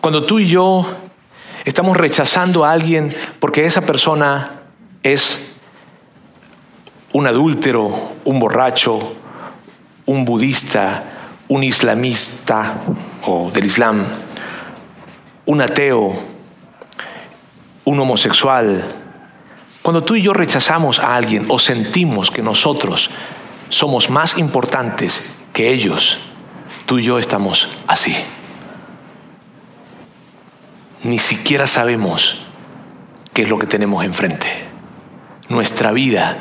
cuando 0.00 0.24
tú 0.24 0.40
y 0.40 0.48
yo 0.48 0.86
estamos 1.64 1.96
rechazando 1.96 2.64
a 2.64 2.72
alguien 2.72 3.14
porque 3.38 3.64
esa 3.64 3.82
persona 3.82 4.62
es 5.04 5.56
un 7.12 7.28
adúltero, 7.28 8.12
un 8.24 8.40
borracho, 8.40 9.14
un 10.06 10.24
budista, 10.24 11.04
un 11.46 11.62
islamista 11.62 12.80
o 13.22 13.50
del 13.52 13.66
Islam, 13.66 14.04
un 15.46 15.60
ateo, 15.60 16.27
un 17.88 17.98
homosexual, 18.00 18.84
cuando 19.82 20.04
tú 20.04 20.14
y 20.14 20.22
yo 20.22 20.34
rechazamos 20.34 20.98
a 20.98 21.16
alguien 21.16 21.46
o 21.48 21.58
sentimos 21.58 22.30
que 22.30 22.42
nosotros 22.42 23.10
somos 23.70 24.10
más 24.10 24.36
importantes 24.36 25.36
que 25.54 25.70
ellos, 25.72 26.18
tú 26.84 26.98
y 26.98 27.04
yo 27.04 27.18
estamos 27.18 27.68
así. 27.86 28.14
Ni 31.02 31.18
siquiera 31.18 31.66
sabemos 31.66 32.42
qué 33.32 33.42
es 33.42 33.48
lo 33.48 33.58
que 33.58 33.66
tenemos 33.66 34.04
enfrente. 34.04 34.48
Nuestra 35.48 35.92
vida 35.92 36.36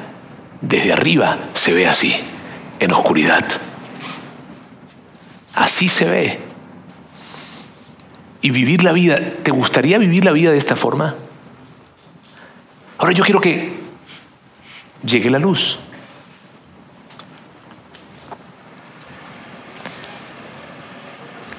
desde 0.60 0.92
arriba 0.92 1.38
se 1.54 1.72
ve 1.72 1.88
así, 1.88 2.14
en 2.80 2.92
oscuridad. 2.92 3.46
Así 5.54 5.88
se 5.88 6.10
ve. 6.10 6.40
Y 8.42 8.50
vivir 8.50 8.84
la 8.84 8.92
vida, 8.92 9.18
¿te 9.20 9.52
gustaría 9.52 9.98
vivir 9.98 10.26
la 10.26 10.32
vida 10.32 10.52
de 10.52 10.58
esta 10.58 10.76
forma? 10.76 11.16
Ahora 12.98 13.14
yo 13.14 13.24
quiero 13.24 13.40
que 13.40 13.78
llegue 15.04 15.30
la 15.30 15.40
luz. 15.40 15.78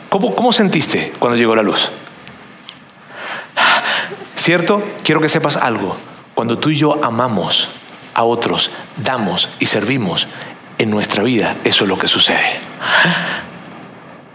¿Cómo, 0.08 0.34
¿Cómo, 0.34 0.52
sentiste 0.52 1.12
cuando 1.18 1.36
llegó 1.36 1.54
la 1.54 1.62
luz? 1.62 1.90
¿Cierto? 4.34 4.82
Quiero 5.04 5.20
que 5.20 5.28
sepas 5.28 5.56
algo. 5.56 5.96
Cuando 6.34 6.58
tú 6.58 6.70
y 6.70 6.76
yo 6.76 7.04
amamos 7.04 7.68
a 8.14 8.24
otros, 8.24 8.70
damos 8.96 9.48
y 9.60 9.66
servimos 9.66 10.26
en 10.78 10.90
nuestra 10.90 11.22
vida, 11.22 11.56
eso 11.64 11.84
es 11.84 11.88
lo 11.88 11.98
que 11.98 12.08
sucede. 12.08 12.58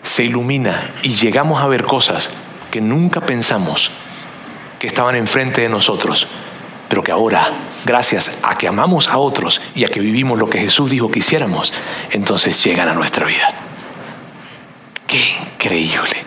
Se 0.03 0.23
ilumina 0.23 0.91
y 1.01 1.15
llegamos 1.15 1.61
a 1.61 1.67
ver 1.67 1.85
cosas 1.85 2.29
que 2.69 2.81
nunca 2.81 3.21
pensamos 3.21 3.91
que 4.79 4.87
estaban 4.87 5.15
enfrente 5.15 5.61
de 5.61 5.69
nosotros 5.69 6.27
pero 6.93 7.03
que 7.03 7.11
ahora, 7.11 7.49
gracias 7.85 8.41
a 8.43 8.55
que 8.55 8.67
amamos 8.67 9.07
a 9.07 9.17
otros 9.17 9.63
y 9.73 9.83
a 9.83 9.87
que 9.87 9.99
vivimos 9.99 10.37
lo 10.37 10.47
que 10.47 10.59
Jesús 10.59 10.91
dijo 10.91 11.09
que 11.09 11.17
hiciéramos, 11.17 11.73
entonces 12.11 12.63
llegan 12.63 12.87
a 12.87 12.93
nuestra 12.93 13.25
vida. 13.25 13.51
Qué 15.07 15.19
increíble, 15.41 16.23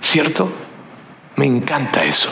¿cierto? 0.00 0.48
Me 1.34 1.46
encanta 1.46 2.04
eso. 2.04 2.28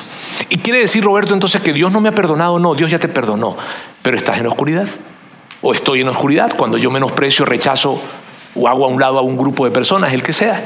Y 0.50 0.58
quiere 0.58 0.78
decir, 0.78 1.02
Roberto, 1.02 1.34
entonces 1.34 1.60
que 1.60 1.72
Dios 1.72 1.90
no 1.90 2.00
me 2.00 2.10
ha 2.10 2.12
perdonado, 2.12 2.60
no, 2.60 2.76
Dios 2.76 2.92
ya 2.92 3.00
te 3.00 3.08
perdonó, 3.08 3.56
pero 4.02 4.16
estás 4.16 4.38
en 4.38 4.46
oscuridad. 4.46 4.86
O 5.60 5.74
estoy 5.74 6.02
en 6.02 6.08
oscuridad 6.10 6.52
cuando 6.56 6.78
yo 6.78 6.92
menosprecio, 6.92 7.44
rechazo 7.44 8.00
o 8.54 8.68
hago 8.68 8.84
a 8.84 8.88
un 8.88 9.00
lado 9.00 9.18
a 9.18 9.22
un 9.22 9.36
grupo 9.36 9.64
de 9.64 9.72
personas, 9.72 10.12
el 10.12 10.22
que 10.22 10.32
sea. 10.32 10.64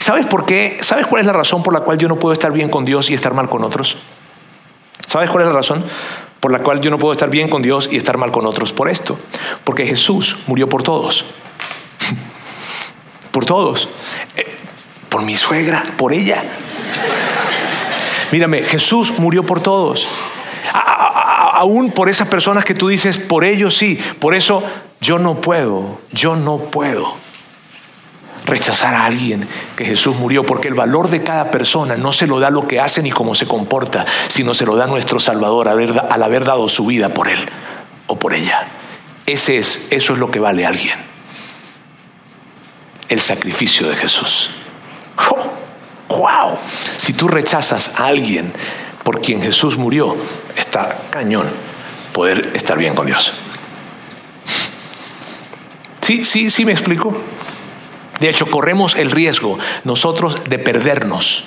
¿Sabes 0.00 0.26
por 0.26 0.44
qué? 0.44 0.78
¿Sabes 0.80 1.06
cuál 1.06 1.20
es 1.20 1.26
la 1.26 1.34
razón 1.34 1.62
por 1.62 1.72
la 1.72 1.82
cual 1.82 1.98
yo 1.98 2.08
no 2.08 2.16
puedo 2.16 2.32
estar 2.32 2.50
bien 2.50 2.68
con 2.68 2.84
Dios 2.84 3.10
y 3.10 3.14
estar 3.14 3.32
mal 3.32 3.48
con 3.48 3.62
otros? 3.62 3.96
¿Sabes 5.08 5.30
cuál 5.30 5.44
es 5.44 5.48
la 5.48 5.54
razón 5.54 5.82
por 6.38 6.52
la 6.52 6.60
cual 6.60 6.80
yo 6.80 6.90
no 6.90 6.98
puedo 6.98 7.12
estar 7.12 7.30
bien 7.30 7.48
con 7.48 7.62
Dios 7.62 7.88
y 7.90 7.96
estar 7.96 8.18
mal 8.18 8.30
con 8.30 8.46
otros? 8.46 8.72
Por 8.72 8.88
esto. 8.88 9.18
Porque 9.64 9.86
Jesús 9.86 10.44
murió 10.46 10.68
por 10.68 10.82
todos. 10.82 11.24
por 13.32 13.46
todos. 13.46 13.88
Eh, 14.36 14.46
por 15.08 15.22
mi 15.22 15.34
suegra, 15.34 15.82
por 15.96 16.12
ella. 16.12 16.42
Mírame, 18.30 18.62
Jesús 18.62 19.18
murió 19.18 19.42
por 19.42 19.60
todos. 19.60 20.06
aún 21.54 21.90
por 21.90 22.10
esas 22.10 22.28
personas 22.28 22.64
que 22.64 22.74
tú 22.74 22.88
dices, 22.88 23.16
por 23.16 23.44
ellos 23.44 23.76
sí. 23.76 23.98
Por 24.20 24.34
eso 24.34 24.62
yo 25.00 25.18
no 25.18 25.40
puedo, 25.40 25.98
yo 26.12 26.36
no 26.36 26.58
puedo 26.58 27.27
rechazar 28.48 28.94
a 28.94 29.04
alguien 29.04 29.46
que 29.76 29.84
Jesús 29.84 30.16
murió, 30.16 30.44
porque 30.44 30.68
el 30.68 30.74
valor 30.74 31.08
de 31.08 31.22
cada 31.22 31.50
persona 31.50 31.96
no 31.96 32.12
se 32.12 32.26
lo 32.26 32.40
da 32.40 32.50
lo 32.50 32.66
que 32.66 32.80
hace 32.80 33.02
ni 33.02 33.10
cómo 33.10 33.34
se 33.34 33.46
comporta, 33.46 34.04
sino 34.28 34.54
se 34.54 34.66
lo 34.66 34.76
da 34.76 34.86
nuestro 34.86 35.20
Salvador 35.20 35.68
al 35.68 36.22
haber 36.22 36.44
dado 36.44 36.68
su 36.68 36.86
vida 36.86 37.10
por 37.10 37.28
él 37.28 37.38
o 38.06 38.18
por 38.18 38.34
ella. 38.34 38.66
Ese 39.26 39.58
es, 39.58 39.88
eso 39.90 40.14
es 40.14 40.18
lo 40.18 40.30
que 40.30 40.40
vale 40.40 40.64
a 40.64 40.68
alguien. 40.68 40.98
El 43.08 43.20
sacrificio 43.20 43.88
de 43.88 43.96
Jesús. 43.96 44.50
¡Wow! 46.08 46.56
Si 46.96 47.12
tú 47.12 47.28
rechazas 47.28 48.00
a 48.00 48.06
alguien 48.06 48.52
por 49.04 49.20
quien 49.20 49.42
Jesús 49.42 49.76
murió, 49.76 50.16
está 50.56 50.96
cañón 51.10 51.46
poder 52.12 52.50
estar 52.54 52.76
bien 52.78 52.94
con 52.94 53.06
Dios. 53.06 53.32
Sí, 56.00 56.24
sí, 56.24 56.50
sí 56.50 56.64
me 56.64 56.72
explico. 56.72 57.14
De 58.20 58.28
hecho, 58.28 58.46
corremos 58.46 58.96
el 58.96 59.10
riesgo 59.10 59.58
nosotros 59.84 60.44
de 60.48 60.58
perdernos 60.58 61.44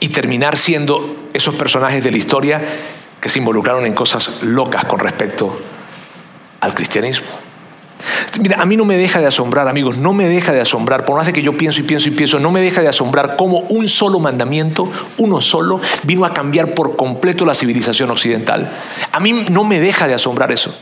y 0.00 0.08
terminar 0.08 0.56
siendo 0.56 1.28
esos 1.32 1.54
personajes 1.54 2.02
de 2.02 2.10
la 2.10 2.16
historia 2.16 2.60
que 3.20 3.28
se 3.28 3.38
involucraron 3.38 3.86
en 3.86 3.94
cosas 3.94 4.42
locas 4.42 4.84
con 4.86 4.98
respecto 4.98 5.56
al 6.60 6.74
cristianismo. 6.74 7.28
Mira, 8.40 8.60
a 8.60 8.66
mí 8.66 8.76
no 8.76 8.84
me 8.84 8.96
deja 8.96 9.20
de 9.20 9.26
asombrar, 9.26 9.68
amigos, 9.68 9.98
no 9.98 10.12
me 10.12 10.26
deja 10.26 10.52
de 10.52 10.60
asombrar, 10.60 11.04
por 11.04 11.16
más 11.16 11.26
de 11.26 11.32
que 11.32 11.42
yo 11.42 11.56
pienso 11.56 11.80
y 11.80 11.84
pienso 11.84 12.08
y 12.08 12.12
pienso, 12.12 12.40
no 12.40 12.50
me 12.50 12.60
deja 12.60 12.80
de 12.80 12.88
asombrar 12.88 13.36
cómo 13.36 13.60
un 13.68 13.88
solo 13.88 14.18
mandamiento, 14.18 14.90
uno 15.18 15.40
solo, 15.40 15.80
vino 16.02 16.24
a 16.24 16.32
cambiar 16.32 16.74
por 16.74 16.96
completo 16.96 17.44
la 17.44 17.54
civilización 17.54 18.10
occidental. 18.10 18.72
A 19.12 19.20
mí 19.20 19.44
no 19.50 19.64
me 19.64 19.80
deja 19.80 20.08
de 20.08 20.14
asombrar 20.14 20.50
eso. 20.50 20.74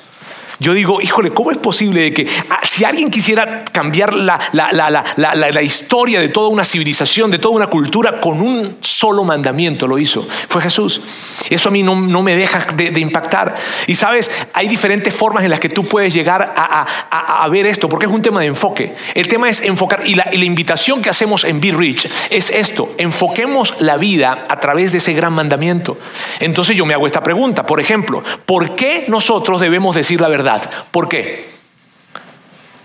Yo 0.61 0.74
digo, 0.74 1.00
híjole, 1.00 1.30
¿cómo 1.30 1.50
es 1.50 1.56
posible 1.56 2.02
de 2.02 2.12
que 2.12 2.26
ah, 2.50 2.61
si 2.62 2.84
alguien 2.84 3.11
quisiera 3.11 3.64
cambiar 3.72 4.12
la, 4.12 5.62
historia 5.62 6.20
de 6.20 6.28
toda 6.28 6.48
una 6.48 6.66
civilización, 6.66 7.30
de 7.30 7.38
toda 7.38 7.56
una 7.56 7.66
cultura, 7.68 8.20
con 8.20 8.42
un 8.42 8.76
solo 8.82 9.24
mandamiento 9.24 9.88
lo 9.88 9.98
hizo? 9.98 10.22
Fue 10.48 10.61
Jesús. 10.61 11.00
Eso 11.48 11.70
a 11.70 11.72
mí 11.72 11.82
no, 11.82 11.96
me 11.96 12.36
deja 12.36 12.66
de, 12.74 13.00
impactar. 13.00 13.56
Y 13.86 13.94
sabes, 13.94 14.30
hay 14.52 14.68
diferentes 14.68 15.14
formas 15.14 15.44
en 15.44 15.50
las 15.50 15.61
que 15.61 15.70
tú 15.70 15.86
puedes 15.86 16.12
llegar 16.12 16.52
a, 16.54 17.48
ver 17.48 17.66
esto, 17.66 17.88
porque 17.88 18.06
es 18.06 18.12
un 18.12 18.20
tema 18.20 18.40
de 18.40 18.46
enfoque. 18.46 18.94
El 19.14 19.28
tema 19.28 19.48
es 19.48 19.62
enfocar, 19.62 20.02
y 20.06 20.14
la 20.14 20.44
invitación 20.44 21.00
que 21.00 21.08
hacemos 21.08 21.44
en 21.44 21.61
Be 21.61 21.72
Rich 21.72 22.06
es 22.28 22.50
esto, 22.50 22.94
enfoquemos 22.98 23.80
la 23.80 23.96
vida 23.96 24.44
a 24.48 24.61
través 24.61 24.92
de 24.92 24.98
ese 24.98 25.14
gran 25.14 25.32
mandamiento. 25.32 25.96
Entonces 26.38 26.76
yo 26.76 26.84
me 26.84 26.92
hago 26.92 27.06
esta 27.06 27.22
pregunta, 27.22 27.64
por 27.64 27.80
ejemplo, 27.80 28.22
¿por 28.44 28.76
qué 28.76 29.06
nosotros 29.08 29.61
debemos 29.61 29.96
decir 29.96 30.20
la 30.20 30.28
verdad? 30.28 30.49
¿Por 30.90 31.09
qué? 31.09 31.51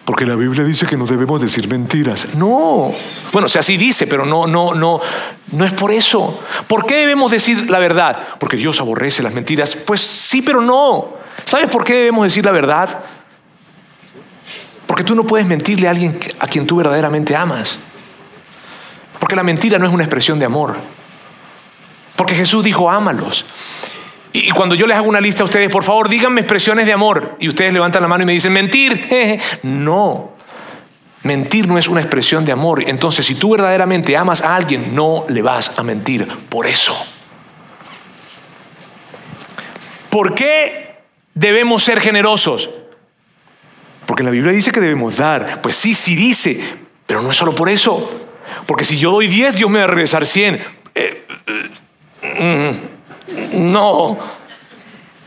Porque 0.05 0.25
la 0.25 0.35
Biblia 0.35 0.63
dice 0.63 0.85
que 0.85 0.97
no 0.97 1.07
debemos 1.07 1.41
decir 1.41 1.67
mentiras. 1.67 2.35
No. 2.35 2.93
Bueno, 3.31 3.47
o 3.47 3.49
sea, 3.49 3.63
sí 3.63 3.75
dice, 3.75 4.05
pero 4.05 4.23
no, 4.23 4.45
no, 4.45 4.75
no, 4.75 5.01
no 5.51 5.65
es 5.65 5.73
por 5.73 5.91
eso. 5.91 6.39
¿Por 6.67 6.85
qué 6.85 6.97
debemos 6.97 7.31
decir 7.31 7.71
la 7.71 7.79
verdad? 7.79 8.19
Porque 8.39 8.55
Dios 8.55 8.79
aborrece 8.79 9.23
las 9.23 9.33
mentiras. 9.33 9.75
Pues 9.75 10.01
sí, 10.01 10.43
pero 10.43 10.61
no. 10.61 11.15
¿Sabes 11.43 11.69
por 11.69 11.83
qué 11.83 11.95
debemos 11.95 12.25
decir 12.25 12.45
la 12.45 12.51
verdad? 12.51 12.99
Porque 14.85 15.03
tú 15.03 15.15
no 15.15 15.23
puedes 15.23 15.47
mentirle 15.47 15.87
a 15.87 15.91
alguien 15.91 16.19
a 16.39 16.45
quien 16.45 16.67
tú 16.67 16.75
verdaderamente 16.75 17.35
amas. 17.35 17.79
Porque 19.19 19.35
la 19.35 19.43
mentira 19.43 19.79
no 19.79 19.87
es 19.87 19.93
una 19.93 20.03
expresión 20.03 20.37
de 20.37 20.45
amor. 20.45 20.75
Porque 22.15 22.35
Jesús 22.35 22.63
dijo, 22.63 22.91
ámalos. 22.91 23.43
Y 24.37 24.51
cuando 24.51 24.75
yo 24.75 24.85
les 24.85 24.97
hago 24.97 25.07
una 25.07 25.21
lista 25.21 25.43
a 25.43 25.45
ustedes, 25.45 25.69
por 25.69 25.85
favor, 25.85 26.09
díganme 26.09 26.41
expresiones 26.41 26.85
de 26.85 26.91
amor. 26.91 27.37
Y 27.39 27.47
ustedes 27.47 27.71
levantan 27.71 28.01
la 28.01 28.09
mano 28.09 28.23
y 28.23 28.25
me 28.25 28.33
dicen, 28.33 28.51
mentir. 28.51 29.39
No, 29.63 30.33
mentir 31.23 31.67
no 31.69 31.77
es 31.77 31.87
una 31.87 32.01
expresión 32.01 32.43
de 32.43 32.51
amor. 32.51 32.83
Entonces, 32.85 33.25
si 33.25 33.35
tú 33.35 33.51
verdaderamente 33.51 34.17
amas 34.17 34.41
a 34.41 34.53
alguien, 34.53 34.93
no 34.93 35.25
le 35.29 35.41
vas 35.41 35.79
a 35.79 35.83
mentir. 35.83 36.27
Por 36.49 36.67
eso. 36.67 36.93
¿Por 40.09 40.35
qué 40.35 40.97
debemos 41.33 41.83
ser 41.83 42.01
generosos? 42.01 42.69
Porque 44.05 44.23
la 44.23 44.31
Biblia 44.31 44.51
dice 44.51 44.71
que 44.71 44.81
debemos 44.81 45.15
dar. 45.15 45.61
Pues 45.61 45.77
sí, 45.77 45.93
sí 45.93 46.13
dice. 46.17 46.61
Pero 47.07 47.21
no 47.21 47.31
es 47.31 47.37
solo 47.37 47.55
por 47.55 47.69
eso. 47.69 48.27
Porque 48.65 48.83
si 48.83 48.97
yo 48.97 49.11
doy 49.11 49.27
10, 49.27 49.55
Dios 49.55 49.69
me 49.69 49.79
va 49.79 49.85
a 49.85 49.87
regresar 49.87 50.25
100. 50.25 50.55
Eh, 50.95 51.25
eh, 52.21 52.73
mm, 52.81 52.94
no, 53.53 54.17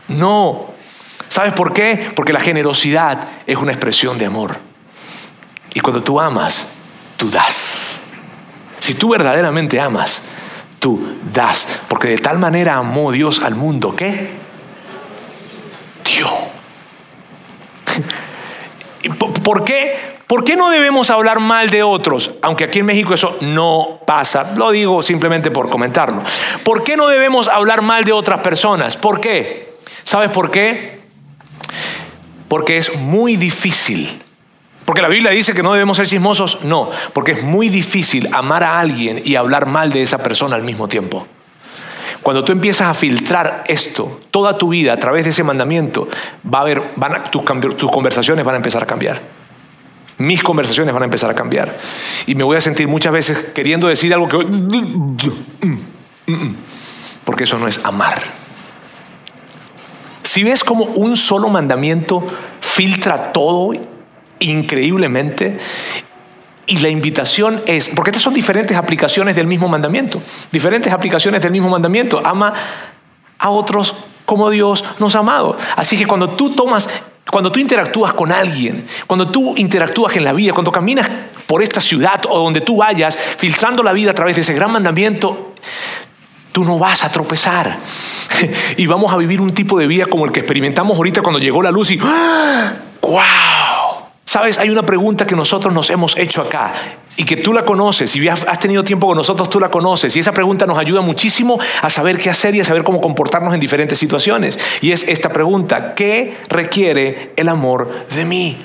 no. 0.07 0.69
¿Sabes 1.27 1.53
por 1.53 1.73
qué? 1.73 2.11
Porque 2.15 2.33
la 2.33 2.39
generosidad 2.39 3.27
es 3.45 3.57
una 3.57 3.71
expresión 3.71 4.17
de 4.17 4.25
amor. 4.25 4.57
Y 5.73 5.79
cuando 5.79 6.01
tú 6.01 6.19
amas, 6.19 6.67
tú 7.17 7.29
das. 7.29 8.01
Si 8.79 8.95
tú 8.95 9.09
verdaderamente 9.09 9.79
amas, 9.79 10.23
tú 10.79 11.17
das. 11.33 11.83
Porque 11.87 12.07
de 12.07 12.17
tal 12.17 12.39
manera 12.39 12.77
amó 12.77 13.11
Dios 13.11 13.43
al 13.43 13.55
mundo 13.55 13.95
que 13.95 14.31
dio. 16.03 16.27
¿Por 19.43 19.63
qué? 19.63 20.08
¿Por 20.29 20.43
qué 20.43 20.55
no 20.55 20.69
debemos 20.69 21.09
hablar 21.09 21.39
mal 21.39 21.71
de 21.71 21.81
otros? 21.81 22.29
Aunque 22.43 22.65
aquí 22.65 22.77
en 22.77 22.85
México 22.85 23.15
eso 23.15 23.35
no 23.41 23.99
pasa. 24.05 24.53
Lo 24.55 24.69
digo 24.69 25.01
simplemente 25.01 25.49
por 25.49 25.71
comentarlo. 25.71 26.21
¿Por 26.63 26.83
qué 26.83 26.95
no 26.95 27.07
debemos 27.07 27.47
hablar 27.47 27.81
mal 27.81 28.03
de 28.03 28.11
otras 28.11 28.41
personas? 28.41 28.95
¿Por 28.95 29.19
qué? 29.19 29.73
¿Sabes 30.03 30.29
por 30.29 30.51
qué? 30.51 30.99
Porque 32.47 32.77
es 32.77 32.95
muy 32.95 33.37
difícil. 33.37 34.21
Porque 34.85 35.01
la 35.01 35.07
Biblia 35.07 35.31
dice 35.31 35.55
que 35.55 35.63
no 35.63 35.73
debemos 35.73 35.97
ser 35.97 36.05
chismosos. 36.05 36.63
No, 36.63 36.91
porque 37.13 37.31
es 37.31 37.41
muy 37.41 37.69
difícil 37.69 38.29
amar 38.31 38.63
a 38.63 38.79
alguien 38.79 39.19
y 39.25 39.33
hablar 39.33 39.65
mal 39.65 39.91
de 39.91 40.03
esa 40.03 40.19
persona 40.19 40.55
al 40.55 40.61
mismo 40.61 40.87
tiempo. 40.87 41.25
Cuando 42.21 42.43
tú 42.43 42.51
empiezas 42.51 42.87
a 42.87 42.93
filtrar 42.93 43.63
esto, 43.65 44.21
toda 44.29 44.55
tu 44.59 44.69
vida 44.69 44.93
a 44.93 44.97
través 44.97 45.23
de 45.23 45.31
ese 45.31 45.41
mandamiento, 45.41 46.07
va 46.45 46.59
a 46.59 46.61
haber, 46.61 46.83
tus 47.31 47.89
conversaciones 47.89 48.45
van 48.45 48.53
a 48.53 48.57
empezar 48.57 48.83
a 48.83 48.85
cambiar 48.85 49.38
mis 50.19 50.43
conversaciones 50.43 50.93
van 50.93 51.03
a 51.03 51.05
empezar 51.05 51.29
a 51.29 51.33
cambiar. 51.33 51.75
Y 52.27 52.35
me 52.35 52.43
voy 52.43 52.57
a 52.57 52.61
sentir 52.61 52.87
muchas 52.87 53.11
veces 53.11 53.37
queriendo 53.55 53.87
decir 53.87 54.13
algo 54.13 54.27
que... 54.27 54.37
Porque 57.25 57.45
eso 57.45 57.57
no 57.57 57.67
es 57.67 57.83
amar. 57.83 58.21
Si 60.23 60.43
ves 60.43 60.63
como 60.63 60.85
un 60.85 61.17
solo 61.17 61.49
mandamiento 61.49 62.25
filtra 62.59 63.31
todo 63.31 63.71
increíblemente, 64.39 65.57
y 66.67 66.77
la 66.77 66.89
invitación 66.89 67.61
es, 67.65 67.89
porque 67.89 68.11
estas 68.11 68.21
son 68.21 68.35
diferentes 68.35 68.77
aplicaciones 68.77 69.35
del 69.35 69.47
mismo 69.47 69.67
mandamiento, 69.67 70.21
diferentes 70.51 70.93
aplicaciones 70.93 71.41
del 71.41 71.51
mismo 71.51 71.69
mandamiento, 71.69 72.21
ama 72.23 72.53
a 73.39 73.49
otros 73.49 73.95
como 74.25 74.51
Dios 74.51 74.83
nos 74.99 75.15
ha 75.15 75.19
amado. 75.19 75.57
Así 75.75 75.97
que 75.97 76.05
cuando 76.05 76.29
tú 76.29 76.51
tomas 76.51 76.87
cuando 77.31 77.51
tú 77.51 77.59
interactúas 77.59 78.13
con 78.13 78.31
alguien, 78.31 78.85
cuando 79.07 79.29
tú 79.29 79.55
interactúas 79.57 80.15
en 80.15 80.23
la 80.23 80.33
vida, 80.33 80.53
cuando 80.53 80.71
caminas 80.71 81.07
por 81.47 81.63
esta 81.63 81.81
ciudad 81.81 82.21
o 82.29 82.39
donde 82.39 82.61
tú 82.61 82.77
vayas, 82.77 83.17
filtrando 83.17 83.83
la 83.83 83.93
vida 83.93 84.11
a 84.11 84.13
través 84.13 84.35
de 84.35 84.41
ese 84.41 84.53
gran 84.53 84.71
mandamiento, 84.71 85.53
tú 86.51 86.63
no 86.63 86.77
vas 86.77 87.03
a 87.03 87.11
tropezar. 87.11 87.77
Y 88.77 88.85
vamos 88.85 89.11
a 89.11 89.17
vivir 89.17 89.41
un 89.41 89.53
tipo 89.53 89.77
de 89.77 89.85
vida 89.87 90.05
como 90.05 90.25
el 90.25 90.31
que 90.31 90.39
experimentamos 90.39 90.95
ahorita 90.95 91.21
cuando 91.21 91.39
llegó 91.39 91.61
la 91.61 91.71
luz 91.71 91.91
y 91.91 91.97
¡Wow! 91.97 93.58
Sabes, 94.29 94.59
hay 94.59 94.69
una 94.69 94.83
pregunta 94.83 95.25
que 95.25 95.35
nosotros 95.35 95.73
nos 95.73 95.89
hemos 95.89 96.15
hecho 96.15 96.43
acá 96.43 96.71
y 97.15 97.23
que 97.23 97.35
tú 97.35 97.51
la 97.51 97.65
conoces, 97.65 98.11
si 98.11 98.27
has 98.27 98.59
tenido 98.59 98.83
tiempo 98.83 99.07
con 99.07 99.17
nosotros, 99.17 99.49
tú 99.49 99.59
la 99.59 99.71
conoces. 99.71 100.15
Y 100.15 100.19
esa 100.19 100.31
pregunta 100.31 100.67
nos 100.67 100.77
ayuda 100.77 101.01
muchísimo 101.01 101.59
a 101.81 101.89
saber 101.89 102.19
qué 102.19 102.29
hacer 102.29 102.53
y 102.53 102.59
a 102.59 102.63
saber 102.63 102.83
cómo 102.83 103.01
comportarnos 103.01 103.55
en 103.55 103.59
diferentes 103.59 103.97
situaciones. 103.97 104.59
Y 104.81 104.91
es 104.91 105.01
esta 105.01 105.29
pregunta, 105.29 105.95
¿qué 105.95 106.37
requiere 106.47 107.31
el 107.37 107.49
amor 107.49 108.05
de 108.15 108.23
mí? 108.23 108.59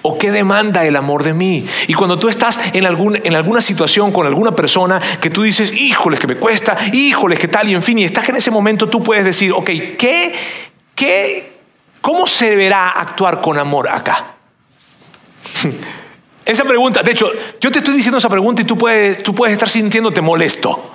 ¿O 0.00 0.16
qué 0.16 0.30
demanda 0.30 0.86
el 0.86 0.96
amor 0.96 1.24
de 1.24 1.34
mí? 1.34 1.68
Y 1.88 1.92
cuando 1.92 2.18
tú 2.18 2.30
estás 2.30 2.58
en, 2.72 2.86
algún, 2.86 3.20
en 3.22 3.34
alguna 3.34 3.60
situación 3.60 4.12
con 4.12 4.26
alguna 4.26 4.52
persona 4.52 4.98
que 5.20 5.28
tú 5.28 5.42
dices, 5.42 5.76
híjoles, 5.76 6.18
que 6.18 6.26
me 6.26 6.36
cuesta, 6.36 6.74
híjoles, 6.94 7.38
que 7.38 7.48
tal, 7.48 7.68
y 7.68 7.74
en 7.74 7.82
fin, 7.82 7.98
y 7.98 8.04
estás 8.04 8.26
en 8.30 8.36
ese 8.36 8.50
momento 8.50 8.88
tú 8.88 9.02
puedes 9.02 9.26
decir, 9.26 9.52
ok, 9.52 9.66
¿qué, 9.98 10.32
qué, 10.94 11.52
¿cómo 12.00 12.26
se 12.26 12.48
deberá 12.48 12.92
actuar 12.92 13.42
con 13.42 13.58
amor 13.58 13.90
acá? 13.90 14.35
Esa 16.46 16.64
pregunta, 16.64 17.02
de 17.02 17.10
hecho, 17.10 17.28
yo 17.60 17.72
te 17.72 17.80
estoy 17.80 17.94
diciendo 17.94 18.18
esa 18.18 18.28
pregunta 18.28 18.62
y 18.62 18.64
tú 18.64 18.78
puedes, 18.78 19.20
tú 19.20 19.34
puedes 19.34 19.52
estar 19.52 19.68
sintiéndote 19.68 20.20
molesto. 20.20 20.92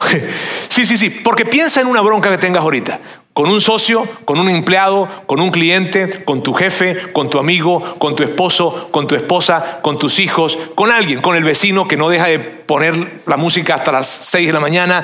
Sí, 0.68 0.86
sí, 0.86 0.96
sí, 0.96 1.10
porque 1.10 1.44
piensa 1.44 1.80
en 1.80 1.88
una 1.88 2.02
bronca 2.02 2.30
que 2.30 2.38
tengas 2.38 2.62
ahorita, 2.62 3.00
con 3.32 3.48
un 3.48 3.60
socio, 3.60 4.06
con 4.24 4.38
un 4.38 4.48
empleado, 4.48 5.08
con 5.26 5.40
un 5.40 5.50
cliente, 5.50 6.24
con 6.24 6.42
tu 6.42 6.54
jefe, 6.54 7.12
con 7.12 7.28
tu 7.28 7.38
amigo, 7.38 7.96
con 7.98 8.14
tu 8.14 8.22
esposo, 8.22 8.88
con 8.92 9.08
tu 9.08 9.16
esposa, 9.16 9.80
con 9.82 9.98
tus 9.98 10.20
hijos, 10.20 10.56
con 10.76 10.92
alguien, 10.92 11.20
con 11.20 11.34
el 11.34 11.42
vecino 11.42 11.88
que 11.88 11.96
no 11.96 12.08
deja 12.08 12.26
de 12.26 12.38
poner 12.38 13.22
la 13.26 13.36
música 13.36 13.74
hasta 13.74 13.90
las 13.90 14.06
6 14.06 14.46
de 14.46 14.52
la 14.52 14.60
mañana. 14.60 15.02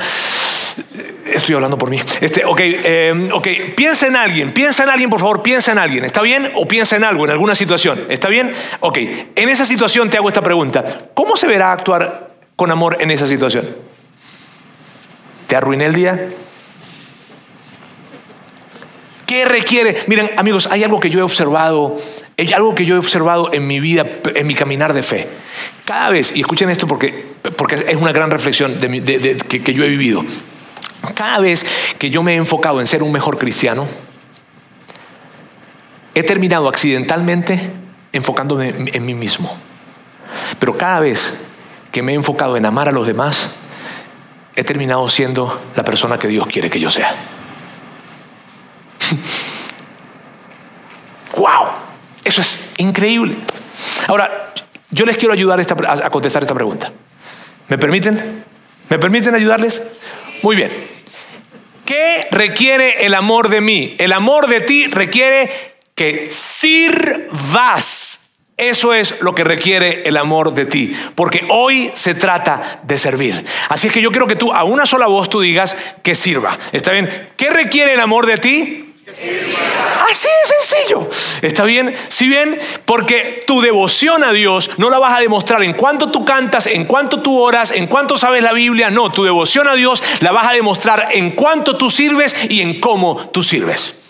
Estoy 1.26 1.54
hablando 1.54 1.78
por 1.78 1.90
mí. 1.90 2.00
Este, 2.20 2.44
eh, 2.44 3.30
ok, 3.32 3.48
piensa 3.76 4.06
en 4.06 4.16
alguien, 4.16 4.52
piensa 4.52 4.84
en 4.84 4.90
alguien, 4.90 5.10
por 5.10 5.20
favor, 5.20 5.42
piensa 5.42 5.72
en 5.72 5.78
alguien. 5.78 6.04
¿Está 6.04 6.22
bien? 6.22 6.50
O 6.54 6.66
piensa 6.66 6.96
en 6.96 7.04
algo, 7.04 7.24
en 7.24 7.30
alguna 7.30 7.54
situación. 7.54 8.06
¿Está 8.08 8.28
bien? 8.28 8.52
Ok, 8.80 8.98
en 9.34 9.48
esa 9.48 9.64
situación 9.64 10.10
te 10.10 10.16
hago 10.16 10.28
esta 10.28 10.42
pregunta. 10.42 11.08
¿Cómo 11.14 11.36
se 11.36 11.46
verá 11.46 11.72
actuar 11.72 12.30
con 12.56 12.70
amor 12.70 12.98
en 13.00 13.10
esa 13.10 13.26
situación? 13.26 13.66
¿Te 15.46 15.56
arruiné 15.56 15.86
el 15.86 15.94
día? 15.94 16.28
¿Qué 19.26 19.44
requiere? 19.44 19.96
Miren, 20.06 20.30
amigos, 20.36 20.68
hay 20.70 20.84
algo 20.84 21.00
que 21.00 21.10
yo 21.10 21.20
he 21.20 21.22
observado, 21.22 21.96
algo 22.54 22.74
que 22.74 22.84
yo 22.84 22.96
he 22.96 22.98
observado 22.98 23.52
en 23.52 23.66
mi 23.66 23.80
vida, 23.80 24.06
en 24.34 24.46
mi 24.46 24.54
caminar 24.54 24.92
de 24.92 25.02
fe. 25.02 25.26
Cada 25.84 26.10
vez, 26.10 26.36
y 26.36 26.40
escuchen 26.40 26.70
esto 26.70 26.86
porque, 26.86 27.24
porque 27.56 27.74
es 27.74 27.96
una 27.96 28.12
gran 28.12 28.30
reflexión 28.30 28.78
que 28.78 29.74
yo 29.74 29.84
he 29.84 29.88
vivido. 29.88 30.24
Cada 31.14 31.40
vez 31.40 31.66
que 31.98 32.10
yo 32.10 32.22
me 32.22 32.34
he 32.34 32.36
enfocado 32.36 32.80
en 32.80 32.86
ser 32.86 33.02
un 33.02 33.12
mejor 33.12 33.38
cristiano, 33.38 33.86
he 36.14 36.22
terminado 36.22 36.68
accidentalmente 36.68 37.70
enfocándome 38.12 38.68
en 38.68 39.06
mí 39.06 39.14
mismo. 39.14 39.56
Pero 40.58 40.76
cada 40.76 41.00
vez 41.00 41.40
que 41.90 42.02
me 42.02 42.12
he 42.12 42.14
enfocado 42.14 42.56
en 42.56 42.66
amar 42.66 42.88
a 42.88 42.92
los 42.92 43.06
demás, 43.06 43.50
he 44.56 44.64
terminado 44.64 45.08
siendo 45.08 45.60
la 45.76 45.84
persona 45.84 46.18
que 46.18 46.28
Dios 46.28 46.46
quiere 46.46 46.70
que 46.70 46.80
yo 46.80 46.90
sea. 46.90 47.14
¡Wow! 51.36 51.68
Eso 52.24 52.40
es 52.40 52.70
increíble. 52.78 53.36
Ahora, 54.06 54.52
yo 54.90 55.04
les 55.04 55.16
quiero 55.16 55.34
ayudar 55.34 55.60
a 55.60 56.10
contestar 56.10 56.42
esta 56.42 56.54
pregunta. 56.54 56.92
¿Me 57.68 57.78
permiten? 57.78 58.44
¿Me 58.88 58.98
permiten 58.98 59.34
ayudarles? 59.34 59.82
Muy 60.42 60.56
bien. 60.56 60.93
¿Qué 61.84 62.28
requiere 62.30 63.04
el 63.04 63.14
amor 63.14 63.48
de 63.48 63.60
mí? 63.60 63.94
El 63.98 64.12
amor 64.12 64.46
de 64.46 64.60
ti 64.60 64.86
requiere 64.86 65.50
que 65.94 66.28
sirvas. 66.30 68.20
Eso 68.56 68.94
es 68.94 69.20
lo 69.20 69.34
que 69.34 69.42
requiere 69.42 70.08
el 70.08 70.16
amor 70.16 70.54
de 70.54 70.64
ti, 70.64 70.96
porque 71.16 71.44
hoy 71.48 71.90
se 71.94 72.14
trata 72.14 72.80
de 72.84 72.98
servir. 72.98 73.44
Así 73.68 73.88
es 73.88 73.92
que 73.92 74.00
yo 74.00 74.10
quiero 74.10 74.28
que 74.28 74.36
tú 74.36 74.52
a 74.52 74.62
una 74.62 74.86
sola 74.86 75.08
voz 75.08 75.28
tú 75.28 75.40
digas 75.40 75.76
que 76.02 76.14
sirva. 76.14 76.56
¿Está 76.70 76.92
bien? 76.92 77.30
¿Qué 77.36 77.50
requiere 77.50 77.94
el 77.94 78.00
amor 78.00 78.26
de 78.26 78.38
ti? 78.38 78.83
Así 80.10 80.28
de 80.28 80.66
sencillo. 80.66 81.10
¿Está 81.42 81.64
bien? 81.64 81.94
Si 82.08 82.28
bien, 82.28 82.58
porque 82.84 83.42
tu 83.46 83.60
devoción 83.60 84.24
a 84.24 84.32
Dios 84.32 84.70
no 84.76 84.90
la 84.90 84.98
vas 84.98 85.16
a 85.16 85.20
demostrar 85.20 85.62
en 85.62 85.74
cuanto 85.74 86.10
tú 86.10 86.24
cantas, 86.24 86.66
en 86.66 86.84
cuanto 86.84 87.20
tú 87.20 87.40
oras, 87.40 87.70
en 87.70 87.86
cuanto 87.86 88.18
sabes 88.18 88.42
la 88.42 88.52
Biblia. 88.52 88.90
No, 88.90 89.10
tu 89.10 89.24
devoción 89.24 89.68
a 89.68 89.74
Dios 89.74 90.02
la 90.20 90.32
vas 90.32 90.48
a 90.48 90.52
demostrar 90.52 91.08
en 91.12 91.30
cuanto 91.32 91.76
tú 91.76 91.90
sirves 91.90 92.36
y 92.48 92.60
en 92.60 92.80
cómo 92.80 93.28
tú 93.32 93.42
sirves. 93.42 94.00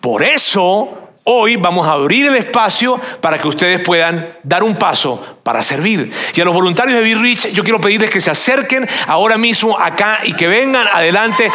Por 0.00 0.22
eso 0.22 1.04
Hoy 1.26 1.56
vamos 1.56 1.88
a 1.88 1.92
abrir 1.92 2.26
el 2.26 2.36
espacio 2.36 3.00
para 3.22 3.38
que 3.38 3.48
ustedes 3.48 3.80
puedan 3.80 4.28
dar 4.42 4.62
un 4.62 4.76
paso 4.76 5.38
para 5.42 5.62
servir. 5.62 6.12
Y 6.34 6.40
a 6.42 6.44
los 6.44 6.52
voluntarios 6.52 6.98
de 6.98 7.02
Be 7.02 7.14
Rich, 7.14 7.46
yo 7.52 7.64
quiero 7.64 7.80
pedirles 7.80 8.10
que 8.10 8.20
se 8.20 8.30
acerquen 8.30 8.86
ahora 9.06 9.38
mismo 9.38 9.78
acá 9.78 10.20
y 10.24 10.34
que 10.34 10.46
vengan 10.46 10.86
adelante 10.86 11.50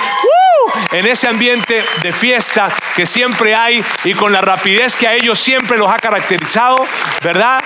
en 0.91 1.05
ese 1.05 1.27
ambiente 1.27 1.83
de 2.01 2.11
fiesta 2.11 2.69
que 2.95 3.05
siempre 3.05 3.55
hay 3.55 3.83
y 4.03 4.13
con 4.13 4.31
la 4.31 4.41
rapidez 4.41 4.95
que 4.95 5.07
a 5.07 5.13
ellos 5.13 5.39
siempre 5.39 5.77
los 5.77 5.91
ha 5.91 5.99
caracterizado, 5.99 6.85
¿verdad? 7.21 7.63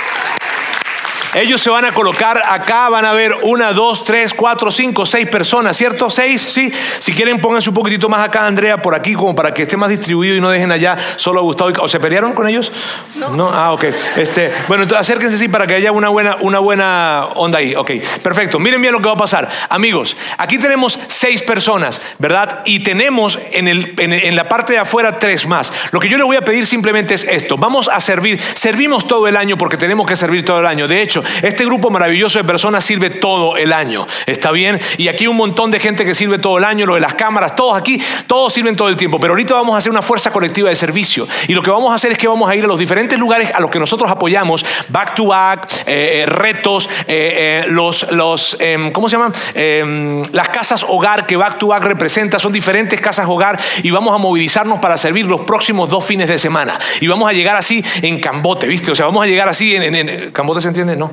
Ellos 1.36 1.62
se 1.62 1.70
van 1.70 1.84
a 1.86 1.92
colocar 1.92 2.42
acá, 2.48 2.90
van 2.90 3.06
a 3.06 3.14
ver 3.14 3.36
una, 3.42 3.74
dos, 3.74 4.04
tres, 4.04 4.34
cuatro, 4.34 4.72
cinco, 4.72 5.06
seis 5.06 5.28
personas, 5.28 5.76
¿cierto? 5.76 6.10
Seis, 6.10 6.42
sí. 6.42 6.72
Si 7.00 7.14
quieren, 7.14 7.40
pónganse 7.40 7.70
un 7.70 7.76
poquitito 7.76 8.08
más 8.08 8.28
acá, 8.28 8.46
Andrea, 8.46 8.78
por 8.78 8.94
aquí, 8.94 9.14
como 9.14 9.36
para 9.36 9.54
que 9.54 9.64
esté 9.64 9.76
más 9.76 9.90
distribuido 9.90 10.36
y 10.36 10.42
no 10.42 10.50
dejen 10.50 10.72
allá 10.72 10.98
solo 11.16 11.40
a 11.40 11.44
Gustavo. 11.44 11.72
¿O 11.80 11.88
se 11.88 12.00
pelearon 12.00 12.34
con 12.34 12.48
ellos? 12.48 12.72
No. 13.16 13.50
Ah, 13.52 13.74
ok. 13.74 13.86
Este, 14.18 14.52
bueno, 14.68 14.84
entonces 14.84 15.08
acérquense 15.08 15.38
sí 15.38 15.48
para 15.48 15.66
que 15.66 15.74
haya 15.74 15.92
una 15.92 16.10
buena, 16.10 16.38
una 16.42 16.60
buena 16.60 17.26
onda 17.36 17.60
ahí. 17.60 17.76
Ok, 17.76 17.92
perfecto. 18.22 18.60
Miren 18.60 18.82
bien 18.82 18.94
lo 18.94 19.00
que 19.00 19.08
va 19.08 19.14
a 19.14 19.18
pasar. 19.18 19.50
Amigos, 19.70 20.16
aquí 20.38 20.60
tenemos 20.60 21.00
seis 21.08 21.42
personas, 21.42 22.02
¿verdad? 22.20 22.62
Y 22.66 22.80
tenemos 22.80 23.40
en, 23.52 23.68
el, 23.68 23.94
en 23.98 24.36
la 24.36 24.48
parte 24.48 24.74
de 24.74 24.80
afuera 24.80 25.20
tres 25.20 25.48
más. 25.48 25.74
Lo 25.92 26.00
que 26.00 26.10
yo 26.10 26.18
le 26.18 26.24
voy 26.24 26.36
a 26.36 26.42
pedir 26.42 26.66
simplemente 26.68 27.16
es 27.16 27.24
esto. 27.24 27.58
Vamos 27.58 27.90
a 27.92 28.00
servir. 28.00 28.40
Servimos 28.54 29.08
todo 29.08 29.28
el 29.28 29.36
año 29.36 29.58
porque 29.58 29.78
tenemos 29.78 30.06
que 30.06 30.16
servir 30.16 30.46
todo 30.46 30.60
el 30.60 30.68
año. 30.68 30.88
De 30.88 31.02
hecho, 31.02 31.23
Este 31.42 31.66
grupo 31.66 31.90
maravilloso 31.90 32.40
de 32.40 32.44
personas 32.44 32.86
sirve 32.86 33.10
todo 33.10 33.58
el 33.58 33.74
año. 33.74 34.08
¿Está 34.26 34.52
bien? 34.52 34.80
Y 34.98 35.08
aquí 35.08 35.28
un 35.28 35.38
montón 35.38 35.72
de 35.72 35.80
gente 35.80 36.06
que 36.06 36.16
sirve 36.16 36.40
todo 36.40 36.58
el 36.58 36.64
año, 36.64 36.86
lo 36.86 36.96
de 36.96 37.02
las 37.02 37.14
cámaras, 37.14 37.56
todos 37.56 37.78
aquí, 37.78 38.02
todos 38.28 38.54
sirven 38.54 38.76
todo 38.76 38.90
el 38.90 38.98
tiempo. 38.98 39.20
Pero 39.20 39.34
ahorita 39.34 39.54
vamos 39.54 39.76
a 39.76 39.78
hacer 39.78 39.92
una 39.92 40.02
fuerza 40.02 40.32
colectiva 40.32 40.70
de 40.70 40.76
servicio. 40.76 41.28
Y 41.48 41.54
lo 41.54 41.62
que 41.62 41.70
vamos 41.70 41.92
a 41.92 41.96
hacer 41.96 42.12
es 42.12 42.18
que 42.18 42.28
vamos 42.28 42.50
a 42.50 42.56
ir 42.56 42.64
a 42.64 42.68
los 42.68 42.80
diferentes 42.80 43.18
lugares 43.20 43.52
a 43.54 43.60
los 43.60 43.70
que 43.70 43.80
nosotros 43.80 44.10
apoyamos, 44.10 44.66
back 44.90 45.16
to 45.16 45.28
back, 45.28 45.68
eh, 45.86 46.22
eh, 46.22 46.26
retos, 46.26 46.90
eh, 47.08 47.66
los, 47.68 48.12
los 48.12 48.58
em, 48.60 48.92
¿cómo 48.92 49.10
se 49.10 49.18
llaman? 49.18 49.34
Em, 49.54 50.24
las 50.32 50.50
casas 50.50 50.86
hogar 50.88 51.26
que 51.26 51.36
back 51.36 51.58
to 51.58 51.68
back 51.68 51.84
representa, 51.84 52.40
son 52.40 52.52
diferentes 52.52 53.00
casas 53.02 53.28
hogar 53.28 53.60
y 53.82 53.92
vamos 53.92 54.14
a 54.14 54.18
movilizarnos 54.18 54.80
para 54.80 54.98
servir 54.98 55.26
los 55.26 55.42
próximos 55.42 55.90
dos 55.90 56.06
fines 56.06 56.28
de 56.28 56.38
semana. 56.38 56.80
Y 57.02 57.08
vamos 57.08 57.30
a 57.30 57.34
llegar 57.34 57.56
así 57.56 57.84
en 58.02 58.20
Cambote, 58.20 58.68
¿viste? 58.68 58.92
O 58.92 58.96
sea, 58.96 59.06
vamos 59.06 59.24
a 59.24 59.28
llegar 59.28 59.48
así 59.50 59.76
en, 59.76 59.96
en 59.96 60.32
Cambote 60.32 60.62
se 60.62 60.68
entiende, 60.68 60.96
¿no? 60.96 61.13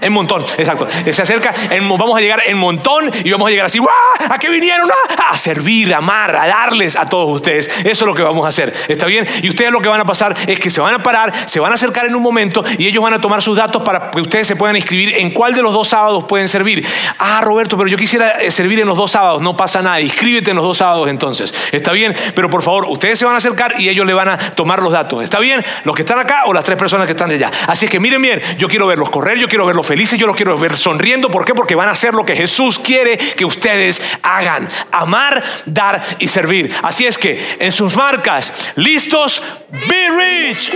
En 0.00 0.12
montón, 0.12 0.42
exacto. 0.58 0.86
Se 1.10 1.22
acerca, 1.22 1.54
vamos 1.80 2.16
a 2.16 2.20
llegar 2.20 2.42
en 2.46 2.58
montón 2.58 3.10
y 3.24 3.30
vamos 3.30 3.48
a 3.48 3.50
llegar 3.50 3.66
así, 3.66 3.80
¿A 4.28 4.38
qué 4.38 4.48
vinieron? 4.48 4.90
A 5.30 5.36
servir, 5.36 5.94
a 5.94 5.98
amar, 5.98 6.34
a 6.34 6.46
darles 6.46 6.96
a 6.96 7.08
todos 7.08 7.34
ustedes. 7.34 7.68
Eso 7.80 7.90
es 7.90 8.00
lo 8.02 8.14
que 8.14 8.22
vamos 8.22 8.44
a 8.44 8.48
hacer. 8.48 8.72
¿Está 8.88 9.06
bien? 9.06 9.26
Y 9.42 9.48
ustedes 9.48 9.70
lo 9.70 9.80
que 9.80 9.88
van 9.88 10.00
a 10.00 10.04
pasar 10.04 10.34
es 10.46 10.58
que 10.58 10.70
se 10.70 10.80
van 10.80 10.94
a 10.94 11.02
parar, 11.02 11.32
se 11.46 11.60
van 11.60 11.72
a 11.72 11.74
acercar 11.74 12.06
en 12.06 12.14
un 12.14 12.22
momento 12.22 12.64
y 12.78 12.86
ellos 12.86 13.02
van 13.02 13.14
a 13.14 13.20
tomar 13.20 13.42
sus 13.42 13.56
datos 13.56 13.82
para 13.82 14.10
que 14.10 14.20
ustedes 14.20 14.46
se 14.46 14.56
puedan 14.56 14.76
inscribir 14.76 15.16
en 15.16 15.30
cuál 15.30 15.54
de 15.54 15.62
los 15.62 15.72
dos 15.72 15.88
sábados 15.88 16.24
pueden 16.24 16.48
servir. 16.48 16.86
Ah, 17.18 17.40
Roberto, 17.42 17.76
pero 17.76 17.88
yo 17.88 17.96
quisiera 17.96 18.30
eh, 18.42 18.50
servir 18.50 18.80
en 18.80 18.86
los 18.86 18.96
dos 18.96 19.10
sábados. 19.10 19.42
No 19.42 19.56
pasa 19.56 19.82
nada. 19.82 20.00
Inscríbete 20.00 20.50
en 20.50 20.56
los 20.56 20.64
dos 20.64 20.78
sábados 20.78 21.08
entonces. 21.08 21.54
¿Está 21.72 21.92
bien? 21.92 22.14
Pero 22.34 22.50
por 22.50 22.62
favor, 22.62 22.86
ustedes 22.88 23.18
se 23.18 23.24
van 23.24 23.34
a 23.34 23.38
acercar 23.38 23.74
y 23.78 23.88
ellos 23.88 24.06
le 24.06 24.14
van 24.14 24.28
a 24.28 24.38
tomar 24.38 24.82
los 24.82 24.92
datos. 24.92 25.22
¿Está 25.22 25.38
bien? 25.38 25.64
Los 25.84 25.94
que 25.94 26.02
están 26.02 26.18
acá 26.18 26.42
o 26.46 26.52
las 26.52 26.64
tres 26.64 26.76
personas 26.76 27.06
que 27.06 27.12
están 27.12 27.28
de 27.28 27.36
allá. 27.36 27.50
Así 27.66 27.86
es 27.86 27.90
que 27.90 28.00
miren 28.00 28.20
bien, 28.20 28.40
yo 28.58 28.68
quiero 28.68 28.86
verlos 28.86 29.10
correr, 29.10 29.38
yo 29.38 29.48
quiero 29.48 29.66
verlos 29.66 29.85
felices, 29.86 30.18
yo 30.18 30.26
los 30.26 30.36
quiero 30.36 30.58
ver 30.58 30.76
sonriendo. 30.76 31.30
¿Por 31.30 31.44
qué? 31.44 31.54
Porque 31.54 31.74
van 31.74 31.88
a 31.88 31.92
hacer 31.92 32.14
lo 32.14 32.24
que 32.24 32.36
Jesús 32.36 32.78
quiere 32.78 33.16
que 33.16 33.44
ustedes 33.44 34.02
hagan. 34.22 34.68
Amar, 34.92 35.42
dar 35.64 36.02
y 36.18 36.28
servir. 36.28 36.74
Así 36.82 37.06
es 37.06 37.18
que 37.18 37.56
en 37.58 37.72
sus 37.72 37.96
marcas, 37.96 38.52
listos, 38.76 39.42
be 39.70 40.08
rich. 40.10 40.72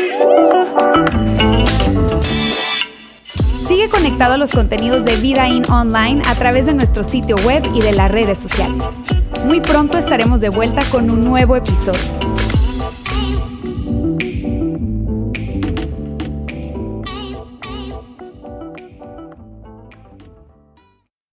Sigue 3.67 3.89
conectado 3.89 4.35
a 4.35 4.37
los 4.37 4.51
contenidos 4.51 5.05
de 5.05 5.17
Vida 5.17 5.47
In 5.47 5.71
Online 5.71 6.23
a 6.27 6.35
través 6.35 6.67
de 6.67 6.75
nuestro 6.75 7.05
sitio 7.05 7.37
web 7.37 7.63
y 7.75 7.81
de 7.81 7.93
las 7.93 8.11
redes 8.11 8.39
sociales. 8.39 8.85
Muy 9.45 9.61
pronto 9.61 9.97
estaremos 9.97 10.41
de 10.41 10.49
vuelta 10.49 10.83
con 10.91 11.11
un 11.11 11.25
nuevo 11.25 11.57
episodio. 11.57 12.01